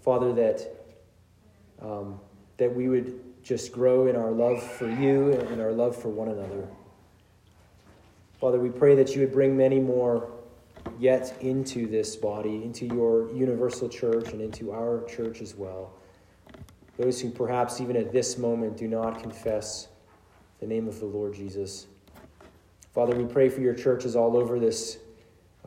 Father, 0.00 0.32
that 0.32 0.66
um, 1.82 2.18
that 2.56 2.74
we 2.74 2.88
would 2.88 3.20
just 3.42 3.70
grow 3.70 4.06
in 4.06 4.16
our 4.16 4.30
love 4.30 4.62
for 4.62 4.88
you 4.88 5.32
and 5.32 5.60
our 5.60 5.72
love 5.72 5.94
for 5.94 6.08
one 6.08 6.28
another. 6.28 6.66
Father, 8.40 8.58
we 8.58 8.70
pray 8.70 8.94
that 8.94 9.14
you 9.14 9.20
would 9.20 9.32
bring 9.32 9.54
many 9.54 9.78
more 9.78 10.32
yet 11.00 11.34
into 11.40 11.86
this 11.86 12.14
body, 12.14 12.62
into 12.62 12.84
your 12.84 13.32
universal 13.32 13.88
church, 13.88 14.32
and 14.32 14.40
into 14.42 14.70
our 14.72 15.02
church 15.04 15.40
as 15.40 15.54
well. 15.54 15.94
Those 16.98 17.20
who 17.20 17.30
perhaps 17.30 17.80
even 17.80 17.96
at 17.96 18.12
this 18.12 18.36
moment 18.36 18.76
do 18.76 18.86
not 18.86 19.22
confess 19.22 19.88
the 20.60 20.66
name 20.66 20.86
of 20.86 21.00
the 21.00 21.06
Lord 21.06 21.32
Jesus. 21.32 21.86
Father, 22.92 23.16
we 23.16 23.24
pray 23.24 23.48
for 23.48 23.62
your 23.62 23.72
churches 23.72 24.14
all 24.14 24.36
over 24.36 24.60
this 24.60 24.98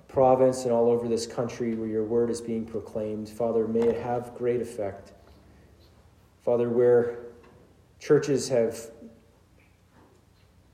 province 0.07 0.65
and 0.65 0.71
all 0.71 0.91
over 0.91 1.07
this 1.07 1.25
country 1.25 1.73
where 1.73 1.87
your 1.87 2.03
word 2.03 2.29
is 2.29 2.39
being 2.39 2.65
proclaimed. 2.65 3.27
Father, 3.27 3.67
may 3.67 3.81
it 3.81 3.99
have 3.99 4.35
great 4.35 4.61
effect. 4.61 5.13
Father, 6.43 6.69
where 6.69 7.17
churches 7.99 8.47
have 8.49 8.79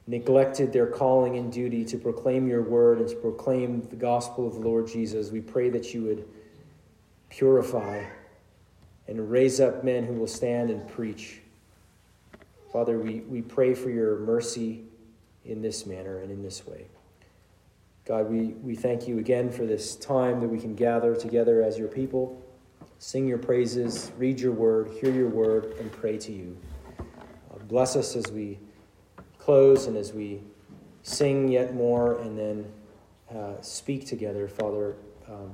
neglected 0.09 0.73
their 0.73 0.87
calling 0.87 1.37
and 1.37 1.53
duty 1.53 1.85
to 1.85 1.95
proclaim 1.95 2.47
your 2.47 2.63
word 2.63 2.97
and 2.97 3.07
to 3.07 3.15
proclaim 3.15 3.87
the 3.89 3.95
gospel 3.95 4.47
of 4.47 4.55
the 4.55 4.59
Lord 4.59 4.87
Jesus, 4.87 5.29
we 5.29 5.39
pray 5.39 5.69
that 5.69 5.93
you 5.93 6.01
would 6.01 6.27
purify 7.29 8.03
and 9.07 9.29
raise 9.29 9.59
up 9.59 9.83
men 9.83 10.03
who 10.03 10.13
will 10.13 10.25
stand 10.25 10.71
and 10.71 10.87
preach. 10.87 11.41
Father, 12.73 12.97
we, 12.97 13.19
we 13.19 13.43
pray 13.43 13.75
for 13.75 13.91
your 13.91 14.17
mercy 14.17 14.83
in 15.45 15.61
this 15.61 15.85
manner 15.85 16.17
and 16.17 16.31
in 16.31 16.41
this 16.41 16.65
way. 16.65 16.87
God, 18.05 18.31
we, 18.31 18.47
we 18.63 18.75
thank 18.75 19.07
you 19.07 19.19
again 19.19 19.51
for 19.51 19.67
this 19.67 19.95
time 19.95 20.39
that 20.39 20.47
we 20.47 20.59
can 20.59 20.73
gather 20.73 21.15
together 21.15 21.61
as 21.61 21.77
your 21.77 21.87
people 21.87 22.43
sing 22.97 23.27
your 23.27 23.37
praises, 23.37 24.11
read 24.17 24.39
your 24.39 24.51
word, 24.51 24.89
hear 24.99 25.13
your 25.13 25.29
word, 25.29 25.75
and 25.79 25.91
pray 25.91 26.17
to 26.17 26.31
you. 26.31 26.57
Uh, 26.99 27.59
bless 27.67 27.95
us 27.95 28.15
as 28.15 28.29
we 28.31 28.57
close 29.39 29.87
and 29.87 29.97
as 29.97 30.13
we 30.13 30.41
sing 31.01 31.47
yet 31.47 31.73
more 31.73 32.19
and 32.19 32.37
then 32.37 32.71
uh, 33.35 33.59
speak 33.61 34.05
together, 34.05 34.47
Father. 34.47 34.95
Um, 35.27 35.53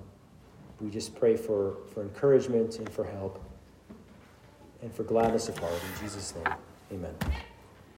we 0.81 0.89
just 0.89 1.15
pray 1.15 1.37
for, 1.37 1.77
for 1.93 2.01
encouragement 2.01 2.79
and 2.79 2.89
for 2.89 3.05
help 3.05 3.41
and 4.81 4.93
for 4.93 5.03
gladness 5.03 5.47
of 5.47 5.57
heart. 5.57 5.73
In 5.73 6.01
Jesus' 6.03 6.33
name, 6.35 6.53
amen. 6.91 7.15